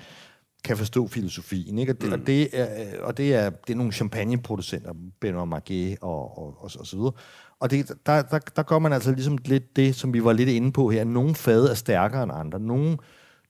kan 0.64 0.76
forstå 0.76 1.06
filosofien. 1.06 1.78
Ikke? 1.78 1.92
Og, 1.92 2.00
det, 2.00 2.06
mm. 2.08 2.12
og, 2.12 2.26
det 2.26 2.60
er, 2.60 2.66
og 3.00 3.16
det 3.16 3.34
er, 3.34 3.50
det 3.50 3.72
er 3.72 3.76
nogle 3.76 3.92
champagneproducenter, 3.92 4.92
Benoît 5.24 5.44
Marguet 5.44 5.98
og, 6.00 6.38
og, 6.38 6.46
og, 6.46 6.70
og 6.78 6.86
så 6.86 6.96
videre. 6.96 7.12
Og 7.60 7.70
det, 7.70 7.92
der, 8.06 8.22
der, 8.22 8.38
der 8.38 8.62
gør 8.62 8.78
man 8.78 8.92
altså 8.92 9.12
ligesom 9.12 9.38
lidt 9.44 9.76
det, 9.76 9.94
som 9.94 10.14
vi 10.14 10.24
var 10.24 10.32
lidt 10.32 10.48
inde 10.48 10.72
på 10.72 10.90
her. 10.90 11.04
Nogle 11.04 11.34
fade 11.34 11.70
er 11.70 11.74
stærkere 11.74 12.22
end 12.22 12.32
andre. 12.34 12.60
Nogle, 12.60 12.98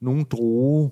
nogle 0.00 0.24
droge, 0.24 0.90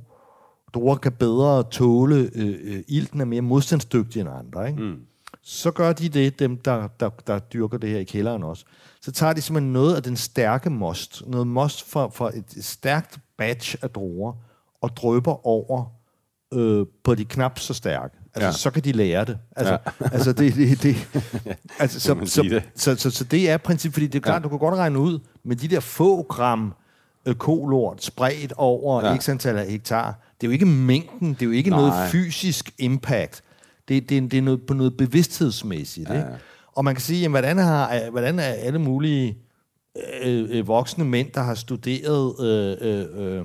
druer 0.75 0.97
kan 0.97 1.13
bedre 1.13 1.63
tåle 1.63 2.31
øh, 2.35 2.59
øh, 2.63 2.83
ilten 2.89 3.21
er 3.21 3.25
mere 3.25 3.43
modstandsdygtige 3.43 4.21
end 4.21 4.31
andre. 4.31 4.69
Ikke? 4.69 4.83
Mm. 4.83 5.01
så 5.43 5.71
gør 5.71 5.93
de 5.93 6.09
det, 6.09 6.39
dem 6.39 6.57
der, 6.57 6.89
der, 7.01 7.09
der 7.09 7.39
dyrker 7.39 7.79
det 7.79 7.91
her 7.91 7.99
i 7.99 8.05
kælderen 8.05 8.43
også. 8.43 8.65
Så 9.01 9.13
tager 9.13 9.33
de 9.33 9.41
simpelthen 9.41 9.73
noget 9.73 9.97
af 9.97 10.03
den 10.03 10.17
stærke 10.17 10.71
most, 10.71 11.23
noget 11.27 11.47
most 11.47 11.91
fra, 11.91 12.09
fra 12.09 12.31
et 12.37 12.65
stærkt 12.65 13.19
batch 13.39 13.77
af 13.83 13.91
druer, 13.91 14.33
og 14.81 14.97
drøber 14.97 15.47
over 15.47 16.02
øh, 16.53 16.87
på 17.05 17.15
de 17.15 17.25
knap 17.25 17.59
så 17.59 17.75
stærke. 17.75 18.15
Altså, 18.35 18.47
Ja. 18.47 18.53
så 18.53 18.71
kan 18.71 18.85
de 18.85 18.93
lære 18.93 19.25
det. 19.25 19.39
Altså, 19.57 19.73
ja. 19.73 20.07
altså 20.15 20.33
det, 20.33 20.55
det, 20.55 20.83
det, 20.83 20.97
altså, 21.81 22.01
så, 22.01 22.17
så, 22.25 22.43
det. 22.43 22.63
så, 22.77 22.97
så, 22.97 23.11
så, 23.11 23.25
det 23.25 23.51
er 23.51 23.57
princippet, 23.57 23.95
fordi 23.95 24.07
det 24.07 24.15
er 24.15 24.21
klart, 24.23 24.41
ja. 24.43 24.45
du 24.45 24.49
kan 24.49 24.59
godt 24.59 24.75
regne 24.75 24.99
ud, 24.99 25.19
med 25.45 25.57
de 25.57 25.69
der 25.69 25.81
få 25.81 26.23
gram 26.23 26.75
øh, 27.27 27.35
kolort 27.35 28.05
spredt 28.05 28.53
over 28.57 29.07
Ja. 29.07 29.17
x 29.17 29.29
antal 29.29 29.59
af 29.59 29.67
hektar, 29.71 30.21
det 30.41 30.47
er 30.47 30.49
jo 30.49 30.53
ikke 30.53 30.67
mængden, 30.67 31.35
det 31.35 31.43
er 31.43 31.47
jo 31.47 31.53
ikke 31.53 31.71
Nej. 31.71 31.79
Noget 31.81 32.11
fysisk 32.11 32.71
impact. 32.79 33.43
Det, 33.89 34.09
det, 34.09 34.31
det 34.31 34.39
er 34.39 34.43
noget, 34.43 34.61
på 34.67 34.75
noget 34.75 34.97
bevidsthedsmæssigt. 34.97 36.09
Ja. 36.09 36.15
Ikke? 36.15 36.27
Og 36.77 36.85
man 36.85 36.95
kan 36.95 37.03
sige, 37.03 37.21
jamen, 37.21 37.33
hvordan, 37.33 37.59
har, 37.59 37.95
øh, 37.95 38.11
hvordan 38.11 38.39
er 38.39 38.43
alle 38.43 38.79
mulige 38.79 39.39
øh, 40.23 40.47
øh, 40.51 40.67
voksne 40.69 41.05
mænd, 41.05 41.31
der 41.35 41.41
har 41.43 41.55
studeret 41.55 42.35
øh, 42.41 42.77
øh, 42.81 43.45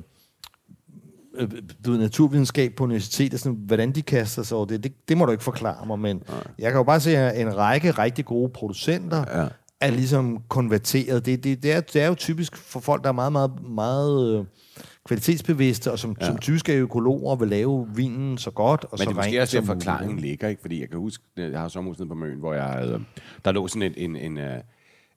øh, 1.38 1.43
øh, 1.43 1.62
du 1.86 1.91
ved, 1.91 2.00
naturvidenskab 2.00 2.73
på 2.76 2.84
universitetet, 2.84 3.39
sådan, 3.39 3.58
hvordan 3.65 3.91
de 3.91 4.02
kaster 4.02 4.43
sig 4.43 4.58
over 4.58 4.65
det, 4.65 4.84
det, 4.84 5.10
det 5.10 5.17
må 5.17 5.26
du 5.26 5.32
ikke 5.32 5.43
forklare 5.43 5.86
mig, 5.86 6.00
men 6.00 6.23
Nej. 6.30 6.43
jeg 6.60 6.71
kan 6.71 6.80
jo 6.80 6.84
bare 6.84 7.00
se, 7.00 7.17
at 7.17 7.41
en 7.41 7.58
række 7.58 7.91
rigtig 7.91 8.26
gode 8.26 8.50
producenter 8.50 9.41
Ja. 9.41 9.47
er 9.82 9.91
ligesom 9.91 10.41
konverteret. 10.47 11.26
Det, 11.26 11.43
det, 11.43 11.63
det, 11.63 11.73
er, 11.73 11.82
det 11.82 12.02
er 12.02 12.08
jo 12.08 12.15
typisk 12.15 12.58
for 12.58 12.80
folk, 12.80 13.04
der 13.04 13.10
er 13.10 13.13
meget, 13.13 13.32
meget, 13.32 13.52
meget 13.69 14.39
øh, 14.39 14.45
kvalitetsbevidste, 15.06 15.91
og 15.91 16.00
som, 16.00 16.15
ja. 16.21 16.26
som 16.26 16.38
typisk 16.38 16.69
er 16.69 16.78
økologer, 16.78 17.36
vil 17.36 17.47
lave 17.47 17.88
vinen 17.95 18.38
så 18.38 18.52
godt 18.52 18.84
og 18.84 18.89
Men 18.91 18.97
så 18.97 19.04
det 19.04 19.12
er 19.12 19.15
måske 19.15 19.32
rent 19.32 19.41
også 19.41 19.60
der, 19.60 19.65
forklaringen 19.65 20.19
ligger, 20.19 20.47
ikke? 20.47 20.62
Fordi 20.62 20.82
jeg 20.82 20.89
kan 20.89 21.00
huske, 21.00 21.23
jeg 21.38 21.60
har 21.60 21.67
sommerhus 21.67 22.00
nede 22.00 22.10
på 22.10 22.15
Møn, 22.15 22.39
hvor 22.39 22.54
jeg 22.54 22.63
havde, 22.63 23.04
der 23.45 23.52
lå 23.52 23.67
sådan 23.67 23.93
en, 23.97 24.15
en, 24.15 24.15
en, 24.15 24.38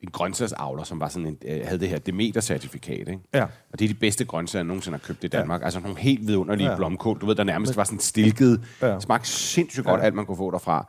en 0.02 0.10
grøntsagsavler, 0.10 0.84
som 0.84 1.00
var 1.00 1.08
sådan 1.08 1.26
en, 1.26 1.36
øh, 1.46 1.60
havde 1.64 1.80
det 1.80 1.88
her 1.88 1.98
Demeter-certifikat, 1.98 2.98
ikke? 3.08 3.18
Ja. 3.34 3.42
Og 3.42 3.78
det 3.78 3.84
er 3.84 3.88
de 3.88 3.94
bedste 3.94 4.24
grøntsager, 4.24 4.60
jeg 4.60 4.66
nogensinde 4.66 4.98
har 4.98 5.06
købt 5.06 5.24
i 5.24 5.28
Danmark. 5.28 5.60
Ja. 5.60 5.64
Altså 5.64 5.80
nogle 5.80 5.98
helt 5.98 6.26
vidunderlige 6.26 6.70
ja. 6.70 6.76
Blomkål, 6.76 7.18
du 7.20 7.26
ved, 7.26 7.34
der 7.34 7.44
nærmest 7.44 7.76
var 7.76 7.84
sådan 7.84 8.00
stilket. 8.00 8.60
Ja. 8.82 9.00
Smagte 9.00 9.28
sindssygt 9.28 9.86
godt, 9.86 10.00
ja. 10.00 10.04
alt 10.06 10.14
man 10.14 10.26
kunne 10.26 10.36
få 10.36 10.50
derfra. 10.50 10.86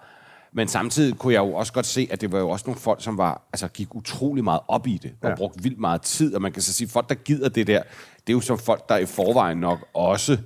Men 0.54 0.68
samtidig 0.68 1.18
kunne 1.18 1.34
jeg 1.34 1.40
jo 1.40 1.54
også 1.54 1.74
godt 1.74 1.86
se, 1.86 2.08
at 2.12 2.22
det 2.22 2.32
var 2.32 2.40
jo 2.40 2.50
også 2.50 2.64
nogle 2.68 2.80
folk, 2.80 3.04
som 3.04 3.18
var, 3.18 3.42
altså, 3.54 3.68
gik 3.68 3.96
utrolig 3.96 4.44
meget 4.44 4.60
op 4.68 4.88
i 4.88 5.00
det, 5.04 5.12
og 5.22 5.30
Ja. 5.30 5.36
brugte 5.36 5.64
vildt 5.64 5.80
meget 5.80 6.02
tid. 6.02 6.36
Og 6.36 6.42
man 6.42 6.52
kan 6.52 6.62
så 6.62 6.74
sige, 6.74 6.88
folk, 6.88 7.10
der 7.10 7.16
gider 7.16 7.50
det 7.50 7.68
der, 7.68 7.82
det 8.28 8.34
er 8.34 8.34
jo 8.34 8.42
så 8.42 8.56
folk, 8.56 8.90
der 8.90 8.98
i 8.98 9.06
forvejen 9.06 9.58
nok 9.58 9.80
også 9.94 10.38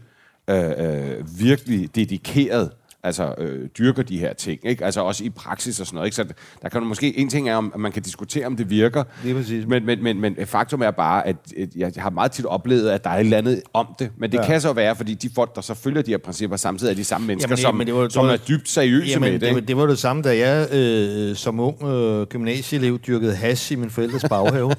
øh, 0.49 0.71
øh, 0.77 1.39
virkelig 1.39 1.95
dedikeret 1.95 2.71
altså 3.05 3.33
øh, 3.37 3.67
dyrker 3.77 4.03
de 4.03 4.19
her 4.19 4.33
ting, 4.33 4.59
ikke? 4.63 4.85
Altså 4.85 5.01
også 5.01 5.23
i 5.23 5.29
praksis 5.29 5.79
og 5.79 5.85
sådan 5.85 5.95
noget, 5.95 6.07
ikke? 6.07 6.15
Så 6.15 6.25
der 6.61 6.69
kan 6.69 6.83
måske, 6.83 7.17
en 7.19 7.29
ting 7.29 7.49
er, 7.49 7.55
om 7.55 7.71
at 7.73 7.79
man 7.79 7.91
kan 7.91 8.01
diskutere, 8.03 8.45
om 8.45 8.55
det 8.55 8.69
virker, 8.69 9.03
Lige 9.23 9.35
præcis. 9.35 9.65
men, 9.67 9.85
men, 9.85 10.03
men, 10.03 10.21
men 10.21 10.35
faktum 10.45 10.81
er 10.81 10.91
bare, 10.91 11.27
at 11.27 11.35
jeg 11.75 11.91
har 11.97 12.09
meget 12.09 12.31
tit 12.31 12.45
oplevet, 12.45 12.89
at 12.89 13.03
der 13.03 13.09
er 13.09 13.15
et 13.15 13.19
eller 13.19 13.37
andet 13.37 13.61
om 13.73 13.85
det, 13.99 14.09
men 14.17 14.31
det 14.31 14.37
ja. 14.37 14.45
Kan 14.45 14.61
så 14.61 14.73
være, 14.73 14.95
fordi 14.95 15.13
de 15.13 15.29
folk, 15.35 15.55
der 15.55 15.61
så 15.61 15.73
følger 15.73 16.01
de 16.01 16.11
her 16.11 16.17
principper, 16.17 16.57
samtidig 16.57 16.91
er 16.91 16.95
de 16.95 17.03
samme 17.03 17.27
mennesker, 17.27 17.47
Jamen, 17.49 17.55
det- 17.57 17.61
som, 17.63 17.75
men 17.75 17.87
det 17.87 17.95
var- 17.95 18.01
det 18.03 18.13
som 18.13 18.25
var- 18.25 18.33
er 18.33 18.37
dybt 18.37 18.69
seriøse 18.69 19.07
Jamen, 19.09 19.21
med 19.21 19.31
det, 19.33 19.41
det, 19.41 19.47
ikke? 19.47 19.59
det, 19.59 19.67
det 19.67 19.77
var 19.77 19.85
det 19.85 19.99
samme, 19.99 20.21
da 20.21 20.37
jeg 20.37 20.67
øh, 20.73 21.35
som 21.35 21.59
ung 21.59 21.83
øh, 21.83 22.25
gymnasieelev 22.27 22.99
dyrkede 22.99 23.35
hash 23.35 23.71
i 23.71 23.75
min 23.75 23.89
forældres 23.89 24.23
baghave. 24.29 24.71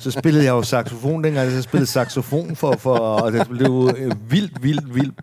så 0.00 0.10
spillede 0.10 0.44
jeg 0.44 0.50
jo 0.50 0.62
saxofon 0.62 1.24
dengang, 1.24 1.52
jeg 1.52 1.62
spillede 1.62 1.90
saxofon 1.90 2.56
for, 2.56 2.74
for 2.78 2.94
og 2.98 3.32
det 3.32 3.48
blev 3.48 3.90
øh, 3.98 4.12
vildt, 4.30 4.62
vildt, 4.62 4.94
vildt 4.94 5.14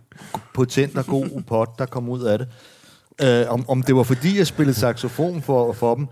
potent 0.53 0.97
og 0.97 1.05
god 1.05 1.41
pot, 1.47 1.79
der 1.79 1.85
kom 1.85 2.09
ud 2.09 2.21
af 2.21 2.37
det. 2.37 2.47
Øh, 3.21 3.45
om, 3.49 3.69
om 3.69 3.83
det 3.83 3.95
var 3.95 4.03
fordi, 4.03 4.37
jeg 4.37 4.47
spillede 4.47 4.77
saxofon 4.77 5.41
for, 5.41 5.73
for 5.73 5.95
dem, 5.95 6.07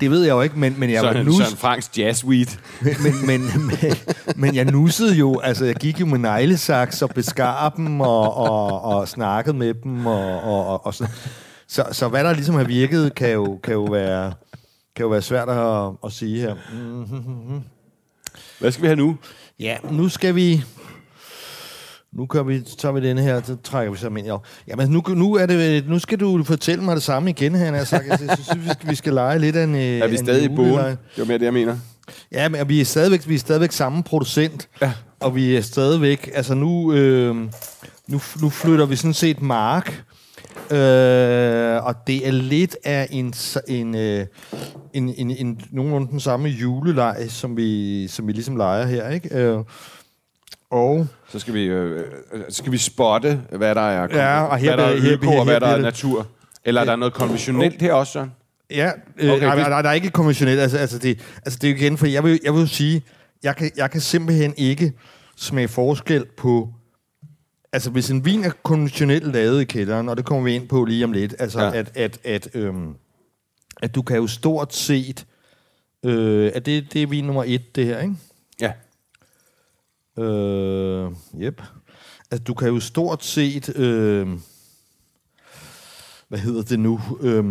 det 0.00 0.10
ved 0.10 0.22
jeg 0.22 0.30
jo 0.30 0.40
ikke, 0.40 0.58
men, 0.58 0.80
men 0.80 0.90
jeg 0.90 1.02
var 1.02 1.12
Søren, 1.12 1.26
nus, 1.26 1.36
Søren 1.36 1.56
Franks 1.56 1.90
jazzweed. 1.98 2.46
men, 2.80 2.94
men, 3.02 3.26
men, 3.26 3.66
men, 3.66 3.96
men 4.36 4.54
jeg 4.54 4.64
nussede 4.64 5.14
jo, 5.14 5.40
altså 5.40 5.64
jeg 5.64 5.74
gik 5.74 6.00
jo 6.00 6.06
med 6.06 6.18
neglesaks 6.18 7.02
og 7.02 7.10
beskar 7.10 7.68
dem 7.68 8.00
og, 8.00 8.34
og, 8.34 8.82
og 8.82 9.08
snakkede 9.08 9.56
med 9.56 9.74
dem 9.74 10.06
og, 10.06 10.42
og, 10.42 10.66
og, 10.66 10.86
og 10.86 10.94
sådan. 10.94 11.14
Så, 11.68 11.84
så 11.92 12.08
hvad 12.08 12.24
der 12.24 12.32
ligesom 12.34 12.54
har 12.54 12.64
virket, 12.64 13.14
kan 13.14 13.30
jo, 13.30 13.58
kan 13.62 13.74
jo, 13.74 13.84
være, 13.84 14.32
kan 14.96 15.02
jo 15.02 15.08
være 15.08 15.22
svært 15.22 15.48
at, 15.48 15.92
at 16.04 16.12
sige 16.12 16.40
her. 16.40 16.54
Mm-hmm. 16.72 17.60
Hvad 18.58 18.72
skal 18.72 18.82
vi 18.82 18.86
have 18.86 18.96
nu? 18.96 19.16
Ja, 19.60 19.76
nu 19.90 20.08
skal 20.08 20.34
vi... 20.34 20.64
Nu 22.16 22.26
gør 22.26 22.42
vi, 22.42 22.62
så 22.66 22.76
tager 22.76 22.92
vi 22.92 23.08
denne 23.08 23.22
her, 23.22 23.42
så 23.44 23.56
trækker 23.64 23.92
vi 23.92 23.98
så 23.98 24.08
ind. 24.08 24.30
Jamen, 24.68 24.90
nu, 24.90 25.02
nu, 25.08 25.34
er 25.34 25.46
det, 25.46 25.88
nu 25.88 25.98
skal 25.98 26.20
du 26.20 26.44
fortælle 26.44 26.84
mig 26.84 26.96
det 26.96 27.02
samme 27.02 27.30
igen, 27.30 27.54
han 27.54 27.74
har 27.74 27.84
sagt. 27.84 28.06
Jeg 28.06 28.18
synes, 28.18 28.38
vi 28.64 28.68
skal, 28.72 28.90
vi 28.90 28.94
skal 28.94 29.12
lege 29.12 29.38
lidt 29.38 29.56
af 29.56 29.64
en 29.64 29.74
Er 29.74 30.06
vi 30.06 30.12
en 30.12 30.24
stadig 30.24 30.44
i 30.44 30.48
bogen? 30.56 30.72
Det 30.78 30.98
var 31.18 31.24
mere 31.24 31.38
det, 31.38 31.44
jeg 31.44 31.52
mener. 31.52 31.76
Ja, 32.32 32.48
men 32.48 32.68
vi 32.68 32.80
er 32.80 32.84
stadigvæk, 32.84 33.28
vi 33.28 33.34
er 33.34 33.38
stadigvæk 33.38 33.72
samme 33.72 34.02
producent. 34.02 34.68
Ja. 34.82 34.92
Og 35.20 35.34
vi 35.34 35.56
er 35.56 35.60
stadigvæk... 35.60 36.30
Altså 36.34 36.54
nu, 36.54 36.92
øh, 36.92 37.36
nu, 38.08 38.20
nu 38.40 38.48
flytter 38.50 38.86
vi 38.86 38.96
sådan 38.96 39.14
set 39.14 39.42
mark. 39.42 40.02
Øh, 40.70 41.84
og 41.84 41.94
det 42.06 42.26
er 42.28 42.30
lidt 42.30 42.76
af 42.84 43.08
en, 43.10 43.32
s- 43.32 43.58
en, 43.68 43.94
øh, 43.94 44.26
en, 44.94 45.14
en, 45.16 45.30
en 45.30 45.60
nogenlunde 45.70 46.10
den 46.10 46.20
samme 46.20 46.48
juleleg, 46.48 47.16
som 47.28 47.56
vi, 47.56 48.08
som 48.08 48.26
vi 48.26 48.32
ligesom 48.32 48.56
leger 48.56 48.86
her, 48.86 49.08
ikke? 49.08 49.38
Øh, 49.38 49.58
og 50.70 51.06
Så 51.28 51.38
skal 51.38 51.54
vi, 51.54 51.64
øh, 51.64 51.98
øh, 52.32 52.40
skal 52.48 52.72
vi 52.72 52.78
spotte, 52.78 53.40
hvad 53.52 53.74
der 53.74 53.80
er, 53.80 54.08
Ja, 54.16 54.42
og 54.42 54.58
her 54.58 54.76
hvad 54.76 54.84
der 54.84 54.90
er 54.92 55.00
her 55.00 55.12
øko, 55.12 55.30
og 55.36 55.44
hvad 55.44 55.60
der 55.60 55.66
er 55.66 55.80
natur. 55.82 56.26
Eller 56.64 56.80
er 56.80 56.84
der 56.84 56.96
noget 56.96 57.14
konventionelt 57.14 57.82
her 57.82 57.92
også, 57.92 58.12
Søren? 58.12 58.32
Ja, 58.70 58.90
øh, 59.18 59.30
Okay, 59.32 59.44
nej, 59.46 59.54
hvis- 59.54 59.66
nej, 59.68 59.82
der 59.82 59.88
er 59.88 59.92
ikke 59.92 60.10
konventionelt. 60.10 60.60
Altså, 60.60 60.78
altså, 60.78 60.98
det, 60.98 61.20
altså 61.44 61.58
det 61.62 61.68
er 61.68 61.72
jo 61.72 61.76
igen, 61.78 61.96
for 61.98 62.06
jeg 62.06 62.24
vil, 62.24 62.40
jeg 62.44 62.54
vil 62.54 62.68
sige, 62.68 63.02
jeg 63.42 63.56
kan, 63.56 63.70
jeg 63.76 63.90
kan 63.90 64.00
simpelthen 64.00 64.54
ikke 64.56 64.92
smage 65.36 65.68
forskel 65.68 66.24
på... 66.36 66.68
Altså, 67.72 67.90
hvis 67.90 68.10
en 68.10 68.24
vin 68.24 68.44
er 68.44 68.50
konventionelt 68.62 69.32
lavet 69.32 69.60
i 69.60 69.64
kælderen, 69.64 70.08
og 70.08 70.16
det 70.16 70.24
kommer 70.24 70.44
vi 70.44 70.54
ind 70.54 70.68
på 70.68 70.84
lige 70.84 71.04
om 71.04 71.12
lidt, 71.12 71.34
altså, 71.38 71.60
ja. 71.60 71.72
at, 71.78 71.96
at, 71.96 72.18
at, 72.24 72.48
øhm, 72.54 72.94
at 73.82 73.94
du 73.94 74.02
kan 74.02 74.16
jo 74.16 74.26
stort 74.26 74.74
set... 74.74 75.26
Øh, 76.04 76.50
at 76.54 76.66
det, 76.66 76.92
det 76.92 77.02
er 77.02 77.06
vin 77.06 77.24
nummer 77.24 77.44
et, 77.46 77.76
det 77.76 77.86
her, 77.86 77.98
ikke? 78.00 78.14
Ja. 78.60 78.72
Øh, 80.20 81.10
yep. 81.42 81.62
Altså, 82.30 82.44
du 82.44 82.54
kan 82.54 82.68
jo 82.68 82.80
stort 82.80 83.24
set... 83.24 83.76
Øh, 83.76 84.28
hvad 86.28 86.38
hedder 86.38 86.62
det 86.62 86.80
nu? 86.80 87.00
Øh, 87.20 87.44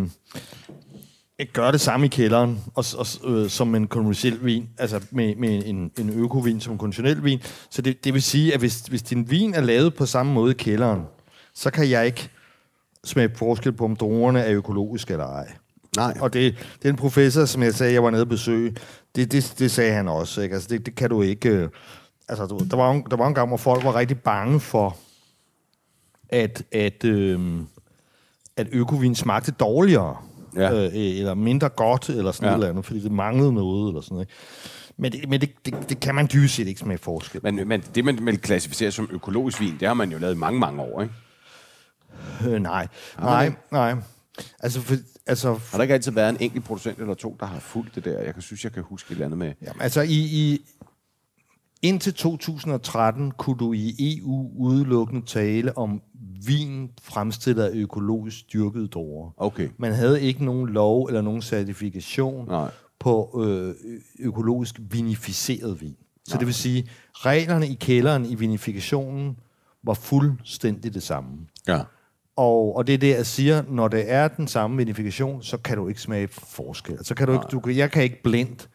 gøre 1.52 1.72
det 1.72 1.80
samme 1.80 2.06
i 2.06 2.08
kælderen, 2.08 2.60
og, 2.74 2.84
og, 2.98 3.06
øh, 3.30 3.50
som 3.50 3.74
en 3.74 3.86
konventionel 3.86 4.44
vin, 4.44 4.68
altså 4.78 5.00
med, 5.10 5.36
med 5.36 5.62
en, 5.66 5.90
en 5.98 6.10
økovin 6.10 6.60
som 6.60 6.72
en 6.72 6.78
konventionel 6.78 7.24
vin. 7.24 7.42
Så 7.70 7.82
det, 7.82 8.04
det 8.04 8.14
vil 8.14 8.22
sige, 8.22 8.54
at 8.54 8.60
hvis, 8.60 8.80
hvis 8.80 9.02
din 9.02 9.30
vin 9.30 9.54
er 9.54 9.60
lavet 9.60 9.94
på 9.94 10.06
samme 10.06 10.32
måde 10.32 10.50
i 10.50 10.54
kælderen, 10.54 11.02
så 11.54 11.70
kan 11.70 11.90
jeg 11.90 12.06
ikke 12.06 12.28
smage 13.04 13.30
forskel 13.36 13.72
på, 13.72 13.84
om 13.84 13.96
druerne 13.96 14.40
er 14.40 14.56
økologiske 14.56 15.12
eller 15.12 15.26
ej. 15.26 15.52
Nej. 15.96 16.14
Og 16.20 16.32
det, 16.32 16.54
det 16.78 16.88
er 16.88 16.90
en 16.92 16.96
professor, 16.96 17.44
som 17.44 17.62
jeg 17.62 17.74
sagde, 17.74 17.92
jeg 17.92 18.02
var 18.02 18.10
nede 18.10 18.22
og 18.22 18.28
besøge. 18.28 18.76
Det, 19.16 19.32
det, 19.32 19.54
det 19.58 19.70
sagde 19.70 19.92
han 19.92 20.08
også. 20.08 20.40
Ikke? 20.40 20.54
Altså, 20.54 20.68
det, 20.68 20.86
det 20.86 20.94
kan 20.94 21.10
du 21.10 21.22
ikke... 21.22 21.68
Altså, 22.30 22.46
du, 22.46 22.58
der, 22.70 22.76
var, 22.76 22.90
en- 22.92 23.06
der 23.10 23.16
var 23.16 23.26
en 23.26 23.34
gang, 23.34 23.48
hvor 23.48 23.56
folk 23.56 23.84
var 23.84 23.94
rigtig 23.96 24.20
bange 24.20 24.60
for, 24.60 24.96
at, 26.28 26.62
at, 26.72 27.04
øh, 27.04 27.60
at 28.56 28.68
økovin 28.72 29.14
smagte 29.14 29.52
dårligere. 29.52 30.16
Ja. 30.56 30.72
Øh, 30.86 30.90
eller 30.94 31.34
mindre 31.34 31.68
godt, 31.68 32.08
eller 32.08 32.32
sådan 32.32 32.48
Ja. 32.48 32.56
noget 32.56 32.68
andet, 32.70 32.84
fordi 32.84 33.00
det 33.00 33.12
manglede 33.12 33.52
noget, 33.52 33.88
eller 33.88 34.00
sådan 34.00 34.14
noget. 34.14 34.28
Men, 34.96 35.12
det, 35.12 35.28
men 35.28 35.40
det, 35.40 35.50
det, 35.64 35.74
det 35.88 36.00
kan 36.00 36.14
man 36.14 36.28
dybest 36.32 36.54
set 36.54 36.68
ikke 36.68 36.80
smage 36.80 36.98
forskel. 36.98 37.40
Men, 37.42 37.68
men 37.68 37.80
det, 37.94 38.04
man 38.04 38.26
vil 38.26 38.38
klassificere 38.40 38.90
som 38.90 39.08
økologisk 39.12 39.60
vin, 39.60 39.76
det 39.80 39.88
har 39.88 39.94
man 39.94 40.12
jo 40.12 40.18
lavet 40.18 40.34
i 40.34 40.38
mange, 40.38 40.60
mange 40.60 40.82
år, 40.82 41.02
ikke? 41.02 41.14
Øh, 42.46 42.62
nej, 42.62 42.88
nej, 43.18 43.52
nej. 43.72 43.94
Altså, 44.60 44.80
for, 44.80 44.94
altså, 45.26 45.48
Har 45.70 45.78
der 45.78 45.82
ikke 45.82 45.94
altid 45.94 46.12
været 46.12 46.28
en 46.30 46.36
enkelt 46.40 46.64
producent 46.64 46.98
eller 46.98 47.14
to, 47.14 47.36
der 47.40 47.46
har 47.46 47.60
fulgt 47.60 47.94
det 47.94 48.04
der? 48.04 48.18
Jeg 48.22 48.32
kan 48.34 48.42
synes, 48.42 48.64
jeg 48.64 48.72
kan 48.72 48.82
huske 48.82 49.06
et 49.06 49.10
eller 49.14 49.24
andet 49.24 49.38
med... 49.38 49.52
Jamen, 49.62 49.82
altså 49.82 50.00
i, 50.00 50.12
i 50.18 50.60
indtil 51.82 52.14
2013 52.14 53.30
kunne 53.30 53.58
du 53.58 53.72
i 53.72 53.94
EU 53.98 54.50
udelukkende 54.56 55.26
tale 55.26 55.78
om 55.78 56.02
vin 56.46 56.90
fremstillet 57.02 57.62
af 57.62 57.70
økologisk 57.74 58.52
dyrkede 58.52 58.88
druer. 58.88 59.30
Okay. 59.36 59.68
Man 59.78 59.92
havde 59.92 60.22
ikke 60.22 60.44
nogen 60.44 60.68
lov 60.68 61.04
eller 61.04 61.20
nogen 61.20 61.42
certifikation 61.42 62.48
Nej. 62.48 62.70
på 62.98 63.44
øh, 63.46 63.74
økologisk 64.18 64.80
vinificeret 64.90 65.80
vin. 65.80 65.96
Så 66.28 66.38
det 66.38 66.46
vil 66.46 66.54
sige, 66.54 66.88
reglerne 67.12 67.68
i 67.68 67.74
kælderen 67.74 68.26
i 68.26 68.34
vinifikationen 68.34 69.36
var 69.82 69.94
fuldstændig 69.94 70.94
det 70.94 71.02
samme. 71.02 71.30
Ja. 71.68 71.80
Og, 72.36 72.76
og 72.76 72.86
det 72.86 72.94
er 72.94 72.98
det, 72.98 73.08
jeg 73.08 73.26
siger, 73.26 73.62
når 73.68 73.88
det 73.88 74.12
er 74.12 74.28
den 74.28 74.48
samme 74.48 74.76
vinifikation, 74.76 75.42
så 75.42 75.56
kan 75.56 75.76
du 75.76 75.88
ikke 75.88 76.00
smage 76.00 76.28
forskel. 76.28 77.04
Så 77.04 77.14
kan 77.14 77.26
du 77.26 77.32
ikke, 77.32 77.44
du, 77.52 77.62
jeg 77.70 77.90
kan 77.90 78.02
ikke 78.02 78.22
blindt, 78.22 78.68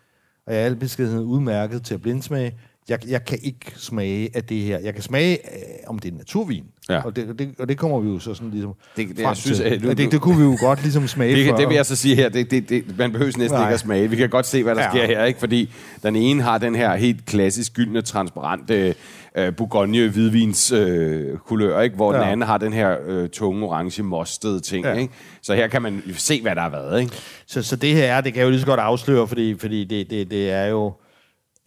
og 0.48 0.54
jeg 0.54 0.62
er 0.62 0.66
al 0.66 0.76
beskedenhed 0.76 1.24
udmærket 1.24 1.84
til 1.84 1.94
at 1.94 2.02
blindsmage. 2.02 2.58
Jeg, 2.90 3.00
jeg 3.08 3.26
kan 3.26 3.40
ikke 3.44 3.72
smage 3.76 4.30
af 4.34 4.44
det 4.44 4.58
her. 4.62 4.80
Jeg 4.80 4.94
kan 4.94 5.04
smage, 5.04 5.38
øh, 5.38 5.62
om 5.88 6.00
det 6.00 6.14
er 6.14 6.18
naturvin. 6.18 6.64
Ja. 6.90 7.02
Og, 7.06 7.16
det, 7.16 7.40
det, 7.40 7.50
og 7.60 7.70
det 7.70 7.78
kommer 7.78 8.00
vi 8.00 8.10
jo 8.10 8.20
så 8.20 8.34
sådan 8.34 8.52
ligesom 8.52 8.74
Det- 8.98 9.08
det- 9.10 9.20
jeg 9.20 9.38
synes, 9.38 9.60
at 9.60 9.84
du- 9.84 9.90
Og 9.90 9.98
det, 9.98 10.12
det 10.12 10.22
kunne 10.22 10.38
vi 10.38 10.44
jo 10.44 10.58
godt 10.60 10.82
ligesom 10.82 11.08
smage 11.08 11.36
Det, 11.36 11.50
før. 11.50 11.56
det 11.58 11.68
vil 11.68 11.76
jeg 11.76 11.86
så 11.86 11.96
sige 11.96 12.16
her, 12.16 12.30
det, 12.30 12.52
det, 12.52 12.70
det, 12.70 12.98
man 12.98 13.12
behøver 13.12 13.32
næsten 13.38 13.52
Nej. 13.58 13.68
ikke 13.68 13.74
at 13.74 13.80
smage. 13.80 14.10
Vi 14.10 14.16
kan 14.16 14.30
godt 14.30 14.46
se, 14.46 14.64
hvad 14.64 14.76
der 14.76 14.82
Ja. 14.84 14.90
sker 14.90 15.06
her, 15.06 15.24
ikke? 15.26 15.40
fordi 15.40 15.70
den 16.04 16.16
ene 16.16 16.42
har 16.44 16.58
den 16.58 16.76
her 16.76 16.96
helt 16.96 17.26
klassisk 17.26 17.74
gyldne, 17.74 18.02
transparente 18.02 18.96
øh, 19.38 19.56
Bourgogne 19.56 20.08
hvidvins 20.10 20.72
øh, 20.72 21.38
kulør, 21.38 21.82
ikke? 21.82 21.96
hvor 21.96 22.14
ja. 22.14 22.20
den 22.22 22.28
anden 22.30 22.48
har 22.48 22.58
den 22.58 22.74
her 22.74 22.96
øh, 23.08 23.30
tunge, 23.30 23.66
orange, 23.66 24.04
mostede 24.04 24.60
ting. 24.60 24.86
Ja. 24.86 24.94
Ikke? 24.94 25.14
Så 25.42 25.56
her 25.56 25.68
kan 25.68 25.82
man 25.82 26.04
se, 26.18 26.42
hvad 26.42 26.56
der 26.56 26.62
har 26.62 26.70
været. 26.70 27.02
Ikke? 27.02 27.12
Så, 27.48 27.62
så 27.64 27.76
det 27.76 27.94
her, 27.94 28.22
det 28.22 28.34
kan 28.34 28.40
jeg 28.40 28.46
jo 28.46 28.50
lige 28.50 28.60
så 28.62 28.66
godt 28.68 28.80
afsløre, 28.80 29.28
fordi, 29.28 29.56
fordi 29.60 29.84
det, 29.86 30.10
det, 30.10 30.32
det 30.32 30.52
er 30.52 30.66
jo... 30.66 30.94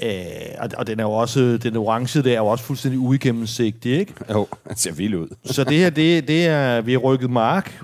Øh, 0.02 0.10
og, 0.58 0.68
og 0.76 0.86
den 0.86 1.00
er 1.00 1.04
jo 1.04 1.10
også, 1.12 1.58
den 1.62 1.76
orange 1.76 2.22
der 2.22 2.32
er 2.32 2.36
jo 2.38 2.46
også 2.46 2.64
fuldstændig 2.64 3.00
uigennemsigtig, 3.00 3.98
ikke? 3.98 4.14
Jo, 4.32 4.46
den 4.68 4.76
ser 4.76 4.92
vild 4.92 5.14
ud. 5.14 5.28
Så 5.44 5.64
det 5.64 5.76
her, 5.76 5.90
det, 5.90 6.28
det 6.28 6.46
er, 6.46 6.80
vi 6.80 6.92
har 6.92 6.98
rykket 6.98 7.30
mark 7.30 7.82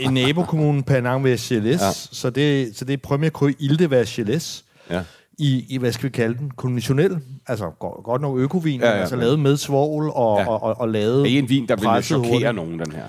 i 0.00 0.06
nabokommunen 0.06 0.82
Penang 0.82 1.24
ved 1.24 1.38
Geles, 1.38 1.80
ja. 1.80 1.90
så, 1.92 2.30
det, 2.30 2.76
så 2.76 2.84
det 2.84 2.92
er 2.92 2.96
Premier 2.96 3.30
Cru 3.30 3.50
Ilde 3.58 3.90
ved 3.90 4.06
Geles. 4.06 4.64
Ja. 4.90 5.00
I, 5.38 5.64
i, 5.68 5.78
hvad 5.78 5.92
skal 5.92 6.04
vi 6.04 6.12
kalde 6.12 6.38
den, 6.38 6.50
konventionel, 6.56 7.18
altså 7.46 7.70
go- 7.78 7.88
godt 8.04 8.22
nok 8.22 8.38
økovin, 8.38 8.80
Ja, 8.80 8.86
ja, 8.90 8.92
altså 9.00 9.16
lavet 9.16 9.38
med 9.40 9.56
svovl 9.56 10.10
og, 10.14 10.38
Ja. 10.40 10.48
og, 10.48 10.62
og, 10.62 10.80
og 10.80 10.88
lavet 10.88 11.24
Det 11.24 11.34
er 11.34 11.38
en 11.38 11.48
vin, 11.48 11.68
der 11.68 11.76
vil 11.94 12.02
chokere 12.04 12.30
hurtigt. 12.32 12.54
nogen, 12.54 12.78
den 12.78 12.92
her. 12.92 13.02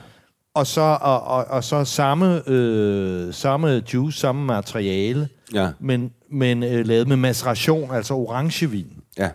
Og 0.53 0.67
så, 0.67 0.81
og, 1.01 1.23
og, 1.23 1.45
og 1.49 1.63
så 1.63 1.83
samme, 1.83 2.49
øh, 2.49 3.33
samme 3.33 3.81
juice, 3.93 4.19
samme 4.19 4.45
materiale, 4.45 5.27
Ja. 5.53 5.69
men, 5.79 6.11
men 6.35 6.63
øh, 6.63 6.85
lavet 6.85 7.07
med 7.07 7.15
maceration, 7.17 7.91
altså 7.91 8.13
orangevin. 8.13 9.01
Ja. 9.17 9.29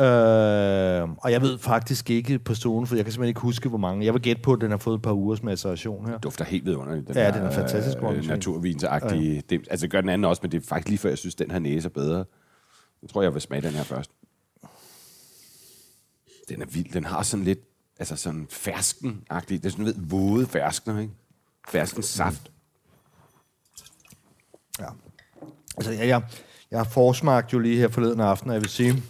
Øh, 0.00 1.08
og 1.18 1.32
jeg 1.32 1.42
ved 1.42 1.58
faktisk 1.58 2.10
ikke 2.10 2.38
på 2.38 2.54
stående, 2.54 2.86
for 2.86 2.96
jeg 2.96 3.04
kan 3.04 3.12
simpelthen 3.12 3.28
ikke 3.28 3.40
huske, 3.40 3.68
hvor 3.68 3.78
mange. 3.78 4.04
Jeg 4.04 4.14
vil 4.14 4.22
gætte 4.22 4.42
på, 4.42 4.52
at 4.52 4.60
den 4.60 4.70
har 4.70 4.78
fået 4.78 4.96
et 4.96 5.02
par 5.02 5.12
ugers 5.12 5.42
maceration 5.42 6.06
her. 6.08 6.18
dufter 6.18 6.44
helt 6.44 6.64
vidunderligt. 6.64 7.08
Den 7.08 7.16
Ja, 7.16 7.22
her, 7.24 7.32
den 7.32 7.42
er 7.42 7.50
fantastisk 7.50 7.96
Øh, 7.98 8.04
orange. 8.04 8.28
naturvinsagtige. 8.28 9.34
Ja. 9.34 9.40
Det, 9.50 9.66
altså, 9.70 9.84
det 9.86 9.90
gør 9.90 10.00
den 10.00 10.10
anden 10.10 10.24
også, 10.24 10.40
men 10.42 10.52
det 10.52 10.62
er 10.62 10.66
faktisk 10.66 10.88
lige 10.88 10.98
før, 10.98 11.08
jeg 11.08 11.18
synes, 11.18 11.34
den 11.34 11.50
her 11.50 11.58
næse 11.58 11.88
er 11.88 11.92
bedre. 11.92 12.24
Jeg 13.02 13.10
tror, 13.10 13.22
jeg 13.22 13.34
vil 13.34 13.42
smage 13.42 13.62
den 13.62 13.70
her 13.72 13.82
først. 13.82 14.10
Den 16.48 16.62
er 16.62 16.66
vild. 16.66 16.92
Den 16.92 17.04
har 17.04 17.22
sådan 17.22 17.44
lidt, 17.44 17.58
altså 17.98 18.16
sådan 18.16 18.46
fersken-agtig. 18.50 19.48
Det 19.62 19.64
er 19.66 19.70
sådan, 19.70 19.84
ved, 19.84 19.94
våde 19.98 20.46
ferskener, 20.46 21.00
ikke? 21.00 21.12
Fersken 21.68 22.02
saft. 22.02 22.50
Ja. 24.80 24.84
Altså, 25.78 25.92
jeg, 25.92 26.08
jeg, 26.08 26.22
jeg 26.70 26.78
har 26.78 26.84
forsmagt 26.84 27.52
jo 27.52 27.58
lige 27.58 27.76
her 27.78 27.88
forleden 27.88 28.20
aften, 28.20 28.50
og 28.50 28.54
jeg 28.54 28.62
vil 28.62 28.70
sige, 28.70 29.02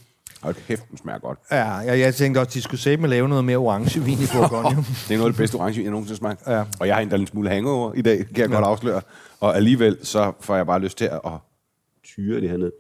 Og 0.43 0.55
kæft, 0.57 0.89
den 0.91 0.99
smager 0.99 1.19
godt. 1.19 1.39
ja, 1.51 1.65
jeg, 1.75 1.99
jeg 1.99 2.15
tænkte 2.15 2.39
også, 2.39 2.51
de 2.55 2.63
skulle 2.63 2.81
sætte 2.81 3.01
med 3.01 3.09
lave 3.09 3.29
noget 3.29 3.45
mere 3.45 3.57
orangevin 3.57 4.19
i 4.19 4.27
Bourgogne. 4.35 4.77
Det 4.77 5.15
er 5.15 5.17
noget 5.17 5.21
af 5.21 5.33
det 5.33 5.37
bedste 5.37 5.55
orange, 5.55 5.83
jeg 5.83 5.91
nogensinde 5.91 6.15
har 6.15 6.35
smagt. 6.37 6.47
Ja. 6.47 6.65
Og 6.81 6.87
jeg 6.87 6.95
har 6.95 7.03
endda 7.03 7.17
en 7.17 7.27
smule 7.27 7.51
hangover 7.51 7.95
i 7.95 8.03
dag, 8.03 8.19
kan 8.19 8.37
jeg 8.37 8.49
ja. 8.49 8.55
godt 8.55 8.65
afsløre. 8.65 9.01
Og 9.41 9.57
alligevel, 9.57 9.99
så 10.03 10.33
får 10.41 10.57
jeg 10.57 10.67
bare 10.67 10.81
lyst 10.81 10.99
til 10.99 11.05
at 11.05 11.21
tyre 12.05 12.41
det 12.41 12.51
her 12.51 12.57
ned. 12.57 12.73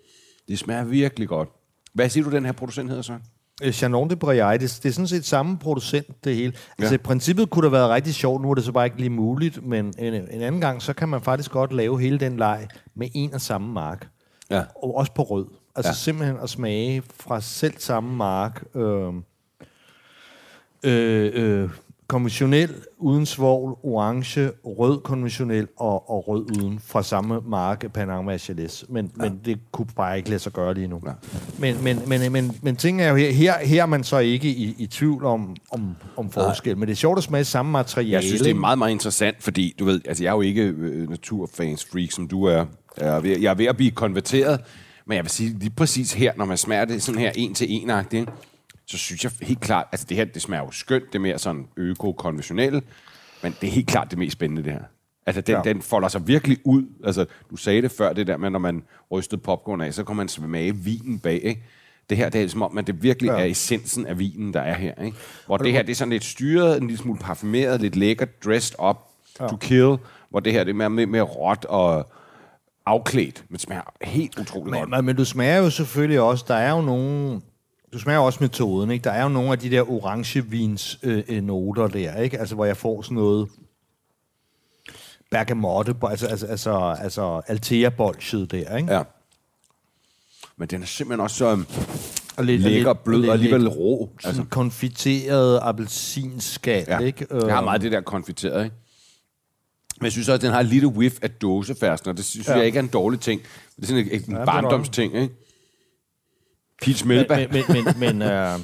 Det 0.48 0.58
smager 0.58 0.84
virkelig 0.84 1.28
godt. 1.28 1.48
Hvad 1.94 2.08
siger 2.08 2.24
du, 2.24 2.30
den 2.30 2.44
her 2.44 2.52
producent 2.52 2.88
hedder 2.88 3.02
så? 3.02 3.18
Øh, 3.62 3.72
Chanon 3.72 4.10
de 4.10 4.16
Breuil, 4.16 4.60
det, 4.60 4.80
det 4.82 4.88
er 4.88 4.92
sådan 4.92 5.06
set 5.06 5.24
samme 5.24 5.58
producent, 5.58 6.24
det 6.24 6.36
hele. 6.36 6.52
Ja. 6.78 6.82
Altså, 6.82 6.94
i 6.94 6.98
princippet 6.98 7.50
kunne 7.50 7.62
det 7.62 7.70
have 7.70 7.80
været 7.80 7.90
rigtig 7.90 8.14
sjovt, 8.14 8.42
nu 8.42 8.50
er 8.50 8.54
det 8.54 8.64
så 8.64 8.72
bare 8.72 8.86
ikke 8.86 8.98
lige 8.98 9.10
muligt, 9.10 9.66
men 9.66 9.94
en, 9.98 10.14
en 10.14 10.42
anden 10.42 10.60
gang, 10.60 10.82
så 10.82 10.92
kan 10.92 11.08
man 11.08 11.20
faktisk 11.20 11.50
godt 11.50 11.72
lave 11.72 12.00
hele 12.00 12.18
den 12.18 12.36
leg 12.36 12.68
med 12.94 13.08
en 13.14 13.34
og 13.34 13.40
samme 13.40 13.72
mark. 13.72 14.08
Ja. 14.50 14.62
Og 14.82 14.96
også 14.96 15.12
på 15.12 15.22
rød. 15.22 15.46
Altså 15.76 15.88
ja. 15.88 15.92
Ja. 15.92 15.94
simpelthen 15.94 16.36
at 16.42 16.50
smage 16.50 17.02
fra 17.20 17.40
selv 17.40 17.74
samme 17.78 18.16
mark. 18.16 18.64
Øh, 18.74 19.12
øh, 20.82 21.30
øh, 21.34 21.70
konventionel 22.08 22.74
uden 22.98 23.26
svovl, 23.26 23.76
orange, 23.82 24.50
rød 24.64 25.00
konventionel 25.00 25.68
og, 25.76 26.10
og 26.10 26.28
rød 26.28 26.58
uden 26.58 26.80
fra 26.86 27.02
samme 27.02 27.40
mark, 27.46 27.92
Panama 27.94 28.38
Chalet. 28.38 28.84
Men, 28.88 29.12
ja. 29.16 29.22
men 29.22 29.40
det 29.44 29.58
kunne 29.72 29.86
bare 29.96 30.16
ikke 30.16 30.28
lade 30.28 30.38
sig 30.38 30.52
gøre 30.52 30.74
lige 30.74 30.88
nu. 30.88 31.02
Ja. 31.06 31.12
Men, 31.58 31.84
men, 31.84 32.02
men, 32.06 32.32
men, 32.32 32.58
men 32.62 32.76
ting 32.76 33.02
er 33.02 33.08
jo 33.08 33.16
her, 33.16 33.30
her, 33.30 33.58
her 33.58 33.82
er 33.82 33.86
man 33.86 34.04
så 34.04 34.18
ikke 34.18 34.48
i, 34.48 34.74
i 34.78 34.86
tvivl 34.86 35.24
om, 35.24 35.56
om, 35.70 35.96
om 36.16 36.30
forskel. 36.30 36.78
Men 36.78 36.88
det 36.88 36.92
er 36.92 36.96
sjovt 36.96 37.18
at 37.18 37.24
smage 37.24 37.44
samme 37.44 37.72
materiale. 37.72 38.12
Jeg 38.12 38.22
synes, 38.22 38.40
det 38.40 38.46
er 38.46 38.48
ikke? 38.48 38.60
meget, 38.60 38.78
meget 38.78 38.92
interessant, 38.92 39.42
fordi 39.42 39.74
du 39.78 39.84
ved, 39.84 40.00
altså 40.04 40.24
jeg 40.24 40.30
er 40.30 40.34
jo 40.34 40.40
ikke 40.40 40.62
øh, 40.62 41.10
naturfans 41.10 41.86
freak, 41.92 42.10
som 42.10 42.28
du 42.28 42.44
er. 42.44 42.64
Jeg 42.96 43.16
er, 43.16 43.20
ved, 43.20 43.38
jeg 43.38 43.50
er 43.50 43.54
ved 43.54 43.66
at 43.66 43.76
blive 43.76 43.90
konverteret, 43.90 44.60
men 45.06 45.16
jeg 45.16 45.24
vil 45.24 45.30
sige 45.30 45.58
lige 45.58 45.70
præcis 45.70 46.12
her, 46.12 46.32
når 46.36 46.44
man 46.44 46.58
smager 46.58 46.84
det 46.84 47.02
sådan 47.02 47.20
her 47.20 47.32
en 47.34 47.54
til 47.54 47.66
en 47.70 47.90
agtigt 47.90 48.30
så 48.88 48.98
synes 48.98 49.24
jeg 49.24 49.32
helt 49.42 49.60
klart, 49.60 49.86
altså 49.92 50.06
det 50.08 50.16
her, 50.16 50.24
det 50.24 50.42
smager 50.42 50.64
jo 50.64 50.70
skønt, 50.70 51.04
det 51.06 51.14
er 51.14 51.18
mere 51.18 51.38
sådan 51.38 51.66
øko-konventionelle, 51.76 52.82
men 53.42 53.54
det 53.60 53.66
er 53.66 53.70
helt 53.72 53.88
klart 53.88 54.10
det 54.10 54.18
mest 54.18 54.32
spændende, 54.32 54.64
det 54.64 54.72
her. 54.72 54.82
Altså, 55.26 55.40
den, 55.40 55.54
Ja. 55.54 55.60
den 55.64 55.82
folder 55.82 56.08
sig 56.08 56.26
virkelig 56.26 56.58
ud. 56.64 56.82
Altså, 57.04 57.26
du 57.50 57.56
sagde 57.56 57.82
det 57.82 57.90
før, 57.90 58.12
det 58.12 58.26
der 58.26 58.36
med, 58.36 58.50
når 58.50 58.58
man 58.58 58.82
rystede 59.10 59.40
popcorn 59.40 59.80
af, 59.80 59.94
så 59.94 60.04
kan 60.04 60.16
man 60.16 60.28
smage 60.28 60.76
vinen 60.76 61.18
bag, 61.18 61.40
ikke? 61.44 61.62
Det 62.10 62.16
her, 62.16 62.28
det 62.28 62.42
er 62.42 62.48
som 62.48 62.62
om, 62.62 62.78
at 62.78 62.86
det 62.86 63.02
virkelig 63.02 63.28
Ja. 63.30 63.38
er 63.40 63.44
essensen 63.44 64.06
af 64.06 64.18
vinen, 64.18 64.54
der 64.54 64.60
er 64.60 64.74
her, 64.74 64.94
ikke? 65.04 65.16
Hvor 65.46 65.56
det 65.56 65.72
her, 65.72 65.82
det 65.82 65.90
er 65.90 65.94
sådan 65.96 66.12
lidt 66.12 66.24
styret, 66.24 66.76
en 66.76 66.86
lille 66.86 66.98
smule 66.98 67.18
parfumeret, 67.18 67.80
lidt 67.80 67.96
lækkert, 67.96 68.44
dressed 68.44 68.76
up 68.88 68.96
ja. 69.40 69.46
to 69.48 69.56
kill, 69.56 69.96
hvor 70.30 70.40
det 70.40 70.52
her, 70.52 70.64
det 70.64 70.70
er 70.70 70.74
mere, 70.74 70.90
mere, 70.90 71.06
mere 71.06 71.22
råt 71.22 71.64
og 71.64 72.12
afklædt, 72.86 73.44
men 73.48 73.58
smager 73.58 73.82
helt 74.02 74.38
utroligt 74.38 74.76
godt. 74.76 74.88
Men, 74.90 74.96
men, 74.96 75.04
men 75.06 75.16
du 75.16 75.24
smager 75.24 75.56
jo 75.58 75.70
selvfølgelig 75.70 76.20
også, 76.20 76.44
der 76.48 76.54
er 76.54 76.70
jo 76.70 76.80
nogle... 76.82 77.40
Du 77.92 77.98
smager 77.98 78.18
også 78.18 78.38
metoden, 78.40 78.90
ikke? 78.90 79.04
Der 79.04 79.10
er 79.10 79.22
jo 79.22 79.28
nogle 79.28 79.52
af 79.52 79.58
de 79.58 79.70
der 79.70 79.90
orangevins 79.90 80.98
øh, 81.02 81.22
øh, 81.28 81.42
noter 81.42 81.86
der, 81.86 82.16
ikke? 82.20 82.38
Altså, 82.38 82.54
hvor 82.54 82.64
jeg 82.64 82.76
får 82.76 83.02
sådan 83.02 83.14
noget 83.14 83.48
bergamotte, 85.30 85.94
altså, 86.10 86.26
altså, 86.26 86.46
altså, 86.46 86.96
altså 87.00 87.40
Altea-bolsjet 87.46 88.50
der, 88.50 88.76
ikke? 88.76 88.94
Ja. 88.94 89.02
Men 90.56 90.68
den 90.68 90.82
er 90.82 90.86
simpelthen 90.86 91.20
også 91.20 91.36
så 91.36 91.52
um, 91.52 91.66
Og 92.36 92.44
lidt, 92.44 92.62
lækker, 92.62 92.92
lidt- 92.92 93.04
blød 93.04 93.18
lidt- 93.18 93.28
og 93.28 93.34
alligevel 93.34 93.60
lidt 93.60 93.72
rå. 93.76 94.10
Sådan 94.20 94.28
Altså, 94.28 94.44
konfiteret 94.50 95.58
appelsinskal, 95.62 96.84
ja. 96.88 96.98
ikke? 96.98 97.26
Jeg 97.30 97.54
har 97.54 97.60
meget 97.64 97.80
det 97.82 97.92
der 97.92 98.00
konfiteret, 98.00 98.64
ikke? 98.64 98.76
Men 100.00 100.04
jeg 100.04 100.12
synes 100.12 100.28
også, 100.28 100.34
at 100.34 100.42
den 100.42 100.50
har 100.50 100.60
et 100.60 100.66
lille 100.66 100.88
whiff 100.88 101.16
af 101.22 101.30
dåsefærsen, 101.30 102.08
og 102.08 102.16
det 102.16 102.24
synes 102.24 102.46
Ja. 102.48 102.52
ja. 102.52 102.58
jeg 102.58 102.66
ikke 102.66 102.78
er 102.78 102.82
en 102.82 102.88
dårlig 102.88 103.20
ting. 103.20 103.40
Det 103.76 103.82
er 103.82 103.86
sådan 103.86 104.08
en, 104.12 104.22
en 104.28 104.36
er 104.36 104.44
barndomsting, 104.44 105.14
ikke? 105.16 105.34
Men, 106.86 106.96
Melba. 107.04 107.36
men, 107.36 107.64
men, 107.68 107.84
men, 107.84 108.18
men 108.18 108.22
øh, 108.22 108.58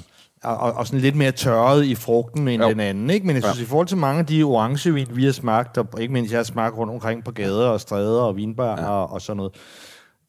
og, 0.45 0.73
og 0.73 0.87
sådan 0.87 1.01
lidt 1.01 1.17
mere 1.17 1.33
tørret 1.33 1.85
i 1.85 1.95
frugten 1.95 2.49
end 2.49 2.63
Jo. 2.63 2.69
den 2.69 2.81
anden, 2.81 3.11
ikke? 3.11 3.27
Men 3.27 3.37
jeg 3.37 3.43
synes, 3.43 3.59
ja. 3.59 3.63
i 3.63 3.67
forhold 3.67 3.87
til 3.87 3.97
mange 3.97 4.21
af 4.21 4.27
de 4.27 4.43
orangevin, 4.43 5.07
vi 5.11 5.25
har 5.25 5.33
smagt, 5.33 5.79
og 5.79 5.89
ikke 6.01 6.13
mindst 6.13 6.33
jeg 6.33 6.39
har 6.39 6.45
smagt 6.45 6.77
rundt 6.77 6.93
omkring 6.93 7.25
på 7.25 7.31
gader 7.31 7.69
og 7.69 7.81
stræder 7.81 8.23
og 8.23 8.37
vinbar 8.37 8.81
ja. 8.81 8.87
og, 8.89 9.13
og 9.13 9.23
sådan 9.23 9.37
noget, 9.37 9.53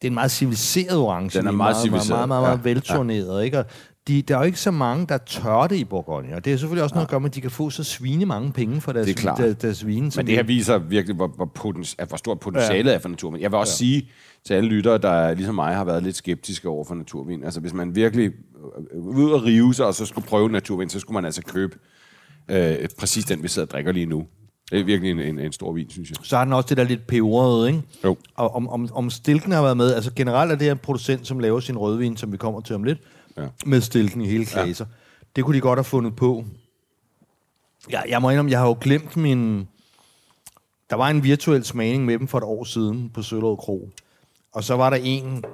det 0.02 0.06
er 0.06 0.10
en 0.10 0.14
meget 0.14 0.30
civiliseret 0.30 0.98
orange. 0.98 1.38
Den 1.38 1.46
er 1.46 1.50
meget 1.50 1.56
meget, 1.56 1.82
civiliseret, 1.82 2.28
meget, 2.28 2.28
meget, 2.28 2.42
meget 2.42 2.58
ja. 2.58 2.62
velturneret, 2.62 3.44
ikke? 3.44 3.58
Og 3.58 3.64
de, 4.08 4.22
der 4.22 4.34
er 4.34 4.38
jo 4.38 4.44
ikke 4.44 4.60
så 4.60 4.70
mange, 4.70 5.06
der 5.06 5.18
tør 5.18 5.66
det 5.66 5.76
i 5.76 5.84
Bourgogne, 5.84 6.34
og 6.36 6.44
det 6.44 6.52
er 6.52 6.56
selvfølgelig 6.56 6.82
også 6.82 6.94
noget 6.94 7.06
at 7.06 7.10
gøre 7.10 7.20
med, 7.20 7.30
at 7.30 7.34
de 7.34 7.40
kan 7.40 7.50
få 7.50 7.70
så 7.70 7.84
svine 7.84 8.26
mange 8.26 8.52
penge 8.52 8.80
for 8.80 8.92
deres, 8.92 9.06
Det 9.06 9.24
er 9.24 9.34
deres, 9.34 9.56
deres 9.56 9.86
vin. 9.86 10.10
som 10.10 10.20
Men 10.20 10.26
det 10.26 10.34
her 10.34 10.42
viser 10.42 10.78
virkelig, 10.78 11.16
hvor, 11.16 11.26
hvor, 11.26 11.50
potens, 11.54 11.96
hvor 12.08 12.16
stort 12.16 12.40
potentialet 12.40 12.90
ja. 12.90 12.94
er 12.94 12.98
for 12.98 13.08
naturvin. 13.08 13.42
Jeg 13.42 13.50
vil 13.50 13.58
også 13.58 13.84
ja. 13.84 13.88
sige 13.88 14.10
til 14.44 14.54
alle 14.54 14.70
lyttere, 14.70 14.98
der 14.98 15.34
ligesom 15.34 15.54
mig 15.54 15.74
har 15.74 15.84
været 15.84 16.02
lidt 16.02 16.16
skeptiske 16.16 16.68
over 16.68 16.84
for 16.84 16.94
naturvin. 16.94 17.44
Altså 17.44 17.60
hvis 17.60 17.74
man 17.74 17.94
virkelig 17.94 18.32
øh, 18.94 19.00
ud 19.02 19.30
og 19.30 19.44
rive 19.44 19.74
sig, 19.74 19.86
og 19.86 19.94
så 19.94 20.06
skulle 20.06 20.26
prøve 20.26 20.48
naturvin, 20.48 20.88
så 20.88 21.00
skulle 21.00 21.14
man 21.14 21.24
altså 21.24 21.42
købe 21.42 21.78
øh, 22.50 22.76
præcis 22.98 23.24
den, 23.24 23.42
vi 23.42 23.48
sidder 23.48 23.66
og 23.66 23.70
drikker 23.70 23.92
lige 23.92 24.06
nu. 24.06 24.26
Det 24.70 24.80
er 24.80 24.84
virkelig 24.84 25.10
en, 25.10 25.20
en, 25.20 25.38
en 25.38 25.52
stor 25.52 25.72
vin, 25.72 25.90
synes 25.90 26.10
jeg. 26.10 26.16
så 26.22 26.36
har 26.36 26.44
den 26.44 26.52
også 26.52 26.66
det 26.68 26.76
der 26.76 26.84
lidt 26.84 27.06
peberede, 27.06 27.68
ikke? 27.68 27.82
Jo. 28.04 28.16
Og 28.34 28.54
om, 28.54 28.68
om, 28.68 28.88
om 28.92 29.10
stilken 29.10 29.52
har 29.52 29.62
været 29.62 29.76
med, 29.76 29.94
altså 29.94 30.10
generelt 30.16 30.52
er 30.52 30.56
det 30.56 30.70
en 30.70 30.78
producent, 30.78 31.26
som 31.26 31.38
laver 31.38 31.60
sin 31.60 31.78
rødvin, 31.78 32.16
som 32.16 32.32
vi 32.32 32.36
kommer 32.36 32.60
til 32.60 32.74
om 32.74 32.84
lidt, 32.84 32.98
Ja. 33.36 33.46
med 33.66 33.80
stilken 33.80 34.20
i 34.20 34.26
hele 34.26 34.46
klasser. 34.46 34.84
Ja. 34.84 34.94
Det 35.36 35.44
kunne 35.44 35.56
de 35.56 35.60
godt 35.60 35.78
have 35.78 35.84
fundet 35.84 36.16
på. 36.16 36.44
Ja, 37.90 38.00
jeg 38.08 38.22
må 38.22 38.30
indrømme, 38.30 38.50
jeg 38.50 38.58
har 38.58 38.66
jo 38.66 38.76
glemt 38.80 39.16
min... 39.16 39.68
Der 40.90 40.96
var 40.96 41.08
en 41.08 41.22
virtuel 41.22 41.64
smagning 41.64 42.04
med 42.04 42.18
dem 42.18 42.28
for 42.28 42.38
et 42.38 42.44
år 42.44 42.64
siden 42.64 43.10
på 43.10 43.22
Søllerød 43.22 43.56
Kro. 43.56 43.90
Og 44.52 44.64
så 44.64 44.76
var 44.76 44.90
der 44.90 44.96
en 45.02 45.44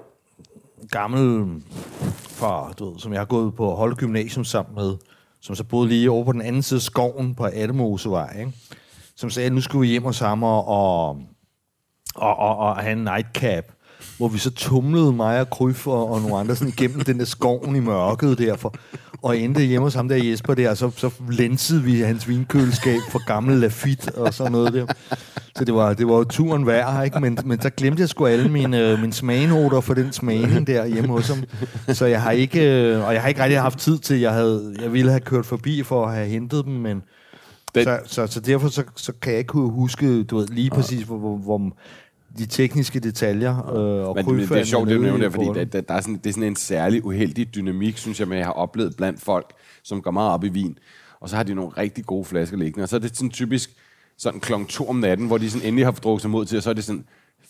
gammel 0.90 1.62
fra, 2.28 2.72
du 2.78 2.90
ved, 2.90 2.98
som 2.98 3.12
jeg 3.12 3.20
har 3.20 3.26
gået 3.26 3.54
på 3.54 3.74
Holde 3.74 3.96
Gymnasium 3.96 4.44
sammen 4.44 4.74
med, 4.74 4.96
som 5.40 5.54
så 5.54 5.64
boede 5.64 5.88
lige 5.88 6.10
over 6.10 6.24
på 6.24 6.32
den 6.32 6.42
anden 6.42 6.62
side 6.62 6.78
af 6.78 6.82
skoven 6.82 7.34
på 7.34 7.46
Ademosevej, 7.46 8.36
ikke? 8.40 8.52
som 9.16 9.30
sagde, 9.30 9.46
at 9.46 9.52
nu 9.52 9.60
skulle 9.60 9.80
vi 9.80 9.88
hjem 9.88 10.02
hos 10.02 10.18
ham 10.18 10.42
og, 10.42 10.68
og, 10.68 11.08
og, 12.14 12.36
og, 12.36 12.56
og 12.56 12.76
have 12.76 12.92
en 12.92 13.04
nightcap, 13.04 13.64
hvor 14.18 14.28
vi 14.28 14.38
så 14.38 14.50
tumlede 14.50 15.12
mig 15.12 15.40
og 15.40 15.50
Kryf 15.50 15.86
og, 15.86 16.10
og 16.10 16.20
nogle 16.20 16.36
andre 16.36 16.56
sådan 16.56 16.72
igennem 16.78 17.00
den 17.00 17.18
der 17.18 17.24
skoven 17.24 17.76
i 17.76 17.80
mørket 17.80 18.38
derfor. 18.38 18.74
og 19.22 19.38
endte 19.38 19.62
hjemme 19.62 19.84
hos 19.86 19.94
ham 19.94 20.08
der 20.08 20.16
Jesper 20.16 20.54
der, 20.54 20.70
og 20.70 20.76
så, 20.76 20.90
så 20.96 21.10
lænsede 21.30 21.82
vi 21.82 22.00
hans 22.00 22.28
vinkøleskab 22.28 22.98
for 23.10 23.26
gammel 23.26 23.56
Lafitte 23.56 24.14
og 24.14 24.34
sådan 24.34 24.52
noget 24.52 24.72
der. 24.72 24.86
Så 25.56 25.64
det 25.64 25.74
var, 25.74 25.94
det 25.94 26.06
var 26.06 26.14
jo 26.16 26.24
turen 26.24 26.66
værd, 26.66 27.04
ikke? 27.04 27.20
Men, 27.20 27.38
men 27.44 27.60
så 27.60 27.70
glemte 27.70 28.00
jeg 28.00 28.08
sgu 28.08 28.26
alle 28.26 28.48
mine, 28.48 28.78
øh, 28.90 29.00
mine 29.00 29.12
smagenoter 29.12 29.80
for 29.80 29.94
den 29.94 30.12
smagning 30.12 30.66
der 30.66 30.86
hjemme 30.86 31.12
hos 31.12 31.28
ham. 31.28 31.38
Så 31.88 32.06
jeg 32.06 32.22
har 32.22 32.30
ikke, 32.30 32.60
øh, 32.94 33.06
og 33.06 33.12
jeg 33.14 33.22
har 33.22 33.28
ikke 33.28 33.42
rigtig 33.42 33.60
haft 33.60 33.78
tid 33.78 33.98
til, 33.98 34.20
jeg, 34.20 34.32
havde, 34.32 34.76
jeg 34.82 34.92
ville 34.92 35.10
have 35.10 35.20
kørt 35.20 35.46
forbi 35.46 35.82
for 35.82 36.06
at 36.06 36.14
have 36.14 36.26
hentet 36.28 36.64
dem, 36.64 36.72
men 36.72 37.02
Den- 37.74 37.84
så, 37.84 37.98
så, 38.06 38.26
så 38.26 38.40
derfor 38.40 38.68
så, 38.68 38.82
så 38.96 39.12
kan 39.22 39.32
jeg 39.32 39.38
ikke 39.38 39.52
huske 39.58 40.22
du 40.24 40.36
ved, 40.36 40.46
lige 40.46 40.70
præcis, 40.70 41.02
hvor, 41.02 41.18
hvor, 41.18 41.36
hvor 41.36 41.60
de 42.38 42.46
tekniske 42.46 43.00
detaljer 43.00 43.58
øh, 43.58 44.08
og 44.08 44.16
Men, 44.16 44.26
men 44.26 44.38
det 44.38 44.50
er 44.50 44.64
sjovt, 44.64 44.88
det 44.88 44.96
du 44.96 45.02
nævner 45.02 45.30
fordi 45.30 45.46
der, 45.46 45.64
der, 45.64 45.80
der 45.80 45.94
er 45.94 46.00
sådan, 46.00 46.16
det 46.16 46.26
er 46.26 46.32
sådan 46.32 46.48
en 46.48 46.56
særlig 46.56 47.04
uheldig 47.04 47.54
dynamik, 47.54 47.98
synes 47.98 48.20
jeg, 48.20 48.30
jeg 48.30 48.44
har 48.44 48.52
oplevet 48.52 48.96
blandt 48.96 49.20
folk, 49.20 49.52
som 49.82 50.02
går 50.02 50.10
meget 50.10 50.30
op 50.32 50.44
i 50.44 50.48
vin. 50.48 50.78
Og 51.20 51.28
så 51.28 51.36
har 51.36 51.42
de 51.42 51.54
nogle 51.54 51.70
rigtig 51.70 52.04
gode 52.04 52.24
flasker 52.24 52.56
liggende. 52.56 52.82
Og 52.82 52.88
så 52.88 52.96
er 52.96 53.00
det 53.00 53.16
sådan 53.16 53.30
typisk 53.30 53.70
sådan 54.16 54.40
klokken 54.40 54.68
to 54.68 54.88
om 54.88 54.96
natten, 54.96 55.26
hvor 55.26 55.38
de 55.38 55.50
sådan 55.50 55.68
endelig 55.68 55.86
har 55.86 55.92
drukket 55.92 56.22
sig 56.22 56.30
mod 56.30 56.44
til, 56.44 56.56
og 56.56 56.62
så 56.62 56.70
er 56.70 56.74
det 56.74 56.84
sådan, 56.84 57.04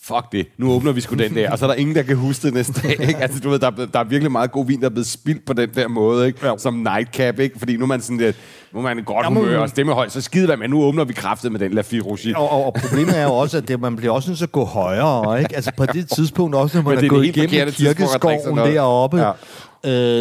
fuck 0.07 0.31
det, 0.31 0.47
nu 0.57 0.71
åbner 0.71 0.91
vi 0.91 1.01
sgu 1.01 1.15
den 1.15 1.35
der. 1.35 1.49
Og 1.51 1.59
så 1.59 1.65
er 1.65 1.69
der 1.69 1.75
ingen, 1.75 1.95
der 1.95 2.03
kan 2.03 2.15
huske 2.15 2.47
det 2.47 2.53
næste 2.53 2.81
dag. 2.81 2.91
Ikke? 3.07 3.17
Altså, 3.17 3.39
du 3.39 3.49
ved, 3.49 3.59
der, 3.59 3.67
er, 3.67 3.85
der 3.93 3.99
er 3.99 4.03
virkelig 4.03 4.31
meget 4.31 4.51
god 4.51 4.65
vin, 4.65 4.79
der 4.79 4.85
er 4.85 4.89
blevet 4.89 5.07
spildt 5.07 5.45
på 5.45 5.53
den 5.53 5.69
der 5.75 5.87
måde, 5.87 6.27
ikke? 6.27 6.47
Ja. 6.47 6.53
som 6.57 6.73
nightcap, 6.73 7.39
ikke? 7.39 7.59
fordi 7.59 7.77
nu 7.77 7.83
er 7.83 7.87
man 7.87 8.01
sådan 8.01 8.17
lidt, 8.17 8.35
nu 8.73 8.79
er 8.79 8.83
man 8.83 8.99
i 8.99 9.01
godt 9.05 9.23
Jamen- 9.23 9.43
humør 9.43 9.59
og 9.59 9.69
stemmehøjt, 9.69 10.11
så 10.11 10.21
skide 10.21 10.45
hvad, 10.45 10.57
men 10.57 10.69
nu 10.69 10.83
åbner 10.83 11.03
vi 11.03 11.13
kraftet 11.13 11.51
med 11.51 11.59
den 11.59 11.71
Lafite 11.73 12.03
Rouge. 12.03 12.37
Og, 12.37 12.51
og, 12.51 12.65
og 12.65 12.73
problemet 12.73 13.19
er 13.19 13.23
jo 13.23 13.33
også, 13.33 13.57
at 13.57 13.67
det, 13.67 13.79
man 13.81 13.95
bliver 13.95 14.13
også 14.13 14.29
nødt 14.29 14.37
til 14.37 14.45
at 14.45 14.51
gå 14.51 14.65
højere, 14.65 15.39
ikke? 15.39 15.55
Altså 15.55 15.71
på 15.77 15.85
det 15.85 16.09
tidspunkt 16.09 16.55
også, 16.55 16.77
når 16.77 16.83
man 16.83 16.95
Men 16.95 16.99
er 16.99 17.03
er 17.05 17.09
gået 17.09 17.25
igennem 17.25 17.71
kirkeskoven 17.71 18.57
deroppe, 18.57 19.17
Ja. 19.17 19.31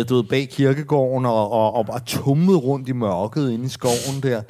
øh, 0.00 0.08
du 0.08 0.14
ved, 0.14 0.22
bag 0.24 0.48
kirkegården, 0.48 1.26
og, 1.26 1.52
og, 1.52 1.74
og 1.74 1.86
bare 1.86 2.00
tummet 2.06 2.64
rundt 2.64 2.88
i 2.88 2.92
mørket 2.92 3.50
inde 3.52 3.64
i 3.64 3.68
skoven 3.68 4.20
der. 4.22 4.42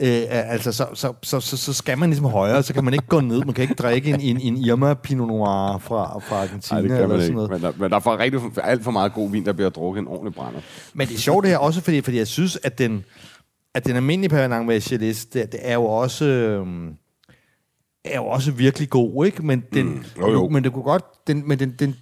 Øh, 0.00 0.22
altså, 0.28 0.72
så, 0.72 0.86
så, 0.94 1.12
så, 1.22 1.40
så, 1.40 1.56
så 1.56 1.72
skal 1.72 1.98
man 1.98 2.08
ligesom 2.10 2.26
højere, 2.26 2.62
så 2.62 2.74
kan 2.74 2.84
man 2.84 2.94
ikke 2.94 3.06
gå 3.06 3.20
ned. 3.20 3.44
Man 3.44 3.54
kan 3.54 3.62
ikke 3.62 3.74
drikke 3.74 4.10
en, 4.10 4.20
en, 4.20 4.40
en 4.40 4.56
Irma 4.56 4.94
Pinot 4.94 5.28
Noir 5.28 5.78
fra, 5.78 6.18
fra 6.18 6.36
Argentina 6.42 6.80
Nej, 6.80 6.80
det 6.80 6.90
kan 6.90 6.96
eller 7.02 7.08
man 7.08 7.20
sådan 7.20 7.24
ikke. 7.28 7.34
noget. 7.34 7.50
Men 7.50 7.62
der, 7.62 7.72
men 7.78 7.90
der 7.90 7.96
er 7.96 8.00
for 8.00 8.18
rigtig, 8.18 8.40
alt 8.62 8.84
for 8.84 8.90
meget 8.90 9.12
god 9.12 9.30
vin, 9.30 9.44
der 9.44 9.52
bliver 9.52 9.70
drukket 9.70 10.00
en 10.00 10.08
ordentlig 10.08 10.34
brænder. 10.34 10.60
Men 10.94 11.08
det 11.08 11.14
er 11.14 11.18
sjovt 11.18 11.42
det 11.42 11.50
her 11.50 11.58
også, 11.58 11.80
fordi, 11.80 12.00
fordi 12.00 12.16
jeg 12.18 12.26
synes, 12.26 12.58
at 12.62 12.78
den, 12.78 13.04
at 13.74 13.86
den 13.86 13.96
almindelige 13.96 14.28
Pernang 14.30 14.68
Vachelis, 14.68 15.24
det, 15.26 15.52
det 15.52 15.60
er 15.62 15.74
jo 15.74 15.84
også... 15.84 16.24
øhm, 16.24 16.88
er 18.04 18.16
jo 18.16 18.26
også 18.26 18.50
virkelig 18.52 18.90
god, 18.90 19.26
ikke? 19.26 19.46
Men, 19.46 19.64
den, 19.74 19.86
mm, 19.86 20.04
jo, 20.20 20.32
jo. 20.32 20.48
men 20.48 20.64
det 20.64 20.72
kunne 20.72 20.82
godt... 20.84 21.04
Den, 21.26 21.48
men 21.48 21.58
den, 21.58 21.74
den, 21.78 21.96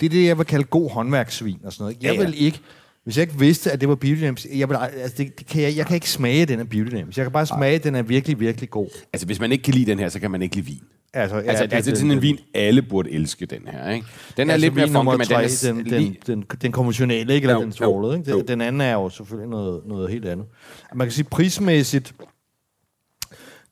det 0.00 0.06
er 0.06 0.10
det, 0.10 0.26
jeg 0.26 0.38
vil 0.38 0.46
kalde 0.46 0.64
god 0.64 0.90
håndværksvin 0.90 1.58
og 1.64 1.72
sådan 1.72 1.82
noget. 1.84 1.96
Jeg 2.02 2.12
Ja, 2.14 2.20
ja. 2.20 2.24
vil 2.26 2.44
ikke... 2.44 2.60
Hvis 3.06 3.16
jeg 3.16 3.22
ikke 3.22 3.38
vidste, 3.38 3.72
at 3.72 3.80
det 3.80 3.88
var 3.88 3.94
biodynamisk, 3.94 4.46
jeg, 4.54 4.68
vil, 4.68 4.76
altså 4.76 5.14
det, 5.18 5.38
det 5.38 5.46
kan 5.46 5.62
jeg, 5.62 5.76
jeg 5.76 5.86
kan 5.86 5.94
ikke 5.94 6.10
smage, 6.10 6.46
den 6.46 6.60
er 6.60 6.64
biodynamisk. 6.64 7.18
Jeg 7.18 7.24
kan 7.24 7.32
bare 7.32 7.46
smage, 7.46 7.74
at 7.74 7.84
den 7.84 7.94
er 7.94 8.02
virkelig, 8.02 8.40
virkelig 8.40 8.70
god. 8.70 8.88
Altså, 9.12 9.26
hvis 9.26 9.40
man 9.40 9.52
ikke 9.52 9.64
kan 9.64 9.74
lide 9.74 9.90
den 9.90 9.98
her, 9.98 10.08
så 10.08 10.20
kan 10.20 10.30
man 10.30 10.42
ikke 10.42 10.54
lide 10.56 10.66
vin. 10.66 10.82
Altså, 11.14 11.36
Ja, 11.36 11.42
altså, 11.42 11.66
det, 11.66 11.72
altså, 11.72 11.90
det 11.90 11.96
er 11.96 12.00
sådan 12.00 12.10
en 12.10 12.22
vin, 12.22 12.38
alle 12.54 12.82
burde 12.82 13.10
elske, 13.10 13.46
den 13.46 13.62
her, 13.66 13.90
ikke? 13.90 14.06
Den 14.36 14.50
er 14.50 14.54
altså, 14.54 14.66
lidt 14.66 14.74
mere 14.74 14.88
funky, 14.88 15.10
men 15.10 15.20
den 15.20 15.36
er 15.36 15.60
den, 15.62 15.90
den, 15.90 16.16
den, 16.26 16.44
den 16.62 16.72
konventionelle, 16.72 17.34
ikke? 17.34 17.44
Eller 17.44 17.54
Jo, 17.54 17.62
den 17.62 17.72
svålede, 17.72 18.18
ikke? 18.18 18.32
Den, 18.32 18.48
den 18.48 18.60
anden 18.60 18.80
er 18.80 18.92
jo 18.92 19.08
selvfølgelig 19.08 19.50
noget, 19.50 19.82
noget 19.86 20.10
helt 20.10 20.28
andet. 20.28 20.46
Man 20.94 21.06
kan 21.06 21.12
sige, 21.12 21.24
prismæssigt, 21.30 22.14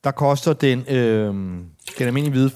der 0.04 0.10
koster 0.10 0.52
den, 0.52 0.84
øh, 0.88 1.34
den 1.98 2.06
almindelige 2.06 2.32
hvide 2.48 2.50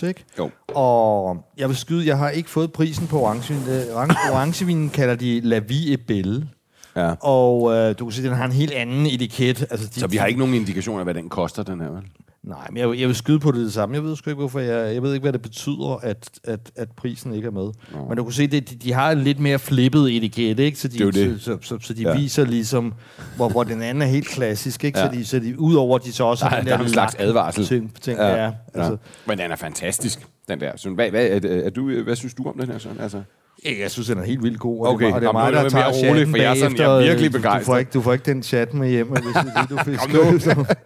5,95, 0.00 0.06
ikke? 0.06 0.24
Jo. 0.38 0.50
Og 0.68 1.36
jeg 1.58 1.68
vil 1.68 1.76
skyde, 1.76 2.06
jeg 2.06 2.18
har 2.18 2.30
ikke 2.30 2.50
fået 2.50 2.72
prisen 2.72 3.06
på 3.06 3.20
orangevin. 3.20 3.62
Øh, 3.68 3.82
orange- 3.96 4.30
Orangevinen 4.32 4.90
kalder 4.90 5.14
de 5.14 5.40
La 5.40 5.58
Vie 5.58 5.92
et 5.92 6.00
Belle. 6.06 6.48
Ja. 6.96 7.14
Og 7.20 7.72
øh, 7.74 7.94
du 7.98 8.04
kan 8.04 8.12
se, 8.12 8.22
den 8.22 8.32
har 8.32 8.44
en 8.44 8.52
helt 8.52 8.72
anden 8.72 9.06
etiket. 9.06 9.66
Altså, 9.70 9.86
de, 9.94 10.00
Så 10.00 10.06
vi 10.06 10.16
har 10.16 10.26
ikke 10.26 10.38
nogen 10.38 10.54
indikation 10.54 10.98
af, 10.98 11.04
hvad 11.06 11.14
den 11.14 11.28
koster, 11.28 11.62
den 11.62 11.80
her, 11.80 11.90
vel? 11.90 12.02
Nej, 12.44 12.66
men 12.70 12.76
jeg, 12.76 12.90
vil- 12.90 12.98
jeg 12.98 13.08
vil 13.08 13.16
skyde 13.16 13.38
på 13.38 13.50
det, 13.52 13.60
det 13.60 13.72
samme. 13.72 13.94
Jeg 13.94 14.04
ved 14.04 14.16
sgu 14.16 14.30
ikke, 14.30 14.38
hvorfor 14.38 14.60
jeg, 14.60 14.94
jeg 14.94 15.02
ved 15.02 15.14
ikke, 15.14 15.24
hvad 15.24 15.32
det 15.32 15.42
betyder, 15.42 16.00
at, 16.02 16.30
at, 16.44 16.60
at 16.76 16.88
prisen 16.96 17.34
ikke 17.34 17.46
er 17.46 17.50
med. 17.50 17.62
Nå. 17.92 18.08
Men 18.08 18.16
du 18.16 18.24
kan 18.24 18.32
se, 18.32 18.46
det, 18.46 18.70
de, 18.70 18.74
de 18.76 18.92
har 18.92 19.10
en 19.10 19.18
lidt 19.20 19.40
mere 19.40 19.58
flippet 19.58 20.16
etiket, 20.16 20.58
ikke? 20.58 20.78
Så 20.78 20.88
de, 20.88 20.98
Det 20.98 21.06
er 21.06 21.10
det. 21.10 21.40
Så, 21.40 21.58
så, 21.62 21.68
så, 21.78 21.86
så 21.86 21.94
de 21.94 22.02
Ja. 22.02 22.08
ja. 22.10 22.16
viser 22.16 22.44
ligesom, 22.44 22.94
hvor, 23.36 23.48
hvor 23.48 23.64
den 23.64 23.82
anden 23.82 24.02
er 24.02 24.06
helt 24.06 24.26
klassisk, 24.28 24.84
ikke? 24.84 24.98
Ja. 24.98 25.06
Så, 25.06 25.12
de, 25.12 25.24
så 25.24 25.38
de, 25.38 25.60
udover 25.60 25.98
at 25.98 26.04
de 26.04 26.12
så 26.12 26.24
også 26.24 26.44
Der, 26.44 26.50
er- 26.50 26.58
den 26.58 26.66
der 26.68 26.74
er 26.78 26.82
en 26.82 26.88
slags 26.88 27.14
advarsel. 27.14 27.64
Ting, 27.66 27.94
ting, 28.00 28.18
ja. 28.18 28.44
ja, 28.44 28.50
altså, 28.74 28.96
Men 29.26 29.38
den 29.38 29.50
er 29.50 29.56
fantastisk, 29.56 30.26
den 30.48 30.60
der. 30.60 30.72
Så, 30.76 30.90
hvad, 30.90 31.10
hvad, 31.10 31.26
er, 31.26 31.62
er 31.64 31.70
du, 31.70 32.02
hvad 32.02 32.16
synes 32.16 32.34
du 32.34 32.42
om 32.48 32.58
den 32.60 32.68
her, 32.70 32.78
Søren? 32.78 33.00
Altså, 33.00 33.22
ja. 33.64 33.70
Jeg 33.80 33.90
synes, 33.90 34.08
den 34.08 34.18
er 34.18 34.24
helt 34.24 34.42
vildt 34.42 34.58
god. 34.60 34.86
Og 34.86 34.92
Okay, 34.92 35.04
det, 35.06 35.10
er- 35.10 35.14
og 35.14 35.20
det 35.20 35.28
er 35.28 35.32
mig, 35.32 35.46
er 35.46 35.50
der 35.50 35.56
jeg 35.62 35.70
mere 35.72 35.92
tager 35.92 36.10
rolig, 36.10 36.28
for 36.28 36.36
jeg 36.36 36.50
er 36.50 36.54
sådan- 36.54 36.76
jeg 36.76 36.94
er 36.96 36.98
virkelig 37.06 37.32
Du- 37.32 37.36
Du 37.36 37.42
begejstret. 37.42 37.66
får, 37.66 37.76
ikke, 37.76 37.90
du 37.94 38.00
får 38.00 38.12
ikke 38.12 38.24
den 38.24 38.42
chat 38.42 38.74
med 38.74 38.88
hjem, 38.90 39.06
hvis 39.08 39.18
det 39.22 39.52
er 39.56 39.60
det, 39.60 39.70
du 39.70 39.76
fik 39.90 39.96
Kom 39.98 40.10
nu. 40.32 40.38
skrevet. 40.38 40.66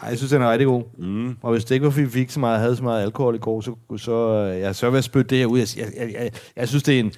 Nej, 0.00 0.08
jeg 0.08 0.18
synes, 0.18 0.30
den 0.32 0.42
er 0.42 0.50
rigtig 0.50 0.66
god. 0.66 0.82
Mm. 0.98 1.36
Og 1.42 1.52
hvis 1.52 1.64
det 1.64 1.74
ikke 1.74 1.84
var, 1.84 1.90
fordi 1.90 2.04
vi 2.04 2.10
fik 2.10 2.30
så 2.30 2.40
meget, 2.40 2.60
havde 2.60 2.76
så 2.76 2.82
meget 2.82 3.02
alkohol 3.02 3.34
i 3.34 3.38
går, 3.38 3.60
så, 3.60 3.74
så, 3.96 4.12
øh, 4.54 4.60
ja, 4.60 4.72
så 4.72 4.90
vil 4.90 4.96
jeg 4.96 5.04
spytte 5.04 5.30
det 5.30 5.38
her 5.38 5.46
ud. 5.46 5.58
Jeg, 5.58 5.68
jeg, 5.76 5.86
jeg, 5.96 6.14
jeg, 6.22 6.30
jeg 6.56 6.68
synes, 6.68 6.82
det 6.82 6.94
er 6.96 7.00
en... 7.00 7.12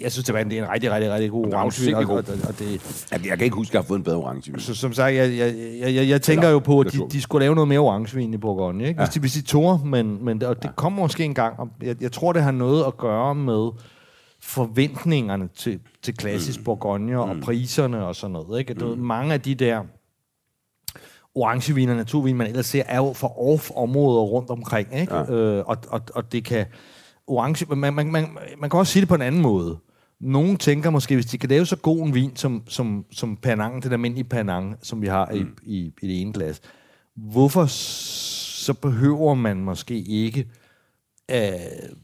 Jeg 0.00 0.12
synes, 0.12 0.24
det 0.26 0.34
er 0.36 0.38
en, 0.38 0.50
det 0.50 0.58
er 0.58 0.64
en 0.64 0.70
rigtig, 0.72 0.92
rigtig, 0.92 1.12
rigtig 1.12 1.30
god 1.30 1.46
orangevin. 1.54 1.94
Og, 1.94 2.02
og, 2.02 2.16
og, 2.48 2.58
det, 2.58 3.06
jeg, 3.12 3.26
jeg 3.26 3.38
kan 3.38 3.44
ikke 3.44 3.56
huske, 3.56 3.70
at 3.70 3.74
jeg 3.74 3.80
har 3.82 3.86
fået 3.86 3.98
en 3.98 4.04
bedre 4.04 4.16
orange 4.16 4.52
vin. 4.52 4.60
så, 4.60 4.74
som 4.74 4.92
sagt, 4.92 5.14
jeg, 5.14 5.38
jeg, 5.38 5.54
jeg, 5.80 5.94
jeg, 5.94 6.08
jeg 6.08 6.22
tænker 6.22 6.42
Eller, 6.42 6.52
jo 6.52 6.58
på, 6.58 6.80
at 6.80 6.92
de, 6.92 6.98
de 7.12 7.20
skulle 7.20 7.42
lave 7.44 7.54
noget 7.54 7.68
mere 7.68 7.78
orangevin 7.78 8.34
i 8.34 8.36
Bourgogne. 8.36 8.88
Ikke? 8.88 9.00
Hvis, 9.00 9.08
Ja. 9.08 9.14
de, 9.14 9.20
hvis 9.20 9.32
de 9.32 9.42
tog, 9.42 9.86
men, 9.86 10.24
men 10.24 10.42
og 10.42 10.62
det 10.62 10.76
kommer 10.76 11.02
måske 11.02 11.24
en 11.24 11.34
gang. 11.34 11.60
Og 11.60 11.68
jeg, 11.82 12.02
jeg 12.02 12.12
tror, 12.12 12.32
det 12.32 12.42
har 12.42 12.50
noget 12.50 12.84
at 12.86 12.96
gøre 12.96 13.34
med 13.34 13.70
forventningerne 14.42 15.48
til, 15.56 15.80
til 16.02 16.16
klassisk 16.16 16.58
mm. 16.58 16.64
Bourgogne 16.64 17.20
og 17.20 17.36
priserne 17.42 18.04
og 18.06 18.16
sådan 18.16 18.32
noget. 18.32 18.58
Ikke? 18.60 18.74
Mm. 18.74 18.98
Mange 18.98 19.32
af 19.34 19.40
de 19.40 19.54
der 19.54 19.82
orangevin 21.34 21.88
og 21.88 21.96
naturvin, 21.96 22.36
man 22.36 22.46
ellers 22.46 22.66
ser, 22.66 22.82
er 22.86 22.96
jo 22.96 23.12
for 23.12 23.52
off-områder 23.52 24.22
rundt 24.22 24.50
omkring. 24.50 24.88
Ikke? 25.00 25.14
Ja. 25.14 25.30
Øh, 25.32 25.64
og, 25.66 25.76
og, 25.88 26.00
og 26.14 26.32
det 26.32 26.44
kan... 26.44 26.66
Orange, 27.26 27.74
man, 27.74 27.94
man, 27.94 28.12
man, 28.12 28.28
man 28.58 28.70
kan 28.70 28.78
også 28.78 28.92
sige 28.92 29.00
det 29.00 29.08
på 29.08 29.14
en 29.14 29.22
anden 29.22 29.40
måde. 29.42 29.78
Nogle 30.20 30.56
tænker 30.56 30.90
måske, 30.90 31.14
hvis 31.14 31.26
de 31.26 31.38
kan 31.38 31.48
lave 31.48 31.66
så 31.66 31.76
god 31.76 32.06
en 32.06 32.14
vin 32.14 32.36
som, 32.36 32.62
som, 32.68 33.04
som 33.12 33.36
Pernang, 33.36 33.82
den 33.82 33.92
almindelige 33.92 34.24
Pernang, 34.28 34.76
som 34.82 35.02
vi 35.02 35.06
har 35.06 35.30
mm. 35.32 35.56
i, 35.62 35.76
i, 35.76 35.92
i 36.02 36.06
det 36.08 36.20
ene 36.20 36.32
glas, 36.32 36.60
hvorfor 37.16 37.66
så 37.66 38.74
behøver 38.74 39.34
man 39.34 39.56
måske 39.56 39.98
ikke 40.02 40.48
øh, 41.30 41.38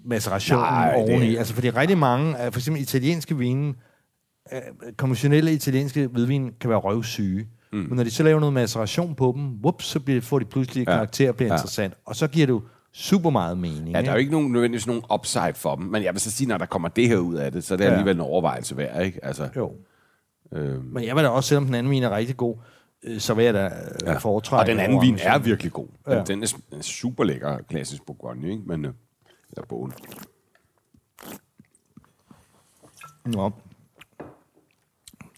macerationen 0.05 0.65
Nej, 0.65 0.97
det- 0.97 1.11
oveni? 1.11 1.37
Altså, 1.37 1.55
fordi 1.55 1.71
rigtig 1.71 1.99
mange, 1.99 2.37
af 2.37 2.53
for 2.53 2.61
eksempel 2.61 2.83
italienske 2.83 3.37
vine, 3.39 3.75
øh, 4.53 4.93
konventionelle 4.97 5.53
italienske 5.53 6.07
hvidvin 6.07 6.51
kan 6.61 6.71
være 6.71 6.79
røvsyge. 6.79 7.47
Mm. 7.73 7.79
Men 7.79 7.97
når 7.97 8.05
de 8.05 8.11
så 8.11 8.23
laver 8.23 8.41
noget 8.41 8.53
maceration 8.53 9.15
på 9.15 9.33
dem, 9.37 9.45
whoops, 9.63 9.85
så 9.85 10.01
bliver, 10.01 10.21
får 10.21 10.39
de 10.39 10.45
pludselig 10.45 10.87
Ja. 10.89 10.93
karakter 10.93 11.29
og 11.29 11.37
bliver 11.37 11.49
Ja. 11.49 11.55
interessant. 11.55 11.95
Og 12.05 12.17
så 12.17 12.27
giver 12.29 12.47
jo 12.47 12.63
super 12.93 13.31
meget 13.31 13.59
mening. 13.59 13.89
Ja, 13.89 14.03
der 14.03 14.09
er 14.09 14.13
jo 14.13 14.19
ikke 14.19 14.33
nogen, 14.33 14.53
nødvendigvis 14.53 14.87
nogen 14.87 15.03
upside 15.15 15.55
for 15.55 15.77
dem, 15.77 15.85
men 15.87 16.03
jeg 16.03 16.15
vil 16.15 16.21
så 16.21 16.31
sige, 16.31 16.49
når 16.49 16.59
der 16.59 16.67
kommer 16.67 16.89
det 16.89 17.09
her 17.09 17.17
ud 17.19 17.35
af 17.35 17.53
det, 17.53 17.65
så 17.65 17.75
er 17.75 17.79
det 17.79 17.85
Ja. 17.85 17.91
alligevel 17.91 18.15
en 18.15 18.21
overvejelse 18.21 18.77
værd, 18.77 19.05
ikke? 19.05 19.25
Altså, 19.25 19.49
Jo. 19.57 19.73
øhm, 20.53 20.85
Men 20.85 21.05
jeg 21.05 21.17
vil 21.17 21.25
da 21.25 21.29
også, 21.29 21.49
selvom 21.49 21.65
den 21.65 21.75
anden 21.75 21.91
vin 21.91 22.03
er 22.03 22.11
rigtig 22.11 22.37
god, 22.37 22.57
øh, 23.03 23.21
så 23.21 23.35
vil 23.35 23.45
jeg 23.45 23.55
da 23.55 23.71
ja. 24.07 24.19
foretrække 24.19 24.63
og 24.63 24.67
den 24.67 24.79
anden 24.81 25.03
vin 25.03 25.19
er 25.23 25.39
virkelig 25.39 25.73
god. 25.73 25.87
Ja. 26.09 26.23
Den 26.25 26.43
er 26.43 26.55
er 26.73 26.83
super 26.83 27.25
lækker, 27.25 27.59
klassisk 27.69 28.07
Bourgogne, 28.07 28.51
ikke? 28.51 28.63
Men, 28.67 28.85
øh, 28.85 28.93
eller 29.53 29.67
bogen. 29.69 29.93
Nå. 33.27 33.51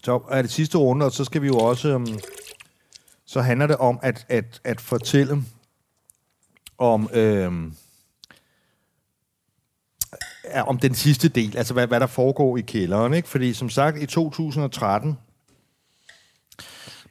Så 0.03 0.21
er 0.29 0.41
det 0.41 0.51
sidste 0.51 0.77
runde, 0.77 1.05
og 1.05 1.11
så 1.11 1.23
skal 1.23 1.41
vi 1.41 1.47
jo 1.47 1.57
også... 1.57 1.95
Um, 1.95 2.07
så 3.25 3.41
handler 3.41 3.67
det 3.67 3.75
om 3.75 3.99
at, 4.01 4.25
at, 4.29 4.61
at 4.63 4.81
fortælle 4.81 5.43
om... 6.77 7.09
Øhm, 7.13 7.75
ja, 10.43 10.61
om 10.61 10.79
den 10.79 10.95
sidste 10.95 11.29
del, 11.29 11.57
altså 11.57 11.73
hvad, 11.73 11.87
hvad 11.87 11.99
der 11.99 12.07
foregår 12.07 12.57
i 12.57 12.61
kælderen. 12.61 13.13
Ikke? 13.13 13.27
Fordi 13.27 13.53
som 13.53 13.69
sagt, 13.69 13.97
i 13.97 14.05
2013, 14.05 15.17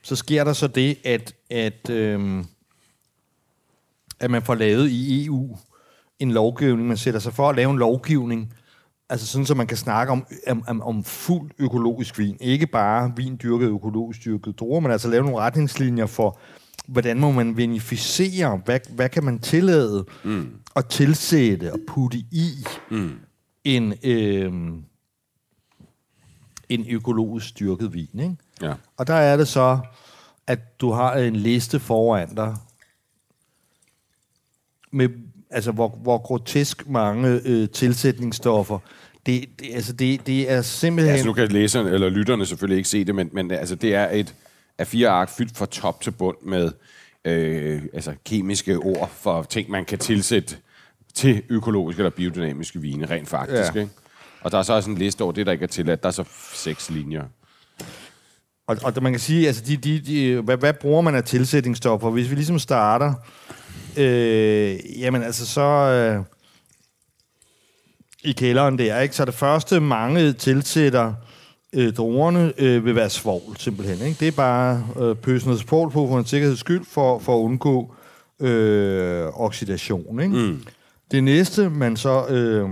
så 0.02 0.16
sker 0.16 0.44
der 0.44 0.52
så 0.52 0.66
det, 0.66 0.98
at, 1.05 1.35
at, 1.50 1.90
øhm, 1.90 2.46
at 4.20 4.31
man 4.31 4.42
får 4.42 4.55
lavet 4.55 4.90
i 4.90 5.26
EU 5.26 5.59
en 6.18 6.33
lovgivning. 6.33 6.88
Man 6.88 6.96
sætter 6.96 7.20
sig 7.20 7.35
for 7.35 7.48
at 7.48 7.57
lave 7.57 7.70
en 7.70 7.78
lovgivning, 7.78 8.55
altså 9.09 9.27
sådan, 9.27 9.47
så 9.47 9.55
man 9.55 9.67
kan 9.67 9.77
snakke 9.77 10.12
om, 10.12 10.27
om, 10.67 10.83
om, 10.83 11.05
fuld 11.05 11.51
økologisk 11.59 12.19
vin. 12.19 12.37
Ikke 12.41 12.67
bare 12.67 13.12
vin 13.17 13.38
dyrket 13.43 13.69
økologisk 13.69 14.25
dyrket 14.25 14.59
druer, 14.59 14.81
men 14.81 14.91
altså 14.91 15.09
lave 15.09 15.25
nogle 15.25 15.38
retningslinjer 15.38 16.07
for, 16.07 16.38
hvordan 16.87 17.21
må 17.21 17.33
man 17.33 17.57
vinificere, 17.57 18.61
hvad, 18.65 18.81
hvad 18.95 19.09
kan 19.09 19.25
man 19.25 19.38
tillade 19.38 20.05
mm. 20.24 20.51
at 20.76 20.87
tilsætte 20.87 21.72
og 21.72 21.79
putte 21.89 22.18
i 22.18 22.66
Mm. 22.91 23.12
en, 23.64 23.95
øh, 24.05 24.53
en 26.68 26.87
økologisk 26.91 27.59
dyrket 27.59 27.95
vin. 27.95 28.20
Ikke? 28.20 28.37
Ja. 28.62 28.74
Og 28.97 29.07
der 29.07 29.14
er 29.14 29.37
det 29.37 29.49
så, 29.49 29.79
at 30.47 30.81
du 30.81 30.91
har 30.91 31.14
en 31.14 31.37
liste 31.37 31.81
foran 31.81 32.35
dig, 32.35 32.57
med, 34.91 35.09
altså 35.51 35.72
hvor, 35.72 35.89
hvor 35.89 36.18
grotesk 36.18 36.89
mange 36.89 37.41
øh, 37.45 37.68
tilsætningsstoffer, 37.68 38.79
Det, 39.27 39.45
det, 39.61 39.75
altså, 39.75 39.93
det, 39.93 40.27
det 40.27 40.51
er 40.51 40.62
simpelthen... 40.62 41.12
Altså, 41.12 41.27
nu 41.27 41.33
kan 41.33 41.49
læserne 41.49 41.91
eller 41.91 42.09
lytterne 42.09 42.47
selvfølgelig 42.47 42.77
ikke 42.77 42.89
se 42.89 43.05
det, 43.05 43.14
men, 43.14 43.31
men 43.33 43.51
altså, 43.51 43.75
det 43.75 43.95
er 43.95 44.09
et 44.11 44.35
af 44.79 44.87
fire 44.87 45.09
ark 45.09 45.31
fyldt 45.31 45.57
fra 45.57 45.66
top 45.66 46.01
til 46.01 46.11
bund 46.11 46.37
med 46.43 46.70
øh, 47.25 47.83
altså, 47.93 48.14
kemiske 48.27 48.79
ord 48.79 49.11
for 49.20 49.43
ting, 49.43 49.70
man 49.70 49.85
kan 49.85 49.99
tilsætte 49.99 50.57
til 51.14 51.43
økologiske 51.49 52.01
eller 52.01 52.11
biodynamiske 52.11 52.81
vine, 52.81 53.07
rent 53.07 53.29
faktisk. 53.29 53.75
Ja. 53.75 53.81
Ikke? 53.81 53.93
Og 54.41 54.53
der 54.53 54.59
er 54.59 54.62
så 54.62 54.73
også 54.73 54.91
en 54.91 54.99
liste 54.99 55.23
over 55.23 55.33
det, 55.33 55.47
der 55.47 55.53
ikke 55.53 55.62
er 55.62 55.68
tilladt. 55.68 56.03
Der 56.03 56.09
er 56.09 56.12
så 56.12 56.25
seks 56.55 56.91
linjer. 56.91 57.25
Og, 58.66 58.77
og 58.83 59.03
man 59.03 59.12
kan 59.12 59.20
sige, 59.20 59.47
altså, 59.47 59.62
de, 59.66 59.77
de, 59.77 60.01
de, 60.01 60.41
hvad, 60.41 60.57
hvad 60.57 60.73
bruger 60.73 61.01
man 61.01 61.14
af 61.14 61.25
tilsætningsstoffer? 61.25 62.11
Hvis 62.11 62.31
vi 62.31 62.35
ligesom 62.35 62.59
starter, 62.59 63.14
øh, 63.97 65.01
jamen 65.01 65.23
altså 65.23 65.47
så... 65.47 65.61
Øh, 65.61 66.25
i 68.25 68.33
kælderen 68.33 68.79
der, 68.79 69.01
ikke? 69.01 69.16
Så 69.16 69.25
det 69.25 69.35
første, 69.35 69.81
mange 69.81 70.33
tilsætter 70.33 71.14
øh, 71.73 71.93
druerne, 71.93 72.53
øh, 72.59 72.85
vil 72.85 72.95
være 72.95 73.11
svovl, 73.11 73.57
simpelthen. 73.59 74.07
Ikke? 74.07 74.20
Det 74.20 74.29
er 74.29 74.33
bare 74.33 74.87
øh, 75.01 75.16
pøse 75.16 75.47
noget 75.47 75.61
svovl 75.61 75.91
på 75.91 76.09
for 76.09 76.18
en 76.18 76.27
sikkerheds 76.27 76.61
skyld, 76.61 76.85
for, 76.85 77.18
for 77.18 77.37
at 77.37 77.41
undgå 77.41 77.95
øh, 78.41 79.27
oxidation. 79.27 80.20
Ikke? 80.20 80.37
Mm. 80.37 80.64
Det 81.11 81.25
næste, 81.25 81.70
man 81.70 81.97
så 81.97 82.27
øh, 82.27 82.70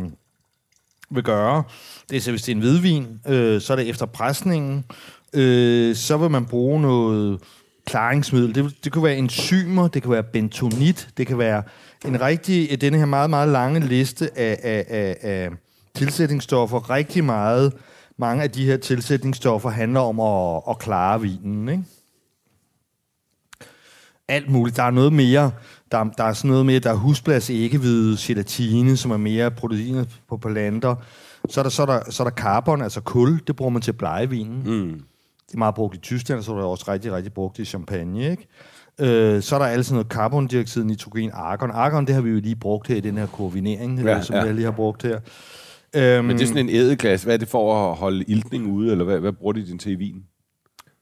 vil 1.11 1.23
gøre, 1.23 1.63
det 2.11 2.17
er 2.17 2.21
så, 2.21 2.31
hvis 2.31 2.43
det 2.43 2.53
er 2.53 2.57
en 2.57 2.63
hvidvin, 2.63 3.07
øh, 3.29 3.61
så 3.61 3.73
er 3.73 3.77
det 3.77 3.89
efter 3.89 4.07
presningen, 4.07 4.85
øh, 5.33 5.97
så 5.97 6.17
vil 6.17 6.31
man 6.31 6.47
bruge 6.47 6.83
noget 6.83 7.41
klaringsmiddel. 7.87 8.55
Det, 8.55 8.85
det 8.85 8.93
kan 8.93 9.03
være 9.03 9.17
enzymer, 9.17 9.89
det 9.89 10.03
kan 10.03 10.11
være 10.11 10.23
bentonit, 10.23 11.09
det 11.17 11.27
kan 11.27 11.39
være 11.39 11.63
en 12.07 12.21
rigtig, 12.21 12.81
denne 12.81 12.99
her 12.99 13.07
meget, 13.07 13.31
meget 13.31 13.49
lange 13.49 13.81
liste 13.81 14.39
af, 14.39 14.61
af, 14.63 14.85
af, 14.89 15.17
af 15.23 15.51
tilsætningsstoffer. 15.95 16.91
Rigtig 16.91 17.25
meget, 17.25 17.73
mange 18.17 18.43
af 18.43 18.51
de 18.51 18.65
her 18.65 18.77
tilsætningsstoffer 18.77 19.71
handler 19.71 20.01
om 20.01 20.21
at, 20.21 20.63
at 20.71 20.79
klare 20.79 21.21
vinen, 21.21 21.69
ikke? 21.69 21.85
alt 24.31 24.51
muligt. 24.51 24.77
Der 24.77 24.83
er 24.83 24.91
noget 24.91 25.13
mere, 25.13 25.51
der, 25.93 26.05
der 26.05 26.25
er 26.25 26.33
sådan 26.33 26.51
noget 26.51 26.67
mere, 26.67 26.79
der 26.79 26.91
er 26.91 26.95
husblas 26.95 27.51
æggehvide, 27.51 28.17
gelatine, 28.21 28.97
som 28.97 29.11
er 29.11 29.17
mere 29.17 29.51
proteiner 29.51 30.05
på 30.29 30.37
planter. 30.37 30.95
Så 31.49 31.61
er 31.61 31.63
der, 31.63 31.71
så 31.71 31.83
er 31.83 31.87
der, 31.87 32.11
så 32.11 32.23
er 32.23 32.29
der 32.29 32.35
carbon, 32.35 32.83
altså 32.83 33.01
kul, 33.01 33.41
det 33.47 33.57
bruger 33.57 33.71
man 33.71 33.83
til 33.83 33.91
at 33.91 33.99
blege 33.99 34.31
vinen. 34.31 34.63
Mm. 34.65 35.03
Det 35.47 35.55
er 35.55 35.59
meget 35.59 35.75
brugt 35.75 35.95
i 35.95 35.99
Tyskland, 35.99 36.43
så 36.43 36.53
er 36.53 36.57
det 36.57 36.65
også 36.65 36.85
rigtig, 36.89 37.13
rigtig 37.13 37.33
brugt 37.33 37.59
i 37.59 37.65
champagne, 37.65 38.31
ikke? 38.31 38.47
Øh, 39.01 39.43
så 39.43 39.55
er 39.55 39.59
der 39.59 39.67
altså 39.67 39.89
sådan 39.89 39.95
noget 39.95 40.13
carbondioxid, 40.13 40.85
nitrogen, 40.85 41.31
argon. 41.35 41.71
Argon, 41.71 42.07
det 42.07 42.15
har 42.15 42.23
vi 42.23 42.31
jo 42.31 42.41
lige 42.41 42.57
brugt 42.57 42.89
her 42.89 42.97
i 42.97 43.01
den 43.01 43.17
her 43.19 43.27
koordinering, 43.27 44.03
Ja, 44.03 44.11
ja, 44.17 44.23
som 44.23 44.37
ja. 44.37 44.43
jeg 44.43 44.55
lige 44.55 44.65
har 44.65 44.71
brugt 44.73 45.03
her. 45.03 45.19
Øhm, 45.97 46.25
Men 46.25 46.37
det 46.37 46.43
er 46.43 46.47
sådan 46.47 46.69
en 46.69 46.75
ædeglas. 46.77 47.23
Hvad 47.23 47.35
er 47.35 47.39
det 47.39 47.49
for 47.49 47.91
at 47.91 47.97
holde 47.97 48.25
iltning 48.29 48.67
ude, 48.67 48.91
eller 48.93 49.05
hvad, 49.05 49.19
hvad 49.21 49.33
bruger 49.33 49.53
de 49.53 49.67
den 49.67 49.79
til 49.79 49.93
i 49.93 49.95
vin? 49.95 50.15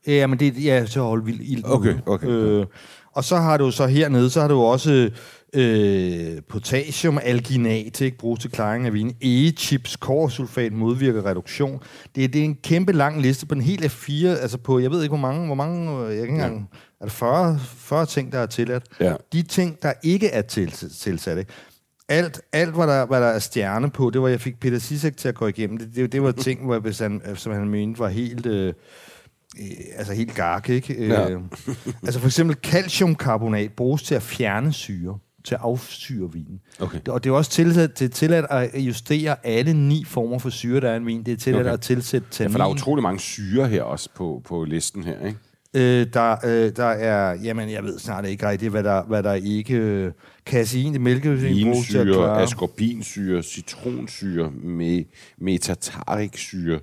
Ja, 0.07 0.27
men 0.27 0.39
det 0.39 0.63
ja, 0.63 0.85
så 0.85 1.01
holde 1.01 1.25
vild 1.25 1.39
ild. 1.41 1.61
Okay, 1.65 1.93
okay. 2.05 2.27
Øh, 2.27 2.65
og 3.13 3.23
så 3.23 3.35
har 3.37 3.57
du 3.57 3.71
så 3.71 3.87
hernede, 3.87 4.29
så 4.29 4.41
har 4.41 4.47
du 4.47 4.61
også 4.61 5.09
øh, 5.53 6.41
potassiumalginat, 6.49 8.01
ikke? 8.01 8.17
bruges 8.17 8.39
til 8.39 8.51
klaring 8.51 8.85
af 8.85 8.93
vin. 8.93 9.15
E-chips, 9.21 9.95
korsulfat 9.99 10.73
modvirker 10.73 11.25
reduktion. 11.25 11.79
Det, 12.15 12.23
er- 12.23 12.27
det 12.27 12.41
er 12.41 12.45
en 12.45 12.55
kæmpe 12.63 12.91
lang 12.93 13.21
liste 13.21 13.45
på 13.45 13.55
en 13.55 13.61
helt 13.61 13.83
af 13.83 13.91
fire, 13.91 14.37
altså 14.39 14.57
på, 14.57 14.79
jeg 14.79 14.91
ved 14.91 15.01
ikke 15.03 15.11
hvor 15.17 15.27
mange, 15.27 15.45
hvor 15.45 15.55
mange, 15.55 15.91
øh, 15.91 16.01
jeg 16.07 16.15
kan 16.15 16.21
ikke 16.21 16.33
engang, 16.33 16.69
er 17.01 17.05
det 17.05 17.11
40, 17.11 17.59
40 17.59 18.05
ting, 18.05 18.31
der 18.31 18.39
er 18.39 18.45
tilladt? 18.45 18.83
Ja. 18.99 19.13
De 19.33 19.41
ting, 19.41 19.81
der 19.81 19.93
ikke 20.03 20.27
er 20.29 20.41
til, 20.41 20.71
tilsat, 20.71 21.37
ikke? 21.37 21.51
Alt, 22.09 22.41
alt 22.53 22.75
hvad, 22.75 22.87
der, 22.87 23.05
hvad 23.05 23.21
der 23.21 23.27
er 23.27 23.39
stjerne 23.39 23.89
på, 23.89 24.09
det 24.09 24.21
var, 24.21 24.27
jeg 24.27 24.41
fik 24.41 24.59
Peter 24.59 24.79
Sisek 24.79 25.17
til 25.17 25.27
at 25.27 25.35
gå 25.35 25.47
igennem. 25.47 25.77
Det, 25.77 25.95
det, 25.95 26.11
det 26.11 26.23
var 26.23 26.31
ting, 26.47 26.65
hvor, 26.65 26.79
hvis 26.79 26.99
han, 26.99 27.21
som 27.35 27.53
han 27.53 27.69
mente 27.69 27.99
var 27.99 28.07
helt... 28.07 28.45
Øh, 28.45 28.73
øh, 29.59 29.65
altså 29.97 30.13
helt 30.13 30.35
gark, 30.35 30.69
ikke? 30.69 31.07
Ja. 31.07 31.29
Øh, 31.29 31.41
altså 32.03 32.19
for 32.19 32.27
eksempel 32.27 32.55
calciumkarbonat 32.63 33.71
bruges 33.73 34.03
til 34.03 34.15
at 34.15 34.21
fjerne 34.23 34.73
syre, 34.73 35.17
til 35.45 35.55
at 35.55 35.61
afsyre 35.63 36.33
vinen. 36.33 36.59
Okay. 36.79 36.99
Og 37.07 37.23
det 37.23 37.29
er 37.29 37.33
også 37.33 37.51
tilladt, 37.51 37.99
det 37.99 38.05
er 38.05 38.09
tilladt 38.09 38.45
at 38.49 38.79
justere 38.79 39.35
alle 39.45 39.73
ni 39.73 40.03
former 40.07 40.39
for 40.39 40.49
syre, 40.49 40.81
der 40.81 40.89
er 40.89 40.93
i 40.93 40.97
en 40.97 41.05
vin. 41.05 41.23
Det 41.23 41.31
er 41.31 41.37
tilladt 41.37 41.65
Okay. 41.67 41.73
at 41.73 41.81
tilsætte 41.81 42.27
Ja, 42.31 42.33
tannin. 42.35 42.51
for 42.51 42.57
der 42.57 42.65
er 42.65 42.69
utrolig 42.69 43.03
mange 43.03 43.19
syre 43.19 43.67
her 43.67 43.83
også 43.83 44.09
på, 44.15 44.41
på 44.45 44.63
listen 44.63 45.03
her, 45.03 45.25
ikke? 45.27 45.39
Øh, 45.73 46.07
der, 46.13 46.35
øh, 46.45 46.71
der 46.75 46.85
er, 46.85 47.33
jamen 47.43 47.69
jeg 47.69 47.83
ved 47.83 47.99
snart 47.99 48.25
ikke 48.25 48.49
rigtigt, 48.49 48.71
hvad 48.71 48.83
der, 48.83 49.03
hvad 49.03 49.23
der 49.23 49.33
ikke... 49.33 49.75
Øh, 49.75 50.11
bruges 51.63 51.87
til 51.87 51.97
at 51.97 52.05
Vinsyre, 52.05 52.23
klare... 52.23 52.41
ascorbinsyre, 52.41 53.43
citronsyre, 53.43 54.51
me, 54.51 55.05
metatariksyre. 55.37 56.79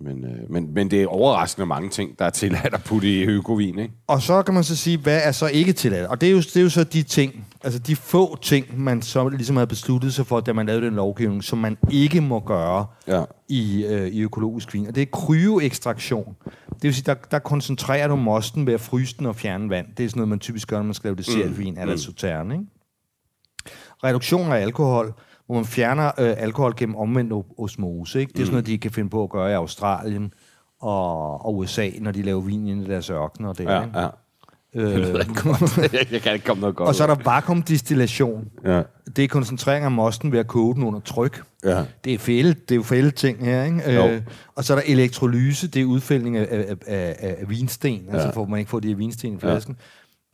Men, 0.00 0.24
øh, 0.24 0.50
men, 0.50 0.74
men 0.74 0.90
det 0.90 1.02
er 1.02 1.06
overraskende 1.06 1.66
mange 1.66 1.88
ting, 1.88 2.18
der 2.18 2.24
er 2.24 2.30
tilladt 2.30 2.74
at 2.74 2.84
putte 2.84 3.08
i 3.12 3.24
økovin, 3.24 3.78
ikke? 3.78 3.94
Og 4.06 4.22
så 4.22 4.42
kan 4.42 4.54
man 4.54 4.64
så 4.64 4.76
sige, 4.76 4.98
hvad 4.98 5.20
er 5.24 5.32
så 5.32 5.46
ikke 5.46 5.72
tilladt? 5.72 6.06
Og 6.06 6.20
det 6.20 6.26
er 6.28 6.32
jo, 6.32 6.38
det 6.38 6.56
er 6.56 6.60
jo 6.62 6.68
så 6.70 6.84
de 6.84 7.02
ting, 7.02 7.46
altså 7.64 7.78
de 7.78 7.96
få 7.96 8.38
ting, 8.42 8.80
man 8.80 9.02
så 9.02 9.28
ligesom 9.28 9.56
havde 9.56 9.66
besluttet 9.66 10.14
sig 10.14 10.26
for, 10.26 10.40
da 10.40 10.52
man 10.52 10.66
lavede 10.66 10.86
den 10.86 10.94
lovgivning, 10.94 11.44
som 11.44 11.58
man 11.58 11.76
ikke 11.90 12.20
må 12.20 12.40
gøre 12.40 12.86
Ja. 13.08 13.24
i, 13.48 13.84
øh, 13.84 14.08
i 14.08 14.20
økologisk 14.22 14.74
vin. 14.74 14.86
Og 14.86 14.94
det 14.94 15.02
er 15.02 15.06
kryoekstraktion. 15.12 16.36
Det 16.68 16.82
vil 16.82 16.94
sige, 16.94 17.04
der, 17.06 17.14
der 17.30 17.38
koncentrerer 17.38 18.08
du 18.08 18.16
mosten 18.16 18.66
ved 18.66 18.74
at 18.74 18.80
fryse 18.80 19.16
den 19.18 19.26
og 19.26 19.36
fjerne 19.36 19.70
vand. 19.70 19.86
Det 19.96 20.04
er 20.04 20.08
sådan 20.08 20.18
noget, 20.20 20.28
man 20.28 20.38
typisk 20.38 20.68
gør, 20.68 20.76
når 20.76 20.84
man 20.84 20.94
skal 20.94 21.08
lave 21.08 21.16
dessertvin, 21.16 21.74
mm. 21.74 21.80
eller 21.80 21.96
sauterne, 21.96 22.54
ikke? 22.54 22.66
Reduktion 24.04 24.52
af 24.52 24.56
alkohol, 24.56 25.14
hvor 25.46 25.54
man 25.54 25.64
fjerner 25.64 26.06
øh, 26.06 26.34
alkohol 26.38 26.74
gennem 26.76 26.96
omvendt 26.96 27.32
osmose. 27.58 28.20
Ikke? 28.20 28.32
Det 28.32 28.38
er 28.40 28.44
sådan 28.44 28.52
noget, 28.52 28.66
de 28.66 28.78
kan 28.78 28.90
finde 28.90 29.10
på 29.10 29.22
at 29.22 29.30
gøre 29.30 29.50
i 29.50 29.54
Australien 29.54 30.32
og, 30.80 31.44
og 31.46 31.56
USA, 31.56 31.90
når 32.00 32.10
de 32.12 32.22
laver 32.22 32.40
vin 32.40 32.66
inde 32.68 32.84
i 32.84 32.88
deres 32.88 33.10
ørkener. 33.10 33.52
Der, 33.52 33.72
Ja, 33.72 33.84
ikke? 33.84 33.98
ja. 33.98 34.08
Øh, 34.76 35.00
jeg, 35.92 36.06
jeg 36.12 36.22
kan 36.22 36.32
ikke 36.32 36.44
komme 36.44 36.60
noget 36.60 36.76
godt 36.76 36.88
og 36.88 36.94
så 36.94 37.02
er 37.02 37.06
der 37.06 37.16
vakuumdistillation. 37.24 38.48
Ja. 38.64 38.82
Det 39.16 39.24
er 39.24 39.28
koncentrering 39.28 39.84
af 39.84 39.90
mosten 39.90 40.32
ved 40.32 40.38
at 40.38 40.46
koge 40.46 40.74
den 40.74 40.82
under 40.82 41.00
tryk. 41.00 41.42
Ja. 41.64 41.84
Det 42.04 42.14
er 42.14 42.18
fælde, 42.18 42.54
det 42.54 42.70
er 42.70 42.76
jo 42.76 42.82
fælde 42.82 43.10
ting 43.10 43.44
her, 43.44 43.64
ikke? 43.64 43.92
Jo. 43.92 44.06
Øh, 44.08 44.22
og 44.54 44.64
så 44.64 44.72
er 44.72 44.78
der 44.78 44.84
elektrolyse, 44.86 45.68
det 45.68 45.82
er 45.82 45.86
udfældning 45.86 46.36
af, 46.36 46.46
af, 46.50 46.76
af, 46.86 47.36
af, 47.40 47.48
vinsten, 47.48 48.04
ja. 48.08 48.12
altså 48.12 48.32
for 48.32 48.42
at 48.42 48.48
man 48.48 48.58
ikke 48.58 48.70
får 48.70 48.80
de 48.80 48.88
her 48.88 48.94
vinsten 48.94 49.34
i 49.34 49.38
flasken. 49.38 49.76
Ja. 49.78 49.84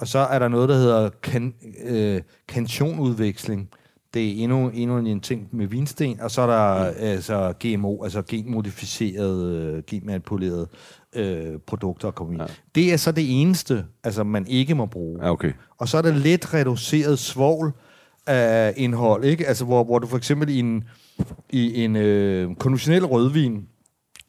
Og 0.00 0.08
så 0.08 0.18
er 0.18 0.38
der 0.38 0.48
noget, 0.48 0.68
der 0.68 0.74
hedder 0.74 1.10
kan, 1.22 1.54
øh, 1.86 2.20
kantionudveksling. 2.48 3.68
Det 4.14 4.28
er 4.28 4.42
endnu, 4.42 4.70
endnu 4.74 4.98
en 4.98 5.20
ting 5.20 5.48
med 5.52 5.66
vinsten. 5.66 6.20
Og 6.20 6.30
så 6.30 6.42
er 6.42 6.46
der 6.46 6.90
mm. 6.90 6.96
altså 6.98 7.52
GMO, 7.60 8.04
altså 8.04 8.22
genmodificerede, 8.22 9.74
øh, 9.76 9.82
genmanipulerede 9.86 10.68
øh, 11.12 11.58
produkter 11.66 12.08
at 12.08 12.14
komme 12.14 12.34
i. 12.34 12.38
Ja. 12.38 12.46
Det 12.74 12.92
er 12.92 12.96
så 12.96 13.12
det 13.12 13.40
eneste, 13.40 13.84
altså 14.04 14.24
man 14.24 14.46
ikke 14.46 14.74
må 14.74 14.86
bruge. 14.86 15.24
Ja, 15.24 15.30
okay. 15.30 15.52
Og 15.78 15.88
så 15.88 15.98
er 15.98 16.02
der 16.02 16.12
let 16.12 16.54
reduceret 16.54 17.18
svovl 17.18 17.72
af 18.26 18.74
indhold, 18.76 19.24
ikke? 19.24 19.46
Altså, 19.46 19.64
hvor, 19.64 19.84
hvor 19.84 19.98
du 19.98 20.06
for 20.06 20.16
eksempel 20.16 20.48
i 20.48 20.58
en, 20.58 20.84
i 21.50 21.84
en 21.84 21.96
øh, 21.96 22.54
konventionel 22.54 23.06
rødvin, 23.06 23.66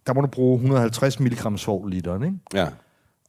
der 0.08 0.14
må 0.14 0.22
du 0.22 0.28
bruge 0.28 0.56
150 0.56 1.20
mg 1.20 1.60
svovl 1.60 1.90
literen, 1.90 2.24
ikke? 2.24 2.38
Ja, 2.54 2.68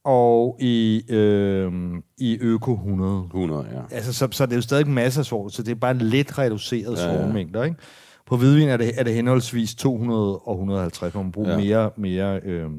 Og 0.05 0.57
i, 0.59 1.03
øh, 1.09 1.71
i 2.17 2.37
øko 2.41 2.73
100. 2.73 3.23
100, 3.25 3.65
ja. 3.73 3.95
Altså, 3.95 4.13
så, 4.13 4.27
så 4.31 4.43
er 4.43 4.47
det 4.47 4.55
jo 4.55 4.61
stadig 4.61 4.87
masser 4.87 5.21
af 5.21 5.25
svovl, 5.25 5.51
så 5.51 5.63
det 5.63 5.71
er 5.71 5.75
bare 5.75 5.91
en 5.91 6.01
let 6.01 6.37
reduceret 6.37 6.97
ja, 6.97 7.15
svovlmængder, 7.15 7.63
ikke? 7.63 7.77
På 8.25 8.37
hvidvin 8.37 8.69
er 8.69 8.77
det, 8.77 8.91
er 8.99 9.03
det 9.03 9.13
henholdsvis 9.13 9.75
200 9.75 10.39
og 10.39 10.53
150, 10.53 11.13
hvor 11.13 11.21
man 11.21 11.31
bruger 11.31 11.49
Ja. 11.49 11.57
ja. 11.57 11.63
mere, 11.63 11.91
mere 11.97 12.39
øh, 12.43 12.69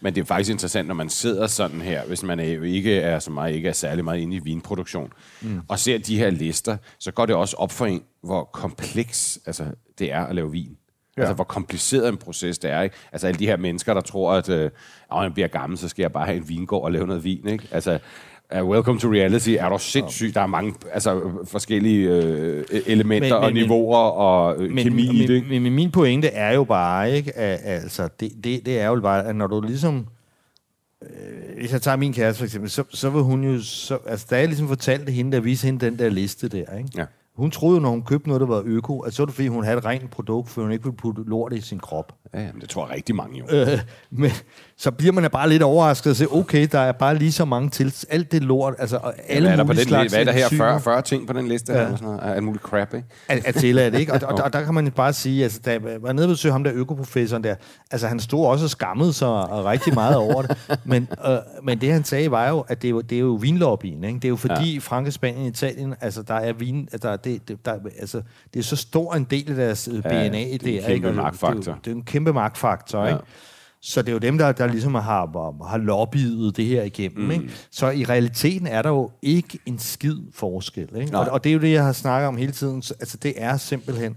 Men 0.00 0.14
det 0.14 0.20
er 0.20 0.24
faktisk 0.24 0.50
interessant, 0.50 0.88
når 0.88 0.94
man 0.94 1.08
sidder 1.08 1.46
sådan 1.46 1.80
her, 1.80 2.04
hvis 2.06 2.22
man 2.22 2.40
er, 2.40 2.62
ikke 2.62 2.94
er 2.96 3.18
som 3.18 3.34
mig, 3.34 3.52
ikke 3.52 3.68
er 3.68 3.72
særlig 3.72 4.04
meget 4.04 4.20
inde 4.20 4.36
i 4.36 4.38
vinproduktion, 4.38 5.12
mm. 5.42 5.60
og 5.68 5.78
ser 5.78 5.98
de 5.98 6.18
her 6.18 6.30
lister, 6.30 6.76
så 6.98 7.12
går 7.12 7.26
det 7.26 7.34
også 7.34 7.56
op 7.56 7.72
for 7.72 7.86
en, 7.86 8.02
hvor 8.22 8.44
kompleks 8.44 9.38
altså, 9.46 9.64
det 9.98 10.12
er 10.12 10.24
at 10.24 10.34
lave 10.34 10.52
vin. 10.52 10.76
Ja. 11.18 11.22
Altså, 11.22 11.34
hvor 11.34 11.44
kompliceret 11.44 12.08
en 12.08 12.16
proces 12.16 12.58
det 12.58 12.70
er. 12.70 12.82
Ikke? 12.82 12.96
Altså, 13.12 13.26
alle 13.26 13.38
de 13.38 13.46
her 13.46 13.56
mennesker, 13.56 13.94
der 13.94 14.00
tror, 14.00 14.32
at 14.32 14.48
øh, 14.48 14.70
når 15.10 15.22
jeg 15.22 15.34
bliver 15.34 15.48
gammel, 15.48 15.78
så 15.78 15.88
skal 15.88 16.02
jeg 16.02 16.12
bare 16.12 16.26
have 16.26 16.36
en 16.36 16.48
vingård 16.48 16.84
og 16.84 16.92
lave 16.92 17.06
noget 17.06 17.24
vin. 17.24 17.48
Ikke? 17.48 17.68
Altså, 17.70 17.98
uh, 18.60 18.68
welcome 18.68 19.00
to 19.00 19.12
reality. 19.12 19.50
Er 19.58 19.68
du 19.68 19.78
sindssyg? 19.78 20.34
Der 20.34 20.40
er 20.40 20.46
mange 20.46 20.74
altså, 20.92 21.20
forskellementer 21.44 22.64
øh, 22.72 22.80
elementer 22.86 23.28
Men- 23.28 23.32
og 23.32 23.42
men- 23.44 23.54
men- 23.54 23.62
niveauer 23.62 23.96
og 23.98 24.62
øh, 24.62 24.70
men, 24.70 24.84
kemi 24.84 25.02
i 25.02 25.26
det. 25.26 25.42
men, 25.42 25.48
men, 25.48 25.62
men 25.62 25.72
min 25.74 25.90
pointe 25.90 26.28
er 26.28 26.54
jo 26.54 26.64
bare, 26.64 27.10
ikke, 27.12 27.36
at, 27.36 27.60
altså, 27.64 28.08
det, 28.20 28.32
det, 28.44 28.66
det 28.66 28.80
er 28.80 28.86
jo 28.86 29.00
bare, 29.00 29.26
at 29.26 29.36
når 29.36 29.46
du 29.46 29.60
ligesom, 29.60 30.06
øh, 31.02 31.58
hvis 31.60 31.72
jeg 31.72 31.82
tager 31.82 31.96
min 31.96 32.12
kæreste 32.12 32.38
for 32.38 32.44
eksempel, 32.44 32.70
så, 32.70 32.84
så 32.90 33.10
vil 33.10 33.22
hun 33.22 33.44
jo, 33.44 33.60
så, 33.62 33.98
altså 34.06 34.26
da 34.30 34.36
jeg 34.38 34.46
ligesom 34.48 34.68
fortalte 34.68 35.12
hende, 35.12 35.32
der 35.32 35.40
viste 35.40 35.64
hende 35.66 35.86
den 35.86 35.98
der 35.98 36.08
liste 36.08 36.48
der, 36.48 36.76
ikke? 36.78 36.88
Ja. 36.96 37.04
Hun 37.38 37.50
troede 37.50 37.76
jo, 37.76 37.82
når 37.82 37.90
hun 37.90 38.02
købte 38.02 38.28
noget, 38.28 38.40
der 38.40 38.46
var 38.46 38.62
øko, 38.64 39.00
at 39.00 39.14
så 39.14 39.22
var 39.22 39.26
det, 39.26 39.34
fordi 39.34 39.48
hun 39.48 39.64
havde 39.64 39.78
et 39.78 39.84
rent 39.84 40.10
produkt, 40.10 40.48
for 40.48 40.62
hun 40.62 40.72
ikke 40.72 40.84
ville 40.84 40.96
putte 40.96 41.22
lort 41.26 41.52
i 41.52 41.60
sin 41.60 41.78
krop. 41.78 42.12
Ja, 42.34 42.52
men 42.52 42.60
det 42.60 42.68
tror 42.68 42.86
jeg 42.86 42.96
rigtig 42.96 43.14
mange 43.14 43.38
jo. 43.38 43.44
Øh, 43.50 43.78
men 44.10 44.30
så 44.80 44.90
bliver 44.90 45.12
man 45.12 45.30
bare 45.32 45.48
lidt 45.48 45.62
overrasket 45.62 46.10
og 46.10 46.16
siger, 46.16 46.34
okay, 46.34 46.68
der 46.72 46.78
er 46.78 46.92
bare 46.92 47.18
lige 47.18 47.32
så 47.32 47.44
mange 47.44 47.70
til. 47.70 47.94
Alt 48.10 48.32
det 48.32 48.42
lort, 48.42 48.74
altså 48.78 48.96
og 48.96 49.14
alle 49.28 49.48
hvad 49.48 49.52
er 49.52 49.56
der 49.56 49.64
mulige 49.64 49.84
slags 49.84 50.12
hvad 50.12 50.20
er 50.20 50.24
der 50.24 50.32
her? 50.32 50.44
enzymer. 50.44 50.64
40, 50.64 50.80
40 50.80 51.02
ting 51.02 51.26
på 51.26 51.32
den 51.32 51.48
liste? 51.48 51.72
Ja. 51.72 51.78
Eller 51.84 51.96
sådan 51.96 52.08
noget? 52.08 52.34
Alt 52.34 52.42
muligt 52.44 52.64
crap, 52.64 52.94
ikke? 52.94 53.06
at, 53.28 53.46
at 53.46 53.54
tillade 53.54 53.90
det, 53.90 54.00
ikke? 54.00 54.12
Og, 54.12 54.20
og, 54.22 54.38
og, 54.44 54.52
der 54.52 54.62
kan 54.64 54.74
man 54.74 54.90
bare 54.90 55.12
sige, 55.12 55.42
altså, 55.44 55.60
da 55.64 55.70
jeg 55.70 55.80
var 56.02 56.12
nede 56.12 56.28
besøgte 56.28 56.52
ham 56.52 56.64
der 56.64 56.72
økoprofessoren 56.74 57.44
der, 57.44 57.54
altså 57.90 58.06
han 58.08 58.20
stod 58.20 58.46
også 58.46 58.64
og 58.64 58.70
skammede 58.70 59.12
sig 59.12 59.28
rigtig 59.64 59.94
meget 59.94 60.16
over 60.16 60.42
det, 60.42 60.56
men, 60.84 61.08
øh, 61.26 61.36
men 61.62 61.80
det 61.80 61.92
han 61.92 62.04
sagde 62.04 62.30
var 62.30 62.48
jo, 62.48 62.60
at 62.68 62.82
det 62.82 62.88
er 62.88 62.90
jo, 62.90 63.00
det 63.00 63.16
er 63.16 63.20
jo 63.20 63.38
vinlobbyen, 63.40 64.04
ikke? 64.04 64.14
Det 64.16 64.24
er 64.24 64.28
jo 64.28 64.36
fordi 64.36 64.72
ja. 64.74 64.78
Frankrig, 64.80 65.12
Spanien, 65.12 65.46
Italien, 65.46 65.94
altså 66.00 66.22
der 66.22 66.34
er 66.34 66.52
vin, 66.52 66.88
altså, 66.92 67.08
der, 67.08 67.16
det, 67.16 67.48
det, 67.48 67.66
der, 67.66 67.74
altså, 68.00 68.22
det 68.54 68.60
er 68.60 68.64
så 68.64 68.76
stor 68.76 69.14
en 69.14 69.24
del 69.24 69.50
af 69.50 69.56
deres 69.56 69.88
ja, 69.92 69.92
DNA, 70.28 70.28
det 70.30 70.34
er 70.34 70.52
en 70.52 70.60
det 70.60 70.76
er, 70.76 70.80
kæmpe 70.80 70.92
ikke? 70.94 71.08
Det- 71.08 71.16
magtfaktor. 71.16 71.58
Det, 71.60 71.66
er 71.68 71.72
jo- 71.72 71.78
det 71.84 71.90
er 71.90 71.94
en 71.94 72.02
kæmpe 72.02 72.32
magtfaktor, 72.32 73.02
Ja. 73.04 73.08
ikke? 73.08 73.20
Så 73.80 74.02
det 74.02 74.08
er 74.08 74.12
jo 74.12 74.18
dem, 74.18 74.38
der, 74.38 74.52
der 74.52 74.66
ligesom 74.66 74.94
har, 74.94 75.64
har 75.68 75.78
lobbyet 75.78 76.56
det 76.56 76.66
her 76.66 76.82
igennem. 76.82 77.24
Mm. 77.24 77.30
Ikke? 77.30 77.50
Så 77.70 77.90
i 77.90 78.04
realiteten 78.04 78.66
er 78.66 78.82
der 78.82 78.90
jo 78.90 79.10
ikke 79.22 79.58
en 79.66 79.78
skid 79.78 80.18
forskel. 80.32 80.88
Ikke? 80.96 81.12
Nej. 81.12 81.20
Og, 81.24 81.30
og 81.30 81.44
det 81.44 81.50
er 81.50 81.54
jo 81.54 81.60
det, 81.60 81.72
jeg 81.72 81.84
har 81.84 81.92
snakket 81.92 82.28
om 82.28 82.36
hele 82.36 82.52
tiden. 82.52 82.82
Så, 82.82 82.94
altså, 83.00 83.16
det 83.16 83.34
er 83.36 83.56
simpelthen, 83.56 84.16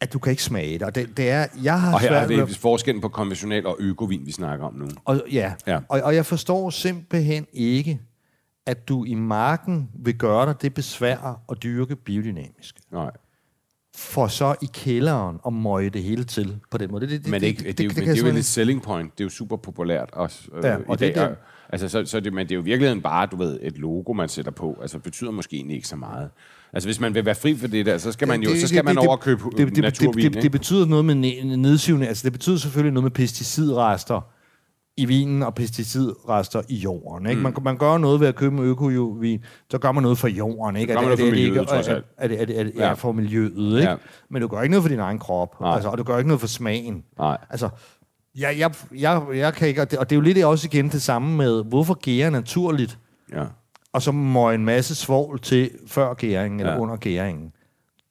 at 0.00 0.12
du 0.12 0.18
kan 0.18 0.30
ikke 0.30 0.42
smage 0.42 0.72
det. 0.72 0.82
Og 0.82 0.94
det, 0.94 1.16
det 1.16 1.30
er, 1.30 1.46
jeg 1.62 1.80
har 1.80 1.94
Og 1.94 2.00
her 2.00 2.12
er 2.12 2.26
det 2.26 2.56
forskellen 2.56 3.00
på 3.00 3.08
konventionel 3.08 3.66
og 3.66 3.76
økovin, 3.80 4.26
vi 4.26 4.32
snakker 4.32 4.66
om 4.66 4.74
nu. 4.74 4.86
Og, 5.04 5.22
ja, 5.32 5.52
Ja. 5.66 5.72
ja. 5.72 5.78
Og, 5.88 6.00
og 6.00 6.14
jeg 6.14 6.26
forstår 6.26 6.70
simpelthen 6.70 7.46
ikke, 7.52 8.00
at 8.66 8.88
du 8.88 9.04
i 9.04 9.14
marken 9.14 9.90
vil 9.94 10.14
gøre 10.14 10.46
dig 10.46 10.62
det 10.62 10.74
besvær 10.74 11.40
at 11.50 11.62
dyrke 11.62 11.96
biodynamisk. 11.96 12.80
Nej. 12.92 13.10
For 13.96 14.26
så 14.26 14.54
i 14.62 14.68
kælderen 14.72 15.36
at 15.46 15.52
møje 15.52 15.88
det 15.88 16.02
hele 16.02 16.24
til 16.24 16.56
på 16.70 16.78
den 16.78 16.90
måde. 16.90 17.06
Det, 17.06 17.24
det, 17.24 17.30
Men, 17.30 17.40
det, 17.40 17.58
det, 17.58 17.66
det, 17.66 17.78
det, 17.78 17.86
kan 17.90 17.96
det, 17.96 18.06
jeg 18.06 18.16
det 18.16 18.24
er 18.24 18.32
jo 18.32 18.38
et 18.38 18.44
selling 18.44 18.82
point. 18.82 19.12
Det 19.18 19.20
er 19.20 19.26
jo 19.26 19.30
super 19.30 19.56
populært 19.56 20.08
også 20.12 20.38
øh, 20.56 20.64
Ja, 20.64 20.74
og 20.76 20.80
i 20.80 20.90
det 20.90 20.98
dag. 21.00 21.14
det. 21.14 21.30
Og- 21.30 21.36
Altså, 21.68 21.88
så, 21.88 22.04
så 22.06 22.20
det, 22.20 22.32
men 22.32 22.46
det 22.46 22.52
er 22.52 22.56
jo 22.56 22.60
i 22.60 22.64
virkeligheden 22.64 23.02
bare, 23.02 23.26
du 23.26 23.36
ved, 23.36 23.58
et 23.62 23.78
logo, 23.78 24.12
man 24.12 24.28
sætter 24.28 24.50
på. 24.50 24.78
Altså, 24.82 24.96
det 24.96 25.04
betyder 25.04 25.30
måske 25.30 25.56
egentlig 25.56 25.76
ikke 25.76 25.88
så 25.88 25.96
meget. 25.96 26.30
Altså, 26.72 26.86
hvis 26.88 27.00
man 27.00 27.14
vil 27.14 27.24
være 27.24 27.34
fri 27.34 27.56
for 27.56 27.66
det 27.66 27.86
der, 27.86 27.98
så 27.98 28.12
skal 28.12 28.28
man 28.28 28.42
jo 28.42 28.50
så 28.60 28.68
skal 28.68 28.84
man 28.84 28.98
overkøbe 28.98 29.42
det, 29.50 29.58
det, 29.58 29.74
det, 29.76 29.82
naturvin, 29.84 30.24
det, 30.24 30.34
det, 30.34 30.42
det 30.42 30.52
betyder 30.52 30.86
noget 30.86 31.04
med 31.04 31.14
ne- 31.14 31.44
nedsivning. 31.56 32.08
Altså, 32.08 32.24
det 32.24 32.32
betyder 32.32 32.56
selvfølgelig 32.56 32.92
noget 32.92 33.04
med 33.04 33.10
pesticidrester 33.10 34.20
i 34.96 35.04
vinen 35.04 35.42
og 35.42 35.54
pesticidrester 35.54 36.62
i 36.68 36.76
jorden. 36.76 37.26
Ikke? 37.26 37.36
Mm. 37.38 37.42
Man, 37.42 37.54
man 37.62 37.76
gør 37.76 37.98
noget 37.98 38.20
ved 38.20 38.28
at 38.28 38.34
købe 38.34 38.56
en 38.56 38.62
økovin, 38.64 39.44
så 39.70 39.78
gør 39.78 39.92
man 39.92 40.02
noget 40.02 40.18
for 40.18 40.28
jorden. 40.28 40.76
Ikke? 40.76 40.92
gør 40.92 41.00
man 41.00 41.04
Er 41.04 41.08
noget 41.08 41.18
for 41.18 41.26
ikke- 41.26 41.38
miljøet, 41.48 41.68
trods 41.68 41.88
er- 41.88 41.94
alt. 41.94 42.04
Er 42.18 42.28
det, 42.28 42.40
er 42.42 42.44
det, 42.46 42.58
er 42.60 42.64
det, 42.64 42.72
Ja. 42.76 42.92
for 42.92 43.12
miljøet, 43.12 43.50
ikke? 43.78 43.90
Ja. 43.90 43.96
Men 44.30 44.42
du 44.42 44.48
gør 44.48 44.60
ikke 44.62 44.70
noget 44.70 44.82
for 44.82 44.88
din 44.88 44.98
egen 45.00 45.18
krop. 45.18 45.60
Nej. 45.60 45.74
Altså, 45.74 45.88
og 45.88 45.98
du 45.98 46.02
gør 46.02 46.18
ikke 46.18 46.28
noget 46.28 46.40
for 46.40 46.46
smagen. 46.48 47.04
Nej. 47.18 47.38
Altså, 47.50 47.68
jeg, 48.38 48.54
jeg, 48.58 48.74
jeg, 48.98 49.22
jeg 49.34 49.54
kan 49.54 49.68
ikke... 49.68 49.82
Og 49.82 49.90
det, 49.90 49.98
og 49.98 50.10
det 50.10 50.16
er 50.16 50.18
jo 50.18 50.22
lidt 50.22 50.44
også 50.44 50.68
igen 50.72 50.88
det 50.88 51.02
samme 51.02 51.36
med, 51.36 51.64
hvorfor 51.64 51.94
gære 51.94 52.30
naturligt, 52.30 52.98
Ja. 53.32 53.44
og 53.92 54.02
så 54.02 54.12
må 54.12 54.50
en 54.50 54.64
masse 54.64 54.94
svovl 54.94 55.38
til 55.40 55.70
før 55.86 56.14
gæringen 56.14 56.60
eller 56.60 56.72
ja. 56.72 56.78
under 56.78 56.96
gæringen. 56.96 57.52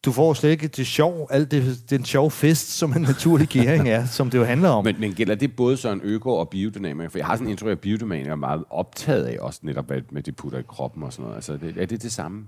Du 0.06 0.12
får 0.12 0.34
slet 0.34 0.50
ikke 0.52 0.68
det 0.68 0.88
sjov, 0.88 1.28
alt 1.32 1.52
det, 1.52 1.78
den 1.90 2.06
sjov 2.06 2.32
fest, 2.32 2.78
som 2.78 2.94
en 2.96 3.02
naturlig 3.02 3.48
gæring 3.48 3.90
er, 3.90 4.06
som 4.06 4.30
det 4.30 4.38
jo 4.38 4.44
handler 4.44 4.70
om. 4.70 4.84
Men, 4.84 4.96
men 5.00 5.14
gælder 5.14 5.36
det 5.36 5.56
både 5.56 5.78
sådan 5.78 6.02
øko- 6.04 6.36
og 6.36 6.50
biodynamik? 6.50 7.12
For 7.12 7.18
jeg 7.18 7.26
har 7.26 7.36
sådan 7.36 7.48
en 7.48 7.52
indtryk 7.52 7.72
at 7.72 7.80
biodynamik 7.80 8.28
er 8.28 8.36
meget 8.36 8.64
optaget 8.70 9.24
af 9.26 9.38
også 9.40 9.60
netop, 9.64 9.88
hvad 9.88 10.02
med 10.12 10.24
de 10.24 10.32
putter 10.32 10.60
i 10.60 10.64
kroppen 10.68 11.04
og 11.04 11.14
sådan 11.14 11.24
noget. 11.24 11.36
Altså, 11.36 11.58
det, 11.58 11.74
er 11.78 11.86
det 11.86 12.02
det 12.04 12.12
samme? 12.12 12.44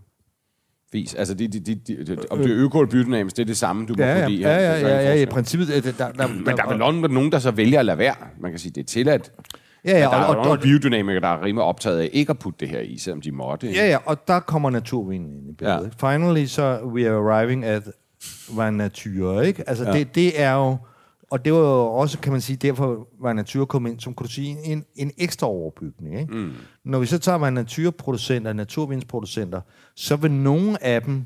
Vis. 0.92 1.14
Altså, 1.14 1.34
de, 1.34 1.48
de, 1.48 1.60
de, 1.60 1.76
de, 1.76 2.06
de, 2.06 2.18
om 2.30 2.38
det 2.38 2.52
er 2.52 2.58
øko 2.58 2.80
eller 2.80 2.92
biodynamisk, 2.92 3.36
det 3.36 3.42
er 3.42 3.46
det 3.48 3.58
samme, 3.58 3.86
du 3.86 3.94
må 3.98 4.04
ja, 4.04 4.20
ja, 4.20 4.28
lide. 4.28 4.42
ja, 4.42 4.48
her. 4.60 4.60
ja, 4.62 4.76
Det 4.80 4.92
er 4.92 5.00
ja, 5.02 5.12
en 5.12 5.18
ja, 5.18 5.22
i 5.24 5.26
princippet. 5.26 5.78
er 5.78 5.82
det- 5.82 5.98
Der, 5.98 6.12
der, 6.12 6.28
Men 6.28 6.46
der 6.46 6.64
er 6.64 6.70
vel 7.02 7.12
nogen, 7.14 7.32
der 7.32 7.40
så 7.40 7.52
vælger 7.52 7.80
at 7.80 7.86
lade 7.86 7.98
være. 7.98 8.16
Man 8.40 8.52
kan 8.52 8.60
sige, 8.60 8.72
det 8.72 8.82
er 8.82 8.86
tilladt. 8.86 9.32
Ja, 9.86 9.92
Ja, 9.92 9.98
ja, 9.98 10.04
der 10.04 10.08
og, 10.10 10.16
er 10.16 10.26
og, 10.26 10.36
nogle 10.36 10.52
og, 10.52 10.60
biodynamikere, 10.60 11.22
der 11.22 11.28
er 11.28 11.44
rimelig 11.44 11.64
optaget 11.64 12.00
af 12.00 12.10
ikke 12.14 12.30
at 12.30 12.40
putte 12.40 12.60
det 12.60 12.70
her 12.70 12.80
i, 12.80 12.98
selvom 12.98 13.22
de 13.22 13.32
måtte. 13.32 13.68
ja, 13.68 13.88
ja, 13.88 13.98
og 14.06 14.28
der 14.28 14.40
kommer 14.40 14.70
naturvinen 14.70 15.34
ind 15.34 15.50
i 15.50 15.54
billedet. 15.54 15.94
Ja. 16.02 16.14
Finally, 16.14 16.46
så 16.46 16.80
we 16.84 17.10
are 17.10 17.16
arriving 17.18 17.66
at 17.66 17.84
var 18.56 18.70
nature, 18.72 19.48
ikke? 19.48 19.70
Altså, 19.70 19.84
Ja. 19.86 19.94
det, 19.94 20.16
det 20.16 20.42
er 20.42 20.54
jo... 20.54 20.78
Og 21.32 21.46
det 21.46 21.54
var 21.54 21.60
jo 21.60 21.86
også, 21.86 22.20
kan 22.20 22.32
man 22.32 22.42
sige, 22.42 22.58
derfor 22.58 23.08
var 23.22 23.34
natur 23.34 23.66
kommet 23.66 23.92
ind, 23.92 24.00
som 24.00 24.14
kunne 24.14 24.30
sige, 24.30 24.58
en, 24.64 24.86
en 24.96 25.12
ekstra 25.18 25.48
overbygning. 25.48 26.20
Ikke? 26.20 26.34
Mm. 26.34 26.52
Når 26.86 27.00
vi 27.00 27.06
så 27.06 27.18
tager 27.20 27.38
man 27.38 27.54
naturproducenter, 27.54 28.54
naturvindsproducenter, 28.54 29.62
så 29.96 30.16
vil 30.16 30.32
nogle 30.32 30.84
af 30.84 31.02
dem 31.02 31.26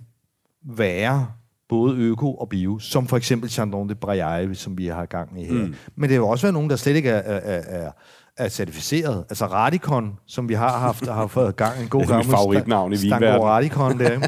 være 0.78 1.28
både 1.70 1.98
øko 1.98 2.34
og 2.34 2.50
bio, 2.50 2.80
som 2.80 3.08
for 3.08 3.18
eksempel 3.18 3.50
Chandon 3.50 3.90
de 3.90 3.96
Braille, 3.96 4.56
som 4.56 4.78
vi 4.78 4.88
har 4.88 5.06
gang 5.06 5.42
i 5.42 5.46
her. 5.46 5.54
Mm. 5.54 5.76
Men 5.96 6.10
det 6.10 6.20
vil 6.20 6.22
også 6.22 6.46
være 6.46 6.54
nogen, 6.54 6.70
der 6.70 6.76
slet 6.76 6.96
ikke 6.96 7.10
er, 7.10 7.40
er, 7.40 7.62
er, 7.68 7.92
er 8.40 8.50
certificeret. 8.50 9.26
Altså 9.30 9.46
Radikon, 9.46 10.20
som 10.26 10.50
vi 10.50 10.54
har 10.54 10.80
haft, 10.80 11.08
har 11.08 11.28
fået 11.28 11.56
gang 11.56 11.82
en 11.82 11.88
god 11.88 12.02
Det 12.02 12.10
er 12.10 12.18
mit 12.18 12.26
gammel 12.26 12.38
favoritnavn 12.38 12.94
i 12.94 12.98
Stanko 12.98 13.16
vinverdenen. 13.16 13.48
Radikon 13.48 14.00
der. 14.00 14.28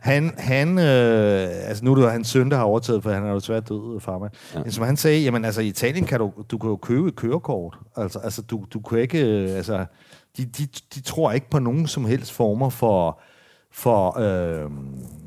Han, 0.00 0.34
han 0.38 0.78
øh, 0.78 1.48
altså 1.68 1.84
nu 1.84 1.92
er 1.92 1.94
det 1.94 2.10
hans 2.10 2.28
søn, 2.28 2.50
der 2.50 2.56
har 2.56 2.64
overtaget, 2.64 3.02
for 3.02 3.10
han 3.10 3.24
er 3.24 3.30
jo 3.30 3.40
svært 3.40 3.68
død, 3.68 4.00
farmand. 4.00 4.32
Ja. 4.54 4.62
Men 4.62 4.72
som 4.72 4.84
han 4.84 4.96
sagde, 4.96 5.20
jamen 5.20 5.44
altså 5.44 5.60
i 5.60 5.66
Italien 5.66 6.04
kan 6.04 6.18
du, 6.18 6.32
du 6.50 6.58
kan 6.58 6.70
jo 6.70 6.76
købe 6.76 7.08
et 7.08 7.16
kørekort. 7.16 7.78
Altså, 7.96 8.18
altså 8.18 8.42
du, 8.42 8.64
du 8.72 8.80
kan 8.80 8.98
ikke, 8.98 9.26
øh, 9.26 9.56
altså, 9.56 9.84
de, 10.36 10.44
de, 10.44 10.66
de 10.94 11.00
tror 11.00 11.32
ikke 11.32 11.50
på 11.50 11.58
nogen 11.58 11.86
som 11.86 12.04
helst 12.04 12.32
former 12.32 12.70
for, 12.70 13.20
for, 13.72 14.18
øh, 14.18 14.70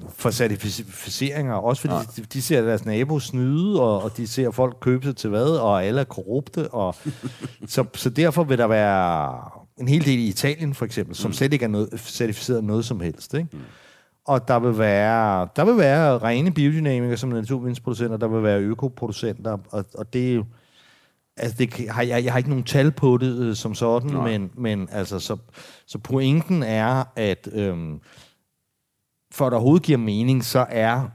for 0.09 0.31
certificeringer, 0.31 1.53
også 1.53 1.81
fordi 1.81 1.93
de, 2.15 2.21
de 2.21 2.41
ser 2.41 2.61
deres 2.61 2.85
nabo 2.85 3.19
snyde, 3.19 3.81
og, 3.81 4.03
og 4.03 4.17
de 4.17 4.27
ser 4.27 4.51
folk 4.51 4.77
købe 4.81 5.05
sig 5.05 5.15
til 5.15 5.29
hvad, 5.29 5.47
og 5.47 5.85
alle 5.85 6.01
er 6.01 6.05
korrupte, 6.05 6.67
og 6.67 6.95
så, 7.67 7.85
så 7.93 8.09
derfor 8.09 8.43
vil 8.43 8.57
der 8.57 8.67
være 8.67 9.41
en 9.77 9.87
hel 9.87 10.05
del 10.05 10.19
i 10.19 10.27
Italien 10.27 10.73
for 10.73 10.85
eksempel, 10.85 11.15
som 11.15 11.33
slet 11.33 11.53
ikke 11.53 11.65
er 11.65 11.69
noget, 11.69 11.89
certificeret 11.99 12.63
noget 12.63 12.85
som 12.85 12.99
helst, 12.99 13.33
ikke? 13.33 13.49
Og 14.27 14.47
der 14.47 14.59
vil 14.59 14.77
være, 14.77 15.47
der 15.55 15.65
vil 15.65 15.77
være 15.77 16.17
rene 16.17 16.51
biodynamikere 16.51 17.17
som 17.17 17.29
naturvindsproducenter, 17.29 18.17
der 18.17 18.27
vil 18.27 18.43
være 18.43 18.59
økoproducenter, 18.59 19.57
og, 19.71 19.85
og 19.93 20.13
det 20.13 20.45
altså 21.37 21.57
det 21.57 21.89
har 21.89 22.01
jeg, 22.01 22.23
jeg 22.23 22.33
har 22.33 22.37
ikke 22.37 22.49
nogen 22.49 22.63
tal 22.63 22.91
på 22.91 23.17
det 23.17 23.39
øh, 23.39 23.55
som 23.55 23.75
sådan, 23.75 24.09
Nej. 24.09 24.31
men, 24.31 24.51
men 24.57 24.89
altså, 24.91 25.19
så, 25.19 25.37
så 25.85 25.97
pointen 25.97 26.63
er, 26.63 27.03
at 27.15 27.47
øhm, 27.53 27.99
for 29.35 29.47
at 29.47 29.51
der 29.51 29.57
overhovedet 29.57 29.85
giver 29.85 29.97
mening, 29.97 30.45
så 30.45 30.65
er 30.69 31.07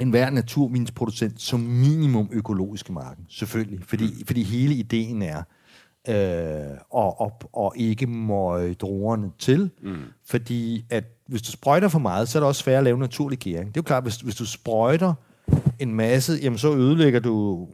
enhver 0.00 0.30
naturvinsproducent 0.30 1.40
som 1.42 1.60
minimum 1.60 2.28
økologisk 2.32 2.88
i 2.88 2.92
marken. 2.92 3.26
Selvfølgelig. 3.28 3.80
Fordi, 3.86 4.24
fordi 4.26 4.42
hele 4.42 4.74
ideen 4.74 5.22
er 5.22 5.42
øh, 6.08 6.78
at, 6.96 7.12
at, 7.20 7.32
at 7.58 7.70
ikke 7.76 8.06
møge 8.06 8.74
druerne 8.74 9.30
til. 9.38 9.70
Mm. 9.82 9.96
Fordi 10.26 10.84
at 10.90 11.04
hvis 11.26 11.42
du 11.42 11.50
sprøjter 11.50 11.88
for 11.88 11.98
meget, 11.98 12.28
så 12.28 12.38
er 12.38 12.40
det 12.40 12.48
også 12.48 12.62
svært 12.62 12.78
at 12.78 12.84
lave 12.84 12.98
naturlig 12.98 13.38
gæring. 13.38 13.68
Det 13.68 13.76
er 13.76 13.80
jo 13.80 13.86
klart, 13.86 14.02
hvis, 14.02 14.16
hvis 14.16 14.36
du 14.36 14.46
sprøjter 14.46 15.14
en 15.78 15.94
masse, 15.94 16.38
jamen 16.42 16.58
så 16.58 16.74
ødelægger 16.74 17.20
du 17.20 17.66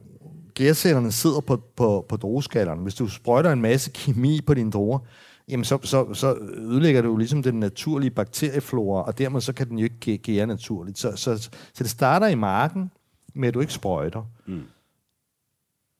gærcellerne 0.55 1.11
sidder 1.11 1.39
på, 1.39 1.61
på, 1.75 2.05
på 2.09 2.17
drueskallerne. 2.17 2.81
Hvis 2.81 2.95
du 2.95 3.07
sprøjter 3.07 3.51
en 3.51 3.61
masse 3.61 3.91
kemi 3.93 4.41
på 4.41 4.53
dine 4.53 4.71
druer, 4.71 4.99
jamen 5.47 5.63
så, 5.63 5.79
så, 5.83 6.13
så 6.13 6.35
ødelægger 6.57 7.01
du 7.01 7.17
ligesom 7.17 7.43
den 7.43 7.59
naturlige 7.59 8.11
bakterieflora, 8.11 9.03
og 9.03 9.17
dermed 9.17 9.41
så 9.41 9.53
kan 9.53 9.69
den 9.69 9.79
jo 9.79 9.83
ikke 9.83 9.95
gæ- 10.13 10.15
gære 10.17 10.47
naturligt. 10.47 10.99
Så, 10.99 11.11
så, 11.15 11.37
så 11.73 11.83
det 11.83 11.89
starter 11.89 12.27
i 12.27 12.35
marken 12.35 12.91
med, 13.33 13.47
at 13.47 13.53
du 13.53 13.59
ikke 13.59 13.73
sprøjter. 13.73 14.23
Mm. 14.45 14.63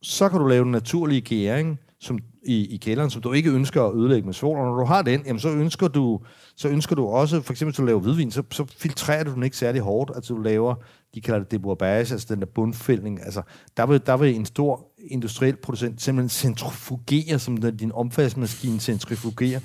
Så 0.01 0.29
kan 0.29 0.39
du 0.39 0.47
lave 0.47 0.63
den 0.63 0.71
naturlige 0.71 1.21
gæring 1.21 1.79
som, 2.01 2.19
i, 2.43 2.73
i 2.73 2.77
kælderen, 2.77 3.09
som 3.09 3.21
du 3.21 3.33
ikke 3.33 3.51
ønsker 3.51 3.83
at 3.83 3.95
ødelægge 3.95 4.25
med 4.25 4.33
svovl. 4.33 4.59
Og 4.59 4.65
når 4.65 4.75
du 4.75 4.85
har 4.85 5.01
den, 5.01 5.21
jamen 5.25 5.39
så 5.39 5.49
ønsker 5.49 5.87
du, 5.87 6.19
så 6.55 6.69
ønsker 6.69 6.95
du 6.95 7.05
også, 7.05 7.41
for 7.41 7.53
eksempel 7.53 7.71
hvis 7.71 7.77
du 7.77 7.85
laver 7.85 7.99
hvidvin, 7.99 8.31
så, 8.31 8.43
så 8.51 8.65
filtrerer 8.77 9.23
du 9.23 9.33
den 9.33 9.43
ikke 9.43 9.57
særlig 9.57 9.81
hårdt. 9.81 10.11
Altså 10.15 10.33
du 10.33 10.41
laver, 10.41 10.75
de 11.15 11.21
kalder 11.21 11.39
det 11.39 11.51
debourbage, 11.51 12.11
altså 12.13 12.27
den 12.29 12.39
der 12.39 12.45
bundfældning. 12.45 13.25
Altså 13.25 13.41
der 13.77 13.85
vil, 13.85 14.01
der 14.05 14.17
vil 14.17 14.35
en 14.35 14.45
stor 14.45 14.87
industriel 15.07 15.55
producent 15.55 16.01
simpelthen 16.01 16.29
centrifugere, 16.29 17.39
som 17.39 17.57
den, 17.57 17.77
din 17.77 17.91
omfadsmaskine 17.91 18.79
centrifugerer, 18.79 19.59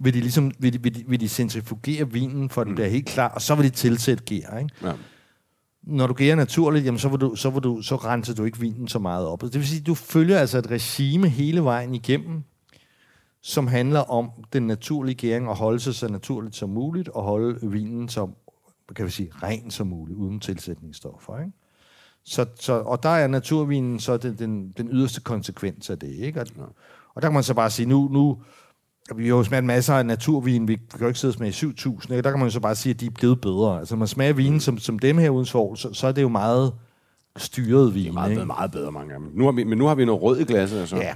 vil 0.00 0.14
de, 0.14 0.20
ligesom, 0.20 0.50
vil, 0.58 0.72
de, 0.72 0.82
vil, 0.82 0.94
de, 0.94 1.04
vil 1.08 1.20
de 1.20 1.28
centrifugere 1.28 2.12
vinen, 2.12 2.50
for 2.50 2.64
den 2.64 2.74
bliver 2.74 2.88
helt 2.88 3.06
klar, 3.06 3.28
og 3.28 3.42
så 3.42 3.54
vil 3.54 3.64
de 3.64 3.70
tilsætte 3.70 4.24
gær, 4.24 4.58
ikke? 4.58 4.70
Ja. 4.82 4.92
Når 5.88 6.06
du 6.06 6.14
gærer 6.14 6.36
naturligt, 6.36 6.84
jamen 6.84 6.98
så, 6.98 7.08
vil 7.08 7.20
du, 7.20 7.34
så, 7.34 7.50
vil 7.50 7.62
du, 7.62 7.82
så 7.82 7.96
renser 7.96 8.34
du 8.34 8.44
ikke 8.44 8.58
vinen 8.58 8.88
så 8.88 8.98
meget 8.98 9.26
op. 9.26 9.42
Det 9.42 9.54
vil 9.54 9.68
sige, 9.68 9.80
at 9.80 9.86
du 9.86 9.94
følger 9.94 10.38
altså 10.38 10.58
et 10.58 10.70
regime 10.70 11.28
hele 11.28 11.64
vejen 11.64 11.94
igennem, 11.94 12.42
som 13.42 13.66
handler 13.66 14.00
om 14.00 14.30
den 14.52 14.66
naturlige 14.66 15.14
gæring, 15.14 15.48
og 15.48 15.56
holde 15.56 15.80
sig 15.80 15.94
så 15.94 16.08
naturligt 16.08 16.56
som 16.56 16.70
muligt, 16.70 17.08
og 17.08 17.22
holde 17.22 17.70
vinen 17.70 18.08
så, 18.08 18.28
kan 18.96 19.06
vi 19.06 19.10
sige, 19.10 19.30
ren 19.42 19.70
som 19.70 19.86
muligt, 19.86 20.16
uden 20.16 20.40
tilsætningsstoffer. 20.40 21.38
Ikke? 21.38 21.52
Så, 22.24 22.46
så, 22.60 22.72
og 22.72 23.02
der 23.02 23.08
er 23.08 23.26
naturvinen 23.26 24.00
så 24.00 24.16
den, 24.16 24.38
den, 24.38 24.70
den 24.76 24.88
yderste 24.92 25.20
konsekvens 25.20 25.90
af 25.90 25.98
det. 25.98 26.14
Ikke? 26.14 26.40
Og, 26.40 26.46
og 27.14 27.22
der 27.22 27.28
kan 27.28 27.34
man 27.34 27.42
så 27.42 27.54
bare 27.54 27.70
sige, 27.70 27.86
nu, 27.86 28.08
nu 28.12 28.42
vi 29.16 29.28
har 29.28 29.36
jo 29.36 29.44
smagt 29.44 29.64
masser 29.64 29.94
af 29.94 30.06
naturvin, 30.06 30.68
vi 30.68 30.74
kan 30.74 31.00
jo 31.00 31.06
ikke 31.06 31.18
sidde 31.18 31.32
og 31.32 31.34
smage 31.34 31.52
7.000, 31.52 32.12
ikke? 32.12 32.22
der 32.22 32.30
kan 32.30 32.38
man 32.38 32.48
jo 32.48 32.50
så 32.50 32.60
bare 32.60 32.74
sige, 32.74 32.94
at 32.94 33.00
de 33.00 33.06
er 33.06 33.10
blevet 33.10 33.40
bedre. 33.40 33.78
Altså, 33.78 33.96
man 33.96 34.08
smager 34.08 34.32
vinen 34.32 34.60
som, 34.60 34.78
som 34.78 34.98
dem 34.98 35.18
her 35.18 35.30
uden 35.30 35.46
svovl, 35.46 35.76
så, 35.76 35.92
så 35.92 36.06
er 36.06 36.12
det 36.12 36.22
jo 36.22 36.28
meget 36.28 36.72
styret 37.36 37.94
vin. 37.94 38.02
Det 38.04 38.08
er 38.08 38.12
meget, 38.12 38.30
ikke? 38.30 38.38
bedre, 38.38 38.46
meget 38.46 38.70
bedre, 38.70 38.92
mange 38.92 39.14
af 39.14 39.20
dem. 39.20 39.30
Nu 39.34 39.44
har 39.44 39.52
vi, 39.52 39.64
men 39.64 39.78
nu 39.78 39.86
har 39.86 39.94
vi 39.94 40.04
noget 40.04 40.22
rød 40.22 40.38
i 40.38 40.44
glasset, 40.44 40.80
altså. 40.80 40.96
Ja. 40.96 41.14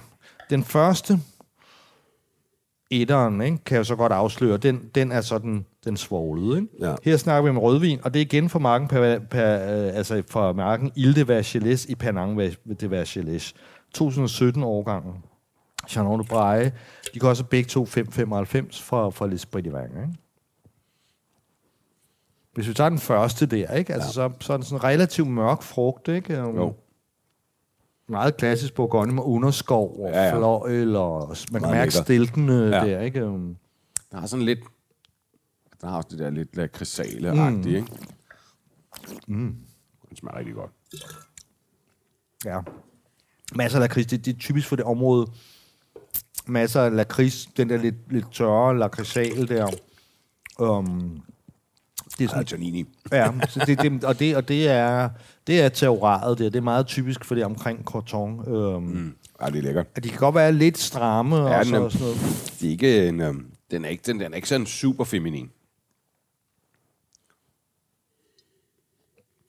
Den 0.50 0.64
første, 0.64 1.20
etteren, 2.90 3.40
ikke, 3.42 3.58
kan 3.66 3.76
jeg 3.76 3.86
så 3.86 3.96
godt 3.96 4.12
afsløre, 4.12 4.56
den, 4.56 4.90
den 4.94 5.12
er 5.12 5.20
sådan 5.20 5.64
den 5.84 5.96
svoglede. 5.96 6.56
Ikke? 6.56 6.68
Ja. 6.80 6.94
Her 7.02 7.16
snakker 7.16 7.42
vi 7.42 7.48
om 7.48 7.58
rødvin, 7.58 7.98
og 8.02 8.14
det 8.14 8.20
er 8.20 8.24
igen 8.24 8.48
fra 8.48 8.58
marken, 8.58 8.88
per, 8.88 9.18
per, 9.18 9.54
øh, 9.54 9.96
altså 9.96 10.22
fra 10.30 10.52
marken 10.52 10.92
Ile 10.96 11.14
de 11.14 11.40
Vergelès 11.40 11.90
i 11.90 11.94
Penang 11.94 12.40
de 12.80 13.02
Vergelès. 13.02 13.52
2017 13.94 14.62
årgangen. 14.62 15.12
De 15.88 16.24
Braille. 16.28 16.72
De 17.14 17.18
går 17.18 17.28
også 17.28 17.44
begge 17.44 17.68
to 17.68 17.84
5,95 17.84 17.90
fra, 18.82 19.10
fra 19.10 19.26
L'Esprit 19.28 19.60
de 19.60 19.72
Vang, 19.72 19.90
ikke? 19.90 20.18
Hvis 22.54 22.68
vi 22.68 22.74
tager 22.74 22.88
den 22.90 22.98
første 22.98 23.46
der, 23.46 23.74
ikke? 23.74 23.94
Altså, 23.94 24.22
ja. 24.22 24.28
så, 24.28 24.34
så 24.40 24.52
er 24.52 24.56
den 24.56 24.64
sådan 24.64 24.78
en 24.78 24.84
relativt 24.84 25.28
mørk 25.28 25.62
frugt, 25.62 26.08
ikke? 26.08 26.44
Um, 26.44 26.56
Jo. 26.56 26.74
Meget 28.08 28.36
klassisk 28.36 28.74
Bourgogne 28.74 29.12
med 29.14 29.22
underskov 29.22 30.00
og 30.00 30.10
Ja, 30.10 30.24
ja, 30.24 30.36
fløjl, 30.38 30.96
og 30.96 31.36
man 31.52 31.62
kan 31.62 31.70
mærke 31.70 31.90
stilkene 31.92 32.52
Ja. 32.54 32.68
der, 32.70 33.00
ikke? 33.00 33.26
Um, 33.26 33.56
Der 34.12 34.18
har 34.18 34.26
sådan 34.26 34.44
lidt... 34.44 34.58
Der 35.80 35.88
har 35.88 35.96
også 35.96 36.08
det 36.10 36.18
der 36.18 36.30
lidt 36.30 36.56
lakridsale-agtige, 36.56 37.76
ikke? 37.76 37.92
Mm. 39.26 39.56
Den 40.08 40.16
smager 40.16 40.38
rigtig 40.38 40.54
godt. 40.54 40.70
Ja. 42.44 42.60
Masser 43.54 43.78
af 43.78 43.82
lakrids. 43.82 44.06
Det, 44.06 44.24
det 44.24 44.34
er 44.34 44.38
typisk 44.38 44.68
for 44.68 44.76
det 44.76 44.84
område. 44.84 45.26
Masser 46.46 46.80
af 46.80 46.96
lakrids. 46.96 47.46
Den 47.56 47.68
der 47.68 47.76
lidt, 47.76 48.12
lidt 48.12 48.32
tørre 48.32 48.78
lakridsal 48.78 49.48
der. 49.48 49.68
Um, 50.58 51.22
det 52.18 52.24
er 52.24 52.28
sådan, 52.28 52.44
Giannini. 52.44 52.84
ja, 53.12 53.32
så 53.48 53.64
det, 53.66 53.82
det, 53.82 54.04
og, 54.04 54.18
det, 54.18 54.36
og 54.36 54.48
det 54.48 54.68
er, 54.68 55.08
det 55.46 55.60
er 55.60 55.68
terroiret 55.68 56.38
der. 56.38 56.44
Det 56.44 56.56
er 56.56 56.62
meget 56.62 56.86
typisk 56.86 57.24
for 57.24 57.34
det 57.34 57.44
omkring 57.44 57.84
Corton. 57.84 58.48
Um, 58.48 58.82
mm. 58.82 58.88
Mm. 58.88 59.14
Ja, 59.40 59.46
det 59.46 59.58
er 59.58 59.62
lækkert. 59.62 59.86
At 59.94 60.04
de 60.04 60.08
kan 60.08 60.18
godt 60.18 60.34
være 60.34 60.52
lidt 60.52 60.78
stramme 60.78 61.36
Ja, 61.36 61.58
og, 61.58 61.66
så, 61.66 61.82
og 61.82 61.92
sådan 61.92 62.06
noget. 62.06 62.52
Det 62.60 62.66
er 62.66 62.70
ikke 62.70 63.08
en... 63.08 63.20
øhm, 63.20 63.46
den 63.70 63.84
er 63.84 63.88
ikke, 63.88 64.02
den, 64.06 64.20
den 64.20 64.32
er 64.32 64.36
ikke 64.36 64.48
sådan 64.48 64.66
super 64.66 65.04
feminin. 65.04 65.50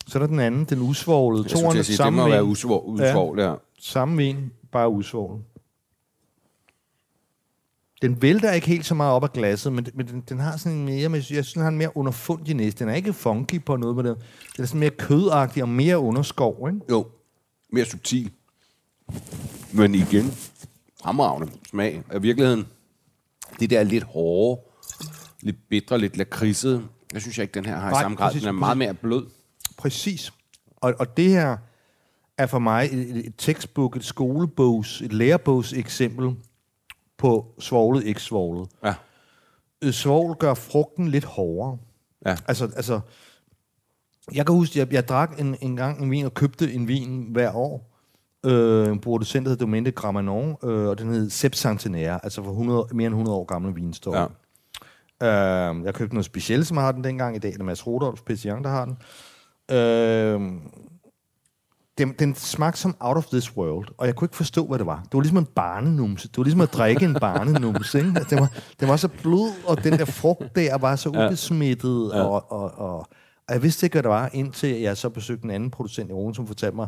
Så 0.07 0.17
er 0.17 0.19
der 0.19 0.27
den 0.27 0.39
anden, 0.39 0.65
den 0.65 0.81
usvoglede. 0.81 1.43
Jeg 1.43 1.49
skulle 1.51 1.71
til 1.71 1.79
at 1.79 1.85
sige, 1.85 2.05
det 2.05 2.13
må 2.13 2.29
være 2.29 2.41
vin. 2.41 2.51
usvog, 2.51 2.89
usvog 2.89 3.37
ja. 3.37 3.53
Samme 3.79 4.17
vin, 4.17 4.51
bare 4.71 4.89
usvoglet. 4.89 5.41
Den 8.03 8.21
vælter 8.21 8.51
ikke 8.51 8.67
helt 8.67 8.85
så 8.85 8.95
meget 8.95 9.13
op 9.13 9.23
af 9.23 9.33
glasset, 9.33 9.73
men, 9.73 9.87
men 9.93 10.07
den, 10.07 10.21
den 10.21 10.39
har 10.39 10.57
sådan 10.57 10.77
en 10.77 10.85
mere, 10.85 11.09
men 11.09 11.15
jeg 11.15 11.23
synes, 11.23 11.53
den 11.53 11.61
har 11.61 11.69
en 11.69 11.77
mere 11.77 11.97
underfundig 11.97 12.55
næste. 12.55 12.79
Den 12.79 12.89
er 12.89 12.95
ikke 12.95 13.13
funky 13.13 13.65
på 13.65 13.75
noget 13.75 13.95
med 13.95 14.03
det. 14.03 14.17
Den 14.55 14.63
er 14.63 14.67
sådan 14.67 14.79
mere 14.79 14.89
kødagtig 14.89 15.63
og 15.63 15.69
mere 15.69 15.99
underskov, 15.99 16.69
ikke? 16.69 16.79
Jo, 16.89 17.07
mere 17.71 17.85
subtil. 17.85 18.31
Men 19.73 19.95
igen, 19.95 20.25
fremragende 21.01 21.51
smag. 21.69 22.03
I 22.15 22.19
virkeligheden, 22.19 22.67
det 23.59 23.69
der 23.69 23.83
lidt 23.83 24.03
hårde, 24.03 24.61
lidt 25.41 25.57
bitre, 25.69 25.99
lidt 25.99 26.17
lakridset, 26.17 26.87
jeg 27.13 27.21
synes 27.21 27.37
jeg 27.37 27.43
ikke, 27.43 27.53
den 27.53 27.65
her 27.65 27.75
har 27.75 27.89
i 27.89 27.91
Nej, 27.91 28.01
samme 28.01 28.17
grad. 28.17 28.27
præcis, 28.27 28.41
Den 28.41 28.47
er 28.47 28.51
meget 28.51 28.77
mere 28.77 28.93
blød. 28.93 29.25
Præcis. 29.77 30.33
Og, 30.75 30.93
og 30.99 31.17
det 31.17 31.29
her 31.29 31.57
er 32.37 32.45
for 32.45 32.59
mig 32.59 32.89
et, 32.91 32.99
et, 32.99 33.27
et 33.27 33.33
tekstbog, 33.37 33.93
et 33.95 34.05
skolebogs, 34.05 35.01
et 35.01 35.13
lærebogs 35.13 35.73
eksempel 35.73 36.35
på 37.17 37.55
svoglet, 37.59 38.03
ikke 38.03 38.21
svoglet. 38.21 38.69
Ja. 38.83 38.93
Øh, 39.83 39.91
Svogl 39.91 40.35
gør 40.35 40.53
frugten 40.53 41.07
lidt 41.07 41.25
hårdere. 41.25 41.77
Ja. 42.25 42.35
Altså, 42.47 42.65
altså 42.75 42.99
jeg 44.33 44.45
kan 44.45 44.55
huske, 44.55 44.79
jeg, 44.79 44.93
jeg 44.93 45.07
drak 45.07 45.39
en, 45.39 45.55
en 45.61 45.75
gang 45.75 46.03
en 46.03 46.11
vin 46.11 46.25
og 46.25 46.33
købte 46.33 46.73
en 46.73 46.87
vin 46.87 47.27
hver 47.31 47.55
år. 47.55 47.89
Øh, 48.45 48.87
en 48.87 48.99
producent, 48.99 49.45
der 49.45 49.49
hed 49.49 49.57
Domaine 49.57 49.85
de 49.85 49.91
Gramanon, 49.91 50.57
øh, 50.63 50.87
og 50.87 50.99
den 50.99 51.09
hed 51.09 51.29
Sepp 51.29 51.55
Centenaire, 51.55 52.19
altså 52.23 52.43
for 52.43 52.51
100, 52.51 52.87
mere 52.93 53.07
end 53.07 53.13
100 53.13 53.37
år 53.37 53.45
gamle 53.45 53.75
vinstår. 53.75 54.15
Ja. 54.15 54.25
Øh, 55.21 55.85
jeg 55.85 55.93
købte 55.93 56.15
noget 56.15 56.25
specielt, 56.25 56.67
som 56.67 56.77
har 56.77 56.91
den 56.91 57.03
dengang. 57.03 57.35
I 57.35 57.39
dag 57.39 57.53
er 57.53 57.57
det 57.57 57.65
Mads 57.65 57.87
Rodolfs 57.87 58.21
Pétillant, 58.21 58.63
der 58.63 58.69
har 58.69 58.85
den. 58.85 58.97
Øh, 59.71 60.61
den, 61.97 62.13
den 62.19 62.35
smagte 62.35 62.81
som 62.81 62.95
out 62.99 63.17
of 63.17 63.25
this 63.25 63.57
world, 63.57 63.87
og 63.97 64.07
jeg 64.07 64.15
kunne 64.15 64.25
ikke 64.25 64.35
forstå, 64.35 64.65
hvad 64.65 64.79
det 64.79 64.85
var. 64.85 65.01
Det 65.03 65.13
var 65.13 65.19
ligesom 65.19 65.37
en 65.37 65.45
barnenumse. 65.45 66.27
Det 66.27 66.37
var 66.37 66.43
ligesom 66.43 66.61
at 66.61 66.73
drikke 66.73 67.05
en 67.05 67.13
barnenumse. 67.13 67.97
Ikke? 67.99 68.25
Den, 68.29 68.39
var, 68.39 68.51
den 68.79 68.87
var 68.87 68.95
så 68.95 69.07
blød, 69.07 69.67
og 69.67 69.83
den 69.83 69.93
der 69.93 70.05
frugt 70.05 70.55
der 70.55 70.77
var 70.77 70.95
så 70.95 71.09
ubesmittet, 71.09 72.11
ja. 72.13 72.21
og, 72.23 72.51
og, 72.51 72.71
og, 72.77 73.07
og 73.47 73.53
jeg 73.53 73.63
vidste 73.63 73.85
ikke, 73.85 73.93
hvad 73.93 74.03
det 74.03 74.09
var, 74.09 74.29
indtil 74.33 74.69
jeg 74.69 74.97
så 74.97 75.09
besøgte 75.09 75.43
en 75.45 75.51
anden 75.51 75.71
producent 75.71 76.09
i 76.09 76.13
Rune, 76.13 76.35
som 76.35 76.47
fortalte 76.47 76.75
mig, 76.75 76.87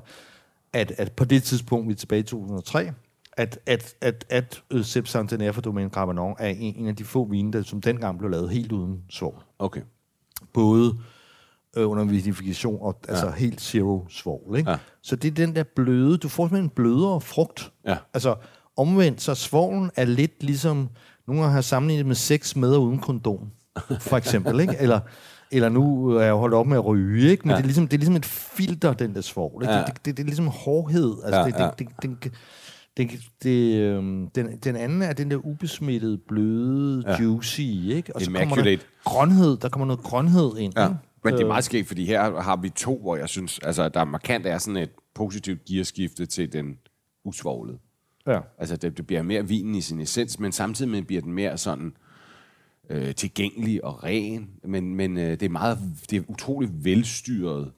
at, 0.74 0.94
at 0.98 1.12
på 1.12 1.26
det 1.26 1.44
tidspunkt, 1.44 1.88
vi 1.88 1.94
er 1.94 1.98
tilbage 1.98 2.20
i 2.20 2.24
2003, 2.24 2.92
at, 3.38 3.60
at, 3.66 3.96
at, 4.02 4.26
at 4.30 4.64
Sepp 4.84 5.08
Centenaire 5.08 5.54
fra 5.54 5.62
Domaine 5.62 5.90
Gravanon 5.90 6.36
er 6.40 6.48
en, 6.48 6.76
en 6.76 6.88
af 6.88 6.96
de 6.96 7.04
få 7.04 7.26
vine, 7.26 7.54
der, 7.54 7.62
som 7.62 7.82
dengang 7.82 8.18
blev 8.18 8.30
lavet 8.32 8.50
helt 8.50 8.72
uden 8.72 9.04
svovl 9.10 9.44
Okay. 9.60 9.82
både 10.54 10.98
øh, 11.76 11.90
under 11.90 12.04
vinifikation 12.04 12.78
og 12.82 13.00
altså 13.10 13.30
helt 13.30 13.62
zero 13.62 14.06
svovl. 14.10 14.58
Ikke? 14.58 14.70
Ja. 14.72 14.78
Så 15.04 15.16
det 15.16 15.28
er 15.28 15.46
den 15.46 15.56
der 15.56 15.64
bløde, 15.76 16.18
du 16.18 16.30
får 16.30 16.44
simpelthen 16.44 16.66
en 16.66 16.70
blødere 16.70 17.22
frugt. 17.22 17.72
Ja. 17.88 17.98
Altså 18.14 18.36
omvendt, 18.78 19.22
så 19.22 19.36
svovlen 19.36 19.92
er 19.96 20.06
lidt 20.06 20.44
ligesom, 20.44 20.90
nogle 21.28 21.42
gange 21.42 21.54
har 21.54 21.62
sammenlignet 21.62 22.06
med 22.06 22.16
sex 22.16 22.56
med 22.56 22.76
og 22.76 22.84
uden 22.84 23.00
kondom, 23.00 23.40
for 24.00 24.18
eksempel. 24.18 24.60
ikke? 24.60 24.76
Eller, 24.80 25.00
eller 25.52 25.70
nu 25.70 26.10
er 26.10 26.24
jeg 26.24 26.34
holdt 26.34 26.56
op 26.56 26.68
med 26.68 26.78
at 26.78 26.86
ryge, 26.86 27.32
ikke? 27.32 27.44
men 27.44 27.50
ja. 27.50 27.56
det, 27.56 27.62
er 27.62 27.66
ligesom, 27.66 27.88
det 27.88 27.94
er 27.94 28.00
ligesom 28.00 28.16
et 28.16 28.26
filter, 28.26 28.94
den 28.94 29.16
der 29.16 29.22
svovl. 29.22 29.64
Ikke? 29.64 29.74
Ja. 29.74 29.80
Det, 29.80 29.88
det, 29.88 30.06
det, 30.06 30.18
det 30.18 30.24
er 30.24 30.28
ligesom 30.28 30.48
hårdhed. 30.48 31.16
Altså, 31.26 31.40
Ja, 31.40 31.46
det, 31.46 31.54
ja. 31.60 31.70
det, 31.80 31.88
det, 32.02 32.24
det, 32.24 32.32
det, 32.98 33.20
det, 33.44 33.76
øhm, 33.80 34.28
den, 34.36 34.58
den 34.64 34.76
anden 34.76 35.02
er 35.02 35.14
den 35.14 35.32
der 35.32 35.38
ubesmittede, 35.46 36.18
bløde, 36.28 37.04
ja. 37.08 37.22
juicy, 37.24 37.60
ikke? 37.60 38.16
Og 38.16 38.22
så 38.22 38.28
kommer 38.32 38.40
der 38.40 38.46
Immaculate. 38.46 38.82
grønhed, 39.06 39.58
der 39.58 39.70
kommer 39.70 39.86
noget 39.86 40.04
grønhed 40.04 40.58
ind. 40.58 40.74
Ja. 40.78 40.84
ikke? 40.84 40.96
Men 41.26 41.34
det 41.34 41.40
er 41.40 41.46
Øh, 41.46 41.48
meget 41.48 41.64
skægt, 41.64 41.88
fordi 41.88 42.06
her 42.06 42.42
har 42.42 42.56
vi 42.56 42.70
to, 42.70 43.00
hvor 43.02 43.16
jeg 43.16 43.30
synes, 43.30 43.60
altså 43.60 43.90
der 43.90 44.00
er 44.00 44.06
markant 44.06 44.46
er 44.46 44.58
sådan 44.58 44.78
et 44.78 44.90
positivt 45.14 45.66
gearskifte 45.66 46.26
til 46.26 46.54
den 46.54 46.78
usvoglede. 47.24 47.78
Ja. 48.28 48.40
Altså 48.58 48.76
det, 48.76 48.98
det 48.98 49.08
bliver 49.08 49.22
mere 49.22 49.48
vinen 49.48 49.76
i 49.76 49.82
sin 49.82 50.02
essens, 50.02 50.40
men 50.40 50.52
samtidig 50.52 50.92
med 50.92 51.02
bliver 51.02 51.22
den 51.22 51.34
mere 51.34 51.58
sådan 51.58 51.94
øh, 52.90 53.16
tilgængelig 53.16 53.84
og 53.84 54.04
ren. 54.04 54.50
Men, 54.64 54.96
men 54.96 55.18
øh, 55.18 55.32
det 55.32 55.44
er 55.44 55.50
meget, 55.50 55.80
det 56.10 56.18
er 56.18 56.22
utroligt 56.28 56.72
velstyret 56.86 57.72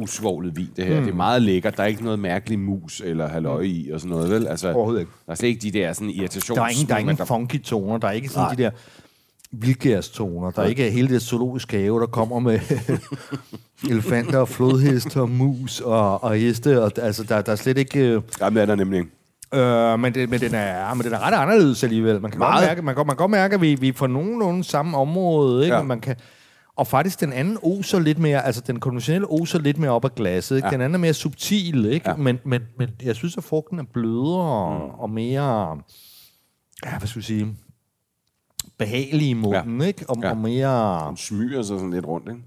usvoglet 0.00 0.56
vin, 0.56 0.70
det 0.76 0.84
her. 0.84 0.98
Mm. 0.98 1.04
Det 1.04 1.12
er 1.12 1.16
meget 1.16 1.42
lækkert. 1.42 1.76
Der 1.76 1.82
er 1.82 1.86
ikke 1.86 2.04
noget 2.04 2.18
mærkelig 2.18 2.58
mus 2.58 3.00
eller 3.00 3.28
halløj 3.28 3.60
i 3.60 3.90
og 3.90 4.00
sådan 4.00 4.16
noget, 4.16 4.30
vel? 4.30 4.46
Altså, 4.46 4.72
Overhovedet 4.72 5.00
ikke. 5.00 5.12
Der 5.26 5.32
er 5.32 5.36
slet 5.36 5.48
ikke 5.48 5.60
de 5.60 5.70
der 5.70 5.92
sådan 5.92 6.10
irritations... 6.10 6.56
Der 6.56 6.62
er 6.62 6.68
ingen, 6.68 6.88
der 6.88 6.94
er 6.94 6.98
ingen 6.98 7.16
funky 7.16 7.62
toner, 7.62 7.98
der 7.98 8.08
er 8.08 8.12
ikke 8.12 8.28
sådan 8.28 8.46
Nej. 8.46 8.54
de 8.54 8.62
der 8.62 8.70
vildgærstoner, 9.52 10.50
der 10.50 10.62
er 10.62 10.66
ikke 10.66 10.90
hele 10.90 11.08
det 11.08 11.22
zoologiske 11.22 11.78
have, 11.78 12.00
der 12.00 12.06
kommer 12.06 12.38
med 12.38 12.60
elefanter 13.90 14.38
og 14.38 14.48
flodheste 14.48 15.20
og 15.20 15.30
mus 15.30 15.80
og, 15.80 16.24
og 16.24 16.36
heste, 16.36 16.82
og, 16.82 16.92
altså 16.96 17.22
der, 17.22 17.42
der 17.42 17.52
er 17.52 17.56
slet 17.56 17.78
ikke... 17.78 18.00
Øh, 18.00 18.22
Jamen, 18.40 18.56
det 18.56 18.62
er 18.62 18.66
der 18.66 18.74
nemlig. 18.74 19.04
Øh, 19.54 20.00
men, 20.00 20.14
det, 20.14 20.30
men, 20.30 20.40
den 20.40 20.54
er, 20.54 20.94
men 20.94 21.04
den 21.04 21.12
er 21.12 21.26
ret 21.26 21.34
anderledes 21.34 21.84
alligevel. 21.84 22.20
Man 22.20 22.30
kan 22.30 22.40
godt 22.40 22.50
Meget. 22.50 22.68
mærke, 22.68 22.82
man 22.82 22.94
kan, 22.94 23.06
man 23.06 23.16
kan 23.16 23.16
godt 23.16 23.30
mærke, 23.30 23.54
at 23.54 23.60
vi, 23.60 23.74
vi 23.74 23.88
er 23.88 23.92
på 23.92 24.06
nogenlunde 24.06 24.64
samme 24.64 24.96
område. 24.96 25.64
Ikke? 25.64 25.76
Ja. 25.76 25.82
Man 25.82 26.00
kan, 26.00 26.16
og 26.76 26.86
faktisk 26.86 27.20
den 27.20 27.32
anden 27.32 27.58
oser 27.62 27.98
lidt 27.98 28.18
mere, 28.18 28.46
altså 28.46 28.62
den 28.66 28.80
konventionelle 28.80 29.30
oser 29.30 29.58
lidt 29.58 29.78
mere 29.78 29.90
op 29.90 30.04
ad 30.04 30.10
glasset. 30.16 30.56
Ikke? 30.56 30.68
Ja. 30.68 30.72
Den 30.72 30.80
anden 30.80 30.94
er 30.94 30.98
mere 30.98 31.14
subtil, 31.14 31.84
ikke? 31.84 32.10
Ja. 32.10 32.16
Men, 32.16 32.38
men, 32.44 32.62
men 32.78 32.88
jeg 33.02 33.16
synes, 33.16 33.36
at 33.36 33.44
frugten 33.44 33.78
er 33.78 33.84
blødere 33.92 34.78
mm. 34.78 35.00
og 35.00 35.10
mere, 35.10 35.68
ja, 36.84 36.98
hvad 36.98 37.08
skal 37.08 37.20
vi 37.20 37.26
sige, 37.26 37.56
behagelig 38.78 39.28
i 39.28 39.32
munden, 39.32 39.80
ja. 39.80 39.86
ikke? 39.86 40.04
Og, 40.10 40.16
Ja. 40.22 40.30
og 40.30 40.36
mere... 40.36 41.08
Den 41.08 41.16
smyger 41.16 41.62
sig 41.62 41.78
sådan 41.78 41.90
lidt 41.90 42.06
rundt, 42.06 42.28
ikke? 42.28 42.42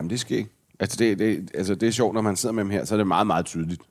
Jamen, 0.00 0.10
det 0.10 0.20
sker 0.20 0.36
ikke. 0.36 0.50
Altså 0.80 0.96
det, 0.98 1.18
det, 1.18 1.50
altså, 1.54 1.74
det 1.74 1.86
er 1.86 1.90
sjovt, 1.92 2.14
når 2.14 2.20
man 2.20 2.36
sidder 2.36 2.52
med 2.54 2.64
dem 2.64 2.70
her, 2.70 2.84
så 2.84 2.94
er 2.94 2.96
det 2.96 3.06
meget, 3.06 3.26
meget 3.26 3.46
tydeligt. 3.46 3.82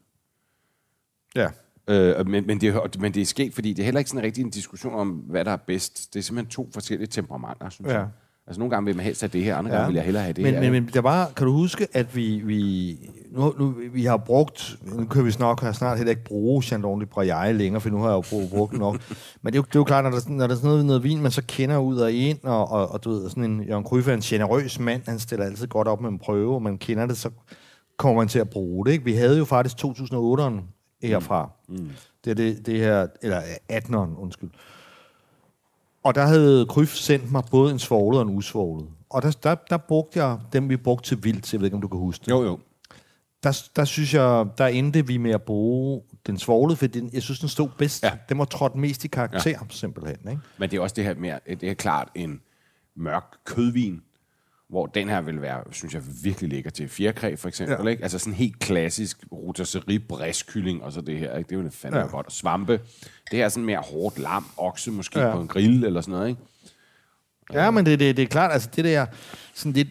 Ja. 1.35 1.47
Øh, 1.87 2.27
men, 2.27 2.47
men, 2.47 2.61
det, 2.61 2.69
er- 2.69 2.99
men 2.99 3.13
det 3.13 3.21
er 3.21 3.25
sket, 3.25 3.53
fordi 3.53 3.73
det 3.73 3.79
er 3.79 3.85
heller 3.85 3.99
ikke 3.99 4.09
sådan 4.09 4.23
rigtig 4.23 4.43
en 4.43 4.49
diskussion 4.49 4.93
om, 4.93 5.09
hvad 5.09 5.45
der 5.45 5.51
er 5.51 5.55
bedst. 5.57 6.13
Det 6.13 6.19
er 6.19 6.23
simpelthen 6.23 6.51
to 6.51 6.69
forskellige 6.73 7.07
temperamenter, 7.07 7.69
synes 7.69 7.91
Ja. 7.91 7.97
jeg. 7.99 8.07
Altså 8.47 8.59
nogle 8.59 8.69
gange 8.69 8.85
vil 8.85 8.95
man 8.95 9.05
helst 9.05 9.21
have 9.21 9.29
det 9.33 9.43
her, 9.43 9.55
andre 9.55 9.71
Ja. 9.71 9.75
gange 9.77 9.87
vil 9.87 9.95
jeg 9.95 10.03
hellere 10.05 10.23
have 10.23 10.33
det 10.33 10.43
men, 10.43 10.53
her. 10.53 10.61
Men, 10.61 10.71
men 10.71 10.89
der 10.93 11.01
var, 11.01 11.31
kan 11.35 11.47
du 11.47 11.53
huske, 11.53 11.87
at 11.93 12.15
vi, 12.15 12.41
vi 12.45 12.97
nu, 13.31 13.53
nu, 13.59 13.75
vi 13.93 14.05
har 14.05 14.17
brugt, 14.17 14.75
nu 14.93 15.05
kan 15.05 15.25
vi 15.25 15.31
snart, 15.31 15.57
kan 15.59 15.65
jeg 15.65 15.75
snart 15.75 15.97
heller 15.97 16.09
ikke 16.09 16.23
bruge 16.23 16.63
Chandon 16.63 17.01
de 17.01 17.05
Braille 17.05 17.53
længere, 17.53 17.81
for 17.81 17.89
nu 17.89 17.97
har 17.97 18.07
jeg 18.09 18.15
jo 18.15 18.23
brugt, 18.29 18.49
brugt 18.49 18.71
den 18.71 18.79
nok. 18.79 18.95
Men 19.41 19.53
det 19.53 19.59
er, 19.59 19.61
jo, 19.61 19.65
det 19.67 19.75
er 19.75 19.79
jo 19.79 19.83
klart, 19.83 20.03
når 20.03 20.09
der, 20.11 20.17
er 20.17 20.21
sådan- 20.21 20.35
når 20.35 20.47
der 20.47 20.53
er 20.53 20.57
sådan 20.57 20.69
noget, 20.69 20.85
noget 20.85 21.03
vin, 21.03 21.21
man 21.21 21.31
så 21.31 21.41
kender 21.47 21.77
ud 21.77 21.97
og 21.97 22.11
ind, 22.11 22.37
og, 22.43 22.71
og, 22.71 22.91
og 22.91 23.03
du 23.03 23.09
ved, 23.09 23.29
sådan 23.29 23.43
en 23.43 23.63
Jørgen 23.63 23.85
Cruyff 23.85 24.07
er 24.07 24.13
en 24.13 24.19
generøs 24.19 24.79
mand, 24.79 25.01
han 25.07 25.19
stiller 25.19 25.45
altid 25.45 25.67
godt 25.67 25.87
op 25.87 26.01
med 26.01 26.09
en 26.09 26.19
prøve, 26.19 26.55
og 26.55 26.61
man 26.61 26.77
kender 26.77 27.05
det, 27.05 27.17
så 27.17 27.29
kommer 27.97 28.21
man 28.21 28.27
til 28.27 28.39
at 28.39 28.49
bruge 28.49 28.85
det. 28.85 28.91
Ikke? 28.91 29.03
Vi 29.03 29.13
havde 29.13 29.37
jo 29.37 29.45
faktisk 29.45 29.77
2008'eren 29.85 30.61
herfra. 31.03 31.49
Mm. 31.69 31.89
Det 32.25 32.31
er 32.31 32.35
det, 32.35 32.65
det 32.65 32.79
her, 32.79 33.07
eller 33.21 33.41
18'eren, 33.73 34.21
undskyld. 34.21 34.49
Og 36.07 36.15
der 36.15 36.25
havde 36.25 36.65
Kryf 36.65 36.93
sendt 36.93 37.31
mig 37.31 37.43
både 37.51 37.71
en 37.71 37.79
svoglet 37.79 38.21
og 38.21 38.27
en 38.27 38.35
usvoglet. 38.37 38.87
Og 39.09 39.21
der, 39.21 39.31
der, 39.31 39.55
der 39.69 39.77
brugte 39.77 40.23
jeg 40.23 40.37
dem, 40.53 40.69
vi 40.69 40.77
brugte 40.77 41.09
til 41.09 41.23
vildt. 41.23 41.53
Jeg 41.53 41.61
ved 41.61 41.67
ikke, 41.67 41.75
om 41.75 41.81
du 41.81 41.87
kan 41.87 41.99
huske 41.99 42.25
det. 42.25 42.31
Jo, 42.31 42.43
jo. 42.43 42.59
Der, 43.43 43.63
der 43.75 43.85
synes 43.85 44.13
jeg, 44.13 44.45
der 44.57 44.67
endte 44.67 45.07
vi 45.07 45.17
med 45.17 45.31
at 45.31 45.41
bruge 45.41 46.01
den 46.27 46.37
svoglede, 46.37 46.77
for 46.77 46.87
den, 46.87 47.09
jeg 47.13 47.23
synes, 47.23 47.39
den 47.39 47.49
stod 47.49 47.69
bedst. 47.77 48.03
Ja. 48.03 48.11
Den 48.29 48.37
var 48.37 48.45
trådt 48.45 48.75
mest 48.75 49.05
i 49.05 49.07
karakter, 49.07 49.49
ja. 49.49 49.57
simpelthen. 49.69 50.17
Ikke? 50.29 50.41
Men 50.57 50.69
det 50.69 50.77
er 50.77 50.81
også 50.81 50.93
det 50.93 51.03
her 51.03 51.15
med, 51.15 51.57
det 51.59 51.69
er 51.69 51.73
klart 51.73 52.09
en 52.15 52.41
mørk 52.95 53.37
kødvin, 53.45 54.01
hvor 54.69 54.85
den 54.85 55.09
her 55.09 55.21
vil 55.21 55.41
være, 55.41 55.63
synes 55.71 55.93
jeg, 55.93 56.01
virkelig 56.23 56.49
lækker 56.49 56.69
til 56.69 56.89
fjerkræ, 56.89 57.35
for 57.35 57.47
eksempel. 57.47 57.77
Ja. 57.83 57.89
Ikke? 57.89 58.03
Altså 58.03 58.19
sådan 58.19 58.33
helt 58.33 58.59
klassisk 58.59 59.17
rotisserie, 59.31 59.99
bræskylling 59.99 60.83
og 60.83 60.91
så 60.93 61.01
det 61.01 61.19
her. 61.19 61.37
Ikke? 61.37 61.49
Det 61.49 61.63
jo 61.63 61.69
fandme 61.71 61.99
Ja. 61.99 62.05
godt. 62.05 62.25
Og 62.25 62.31
svampe. 62.31 62.73
Det 63.31 63.37
her 63.39 63.45
er 63.45 63.49
sådan 63.49 63.65
mere 63.65 63.79
hårdt 63.79 64.19
lam, 64.19 64.45
okse 64.57 64.91
måske 64.91 65.19
Ja. 65.19 65.31
på 65.35 65.41
en 65.41 65.47
grill 65.47 65.83
eller 65.85 66.01
sådan 66.01 66.11
noget. 66.11 66.29
Ikke? 66.29 66.41
Ja, 67.53 67.71
men 67.71 67.85
det, 67.85 67.99
det, 67.99 68.17
det 68.17 68.23
er 68.23 68.27
klart, 68.27 68.51
altså 68.53 68.69
det 68.75 68.85
der, 68.85 69.05
sådan 69.53 69.75
det, 69.75 69.87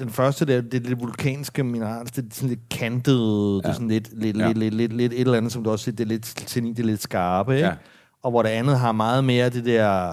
den 0.00 0.10
første 0.10 0.46
der, 0.46 0.60
det 0.60 0.86
lidt 0.86 1.00
vulkanske 1.00 1.64
mineral, 1.64 2.06
det 2.06 2.18
er 2.18 2.22
sådan 2.32 2.48
lidt 2.48 2.68
kantet, 2.70 3.12
ja. 3.12 3.56
det 3.56 3.64
er 3.66 3.72
sådan 3.72 3.88
lidt, 3.88 4.20
lidt, 4.22 4.36
Ja. 4.36 4.46
lidt, 4.46 4.58
lidt, 4.58 4.74
lidt, 4.74 4.92
lidt 4.92 5.12
et 5.12 5.20
eller 5.20 5.34
andet, 5.34 5.52
som 5.52 5.64
du 5.64 5.70
også 5.70 5.84
siger, 5.84 5.96
det 5.96 6.04
er 6.04 6.08
lidt, 6.08 6.34
det 6.54 6.78
er 6.78 6.84
lidt 6.84 7.02
skarpe, 7.02 7.54
ikke? 7.56 7.66
Ja. 7.68 7.74
Og 8.22 8.30
hvor 8.30 8.42
det 8.42 8.48
andet 8.48 8.78
har 8.78 8.92
meget 8.92 9.24
mere 9.24 9.50
det 9.50 9.64
der, 9.64 10.12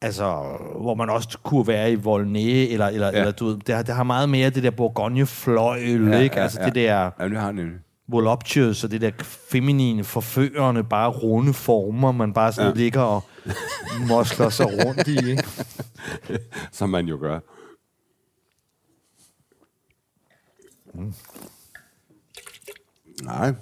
altså, 0.00 0.56
hvor 0.80 0.94
man 0.94 1.10
også 1.10 1.38
kunne 1.42 1.66
være 1.66 1.92
i 1.92 1.94
Volnay, 1.94 2.72
eller, 2.72 2.86
eller, 2.86 3.06
ja. 3.06 3.18
Eller 3.18 3.32
du 3.32 3.46
ved, 3.46 3.56
det 3.56 3.74
har, 3.74 3.82
det 3.82 3.94
har 3.94 4.02
meget 4.02 4.28
mere 4.28 4.50
det 4.50 4.62
der 4.62 4.70
Bourgogne-fløjl, 4.70 6.08
ja, 6.08 6.18
ikke? 6.18 6.36
ja, 6.36 6.42
altså 6.42 6.60
ja. 6.60 6.66
det 6.66 6.74
der 6.74 7.10
Ja, 7.20 7.28
det 7.28 7.38
har 7.38 7.52
nemlig. 7.52 7.78
voluptuous, 8.08 8.84
og 8.84 8.90
det 8.90 9.00
der 9.00 9.10
feminine, 9.50 10.04
forførende, 10.04 10.84
bare 10.84 11.08
runde 11.10 11.54
former, 11.54 12.12
man 12.12 12.32
bare 12.32 12.52
sådan. 12.52 12.72
Ja. 12.72 12.76
ligger 12.78 13.00
og 13.00 13.22
mosler 14.08 14.48
sig 14.48 14.66
rundt 14.86 15.08
i, 15.08 15.30
ikke? 15.30 15.44
Som 16.72 16.90
man 16.90 17.06
jo 17.06 17.18
gør. 17.20 17.40
Mm. 20.94 21.14
Nej. 23.22 23.54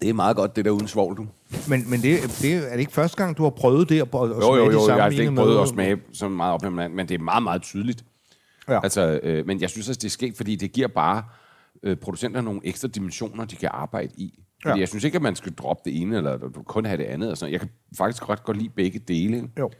Det 0.00 0.08
er 0.08 0.12
meget 0.14 0.36
godt, 0.36 0.56
det 0.56 0.64
der 0.64 0.70
uden 0.70 0.88
svovl, 0.88 1.16
du. 1.16 1.26
Men, 1.68 1.90
men 1.90 2.00
det, 2.02 2.18
det, 2.42 2.54
er 2.54 2.70
det 2.70 2.80
ikke 2.80 2.92
første 2.92 3.16
gang, 3.16 3.36
du 3.36 3.42
har 3.42 3.50
prøvet 3.50 3.88
det? 3.88 3.94
At, 3.94 4.02
at 4.02 4.12
Jo, 4.14 4.40
smage 4.40 4.56
jo, 4.56 4.70
jo, 4.70 4.80
samme 4.86 4.94
jeg 4.94 5.02
har 5.04 5.10
ikke 5.20 5.30
med- 5.30 5.42
prøvet 5.42 5.62
at 5.62 5.68
smage 5.68 5.96
så 6.12 6.28
meget 6.28 6.54
op, 6.54 6.72
men 6.72 6.96
men 6.96 7.08
det 7.08 7.14
er 7.14 7.18
meget, 7.24 7.42
meget 7.42 7.62
tydeligt. 7.62 8.04
Ja. 8.68 8.80
Altså, 8.82 9.20
øh, 9.22 9.46
men 9.46 9.60
jeg 9.60 9.70
synes 9.70 9.88
også, 9.88 9.98
det 9.98 10.04
er 10.04 10.10
sket, 10.10 10.36
fordi 10.36 10.56
det 10.56 10.72
giver 10.72 10.88
bare 10.88 11.22
øh, 11.82 11.96
producenter 11.96 12.40
nogle 12.40 12.60
ekstra 12.64 12.88
dimensioner, 12.88 13.44
de 13.44 13.56
kan 13.56 13.68
arbejde 13.72 14.12
i. 14.16 14.38
Fordi 14.62 14.74
Ja. 14.78 14.80
jeg 14.80 14.88
synes 14.88 15.04
ikke, 15.04 15.16
at 15.16 15.22
man 15.22 15.36
skal 15.36 15.52
droppe 15.52 15.90
det 15.90 16.00
ene, 16.00 16.16
eller 16.16 16.38
kun 16.66 16.84
have 16.84 16.96
det 16.98 17.04
andet. 17.04 17.30
Og 17.30 17.36
sådan. 17.38 17.52
Jeg 17.52 17.60
kan 17.60 17.68
faktisk 17.98 18.28
ret 18.28 18.44
godt 18.44 18.56
lide 18.56 18.68
begge 18.76 18.98
dele. 18.98 19.48
Jo. 19.58 19.70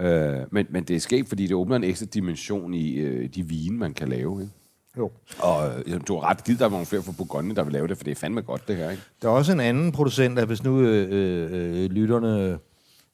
Øh, 0.00 0.38
men, 0.52 0.66
men 0.70 0.84
det 0.84 0.96
er 0.96 1.00
sket, 1.00 1.28
fordi 1.28 1.46
det 1.46 1.56
åbner 1.56 1.76
en 1.76 1.84
ekstra 1.84 2.06
dimension 2.06 2.74
i 2.74 2.94
øh, 2.94 3.28
de 3.34 3.42
vine, 3.48 3.76
man 3.78 3.94
kan 3.94 4.08
lave. 4.08 4.40
Ikke? 4.42 4.52
Jo. 5.00 5.10
Og 5.38 5.70
øh, 5.86 6.00
du 6.08 6.14
har 6.14 6.30
ret 6.30 6.44
givet, 6.44 6.58
der 6.58 6.66
er 6.66 6.70
nogle 6.70 6.86
flere 6.86 7.02
fra 7.02 7.12
Bourgogne, 7.16 7.54
der 7.54 7.64
vil 7.64 7.72
lave 7.72 7.88
det, 7.88 7.96
for 7.96 8.04
det 8.04 8.10
er 8.10 8.14
fandme 8.14 8.42
godt, 8.42 8.68
det 8.68 8.76
her. 8.76 8.90
Ikke? 8.90 9.02
Der 9.22 9.28
er 9.28 9.32
også 9.32 9.52
en 9.52 9.60
anden 9.60 9.92
producent, 9.92 10.38
at 10.38 10.46
hvis 10.46 10.64
nu 10.64 10.80
øh, 10.80 11.08
øh, 11.10 11.90
lytterne 11.90 12.58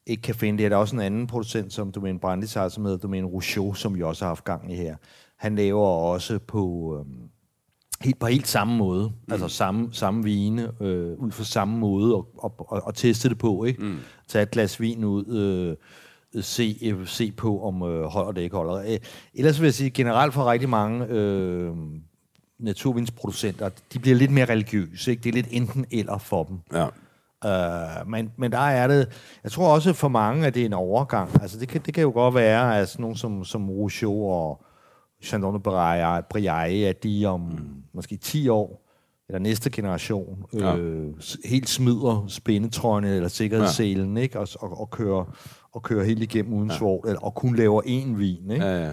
ikke 0.06 0.22
kan 0.22 0.34
finde 0.34 0.58
det, 0.58 0.64
er 0.64 0.68
der 0.68 0.76
også 0.76 0.96
en 0.96 1.02
anden 1.02 1.26
producent, 1.26 1.72
som 1.72 1.92
Domaine 1.92 2.18
Brandis 2.18 2.54
har, 2.54 2.68
som 2.68 2.84
hedder 2.84 2.98
Domaine 2.98 3.26
Rougeau, 3.26 3.74
som 3.74 3.94
vi 3.94 4.02
også 4.02 4.24
har 4.24 4.30
haft 4.30 4.44
gang 4.44 4.72
i 4.72 4.74
her. 4.74 4.96
Han 5.36 5.56
laver 5.56 5.86
også 5.86 6.38
på, 6.38 6.94
øh, 6.98 7.12
helt, 8.00 8.18
på 8.18 8.26
helt 8.26 8.48
samme 8.48 8.76
måde, 8.76 9.12
mm. 9.26 9.32
altså 9.32 9.48
samme, 9.48 9.88
samme 9.92 10.24
vine, 10.24 10.70
øh, 10.80 11.18
ud 11.18 11.30
fra 11.30 11.44
samme 11.44 11.78
måde, 11.78 12.14
og, 12.14 12.28
og, 12.38 12.54
og, 12.58 12.82
og 12.84 12.94
teste 12.94 13.28
det 13.28 13.38
på, 13.38 13.64
ikke? 13.64 13.82
Mm. 13.82 13.98
Tage 14.28 14.42
et 14.42 14.50
glas 14.50 14.80
vin 14.80 15.04
ud, 15.04 15.26
øh, 15.26 15.76
se, 16.44 16.78
øh, 16.82 17.06
se 17.06 17.32
på, 17.32 17.62
om 17.62 17.82
øh, 17.82 18.04
holder 18.04 18.32
det 18.32 18.40
ikke 18.42 18.56
holder. 18.56 18.74
Øh, 18.92 18.98
ellers 19.34 19.60
vil 19.60 19.66
jeg 19.66 19.74
sige, 19.74 19.90
generelt 19.90 20.34
for 20.34 20.50
rigtig 20.50 20.68
mange 20.68 21.06
øh, 21.06 21.72
naturvinsproducenter, 22.58 23.70
de 23.92 23.98
bliver 23.98 24.16
lidt 24.16 24.30
mere 24.30 24.44
religiøse, 24.44 25.10
ikke? 25.10 25.22
Det 25.22 25.28
er 25.28 25.32
lidt 25.34 25.48
enten 25.50 25.86
eller 25.90 26.18
for 26.18 26.44
dem. 26.44 26.58
Ja. 26.72 26.86
Uh, 27.44 28.08
men, 28.10 28.32
men 28.36 28.52
der 28.52 28.58
er 28.58 28.86
det... 28.88 29.08
Jeg 29.44 29.52
tror 29.52 29.74
også 29.74 29.92
for 29.92 30.08
mange, 30.08 30.46
at 30.46 30.54
det 30.54 30.62
er 30.62 30.66
en 30.66 30.72
overgang. 30.72 31.42
Altså, 31.42 31.58
det 31.58 31.68
kan, 31.68 31.80
det 31.86 31.94
kan 31.94 32.02
jo 32.02 32.10
godt 32.10 32.34
være, 32.34 32.78
at 32.80 32.88
sådan 32.88 33.00
nogen 33.02 33.16
som, 33.16 33.44
som 33.44 33.70
Rougeau 33.70 34.30
og 34.30 34.64
Chandon 35.22 35.60
Briaille, 36.30 36.86
at 36.88 37.02
de 37.02 37.26
om 37.26 37.40
mm. 37.40 37.58
måske 37.94 38.16
10 38.16 38.48
år, 38.48 38.82
eller 39.28 39.38
næste 39.38 39.70
generation, 39.70 40.44
Ja. 40.54 40.76
øh, 40.76 41.20
s- 41.20 41.38
helt 41.44 41.68
smider 41.68 42.24
spændetrøjene 42.28 43.14
eller 43.16 43.28
sikkerhedsselen, 43.28 44.16
ja. 44.16 44.22
ikke? 44.22 44.40
Og, 44.40 44.48
og, 44.60 44.80
og, 44.80 44.90
kører, 44.90 45.24
og 45.76 45.82
kører 45.82 46.04
helt 46.04 46.22
igennem 46.22 46.52
uden 46.54 46.70
ja. 46.70 46.76
svovl, 46.76 47.08
eller, 47.08 47.20
og 47.20 47.34
kun 47.34 47.56
laver 47.56 47.82
én 47.82 48.16
vin, 48.16 48.50
ikke? 48.50 48.64
Ja, 48.66 48.84
ja. 48.84 48.90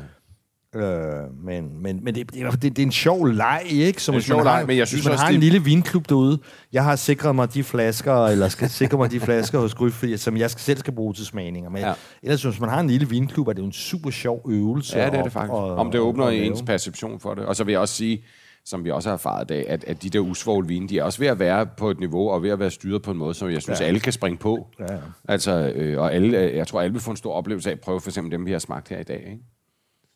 Øh, 0.75 1.23
men 1.45 1.81
men, 1.83 1.99
men 2.03 2.15
det, 2.15 2.33
det, 2.33 2.41
er- 2.41 2.51
det, 2.51 2.61
det 2.63 2.79
er 2.79 2.85
en 2.85 2.91
sjov 2.91 3.25
leg, 3.25 3.61
ikke? 3.69 4.01
Som 4.01 4.13
Det 4.13 4.17
er 4.19 4.21
en 4.21 4.25
sjov 4.25 4.43
har, 4.43 4.57
leg, 4.57 4.67
men 4.67 4.77
jeg 4.77 4.87
synes 4.87 5.05
man 5.05 5.11
også, 5.11 5.23
har 5.25 5.29
en 5.29 5.35
det- 5.35 5.43
lille 5.43 5.63
vinklub 5.63 6.09
derude. 6.09 6.39
Jeg 6.73 6.83
har 6.83 6.95
sikret 6.95 7.35
mig 7.35 7.53
de 7.53 7.63
flasker, 7.63 8.25
eller 8.25 8.47
skal 8.49 8.69
sikre 8.69 8.97
mig 8.97 9.11
de 9.11 9.19
flasker 9.19 9.59
hos 9.59 9.73
Gryf, 9.73 10.03
som 10.17 10.37
jeg 10.37 10.49
skal, 10.51 10.61
selv 10.61 10.77
skal 10.77 10.93
bruge 10.95 11.13
til 11.13 11.25
smagninger. 11.25 11.69
Men 11.69 11.81
ja. 11.81 11.93
Ellers, 12.23 12.43
hvis 12.43 12.59
man 12.59 12.69
har 12.69 12.79
en 12.79 12.87
lille 12.87 13.09
vinklub, 13.09 13.47
er 13.47 13.53
det 13.53 13.59
jo 13.59 13.65
en 13.65 13.71
super 13.71 14.09
sjov 14.09 14.45
øvelse. 14.49 14.97
Ja, 14.97 15.05
det 15.09 15.13
er 15.19 15.23
det 15.23 15.31
faktisk. 15.31 15.51
at- 15.53 15.57
Om 15.57 15.91
det 15.91 15.99
åbner 15.99 16.29
lave. 16.29 16.45
ens 16.45 16.61
perception 16.61 17.19
for 17.19 17.33
det. 17.33 17.45
Og 17.45 17.55
så 17.55 17.63
vil 17.63 17.71
jeg 17.71 17.81
også 17.81 17.95
sige, 17.95 18.23
som 18.65 18.83
vi 18.85 18.91
også 18.91 19.09
har 19.09 19.13
erfaret 19.13 19.49
dag, 19.49 19.69
at, 19.69 19.83
at 19.83 20.03
de 20.03 20.09
der 20.09 20.19
usvoglvine, 20.19 20.89
de 20.89 20.99
er 20.99 21.03
også 21.03 21.19
ved 21.19 21.27
at 21.27 21.39
være 21.39 21.65
på 21.65 21.89
et 21.89 21.99
niveau, 21.99 22.29
og 22.29 22.43
ved 22.43 22.49
at 22.49 22.59
være 22.59 22.71
styret 22.71 23.01
på 23.01 23.11
en 23.11 23.17
måde, 23.17 23.33
som 23.33 23.49
jeg 23.49 23.61
synes, 23.61 23.81
Ja. 23.81 23.85
alle 23.85 23.99
kan 23.99 24.13
springe 24.13 24.37
på. 24.37 24.67
Ja, 24.79 24.93
ja. 24.93 24.99
Altså, 25.27 25.71
øh, 25.75 25.99
og 25.99 26.13
alle, 26.13 26.39
øh, 26.39 26.55
jeg 26.55 26.67
tror, 26.67 26.81
alle 26.81 26.91
vil 26.93 27.01
få 27.01 27.11
en 27.11 27.17
stor 27.17 27.33
oplevelse 27.33 27.69
af 27.69 27.73
at 27.73 27.79
prøve 27.79 28.01
for 28.01 28.09
eksempel 28.09 28.31
dem, 28.31 28.45
vi 28.45 28.51
har 28.51 28.59
smagt 28.59 28.89
her 28.89 28.99
i 28.99 29.03
dag. 29.03 29.19
Ikke? 29.31 29.43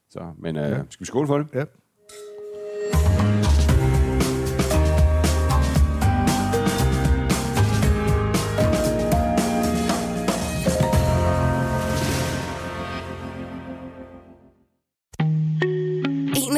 Så, 0.09 0.19
men 0.39 0.55
øh, 0.57 0.61
ja. 0.71 0.77
skal 0.89 0.99
vi 0.99 1.05
skåle 1.05 1.27
for 1.27 1.37
det? 1.37 1.47
Ja. 1.53 1.63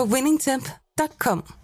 på 0.00 0.06
winningtemp.com. 0.06 1.59